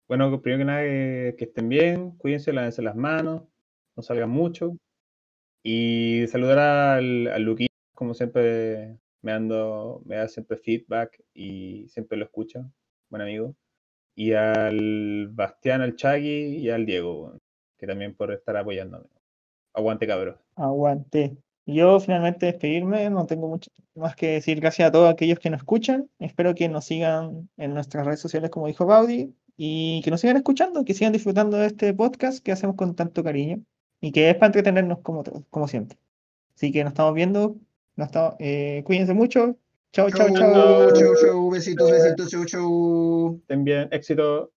bueno, 0.07 0.41
primero 0.41 0.59
que 0.61 0.65
nada, 0.65 0.81
que, 0.83 1.35
que 1.37 1.45
estén 1.45 1.69
bien, 1.69 2.11
cuídense, 2.17 2.53
lávense 2.53 2.81
las 2.81 2.95
manos, 2.95 3.43
no 3.95 4.03
salgan 4.03 4.29
mucho. 4.29 4.77
Y 5.63 6.25
saludar 6.27 6.59
al, 6.59 7.27
al 7.27 7.41
Luquillo, 7.43 7.69
como 7.95 8.13
siempre, 8.13 8.99
me, 9.21 9.31
ando, 9.31 10.01
me 10.05 10.17
da 10.17 10.27
siempre 10.27 10.57
feedback 10.57 11.19
y 11.33 11.87
siempre 11.89 12.17
lo 12.17 12.25
escucho, 12.25 12.71
buen 13.09 13.21
amigo. 13.23 13.55
Y 14.15 14.33
al 14.33 15.29
Bastián, 15.31 15.81
al 15.81 15.95
Chagui 15.95 16.57
y 16.57 16.69
al 16.69 16.85
Diego, 16.85 17.39
que 17.77 17.87
también 17.87 18.15
por 18.15 18.31
estar 18.31 18.55
apoyándome. 18.57 19.07
Aguante, 19.73 20.07
cabros. 20.07 20.37
aguante. 20.55 21.37
Yo 21.65 21.99
finalmente 21.99 22.45
despedirme, 22.45 23.09
no 23.09 23.25
tengo 23.25 23.47
mucho 23.47 23.71
más 23.95 24.15
que 24.15 24.33
decir. 24.33 24.59
Gracias 24.61 24.87
a 24.87 24.91
todos 24.91 25.11
aquellos 25.11 25.39
que 25.39 25.49
nos 25.49 25.61
escuchan. 25.61 26.09
Espero 26.19 26.53
que 26.53 26.69
nos 26.69 26.85
sigan 26.85 27.49
en 27.57 27.73
nuestras 27.73 28.05
redes 28.05 28.19
sociales, 28.19 28.51
como 28.51 28.67
dijo 28.67 28.85
Baudi, 28.85 29.33
y 29.57 30.01
que 30.03 30.11
nos 30.11 30.21
sigan 30.21 30.37
escuchando, 30.37 30.83
que 30.83 30.93
sigan 30.93 31.13
disfrutando 31.13 31.57
de 31.57 31.67
este 31.67 31.93
podcast 31.93 32.43
que 32.43 32.51
hacemos 32.51 32.75
con 32.75 32.95
tanto 32.95 33.23
cariño 33.23 33.61
y 34.01 34.11
que 34.11 34.29
es 34.29 34.35
para 34.35 34.47
entretenernos 34.47 34.99
como, 34.99 35.23
como 35.49 35.67
siempre. 35.67 35.97
Así 36.55 36.71
que 36.71 36.83
nos 36.83 36.91
estamos 36.91 37.13
viendo. 37.13 37.55
Nos 37.95 38.07
estamos, 38.07 38.35
eh, 38.39 38.83
cuídense 38.85 39.13
mucho. 39.13 39.57
Chao, 39.93 40.09
chao, 40.09 40.27
chao. 40.33 40.93
Chau, 40.93 41.15
chau, 41.21 41.49
besitos, 41.49 41.89
besitos, 41.89 42.29
chau, 42.29 42.45
chau. 42.45 43.39
Estén 43.41 43.63
bien, 43.63 43.87
éxito. 43.91 44.51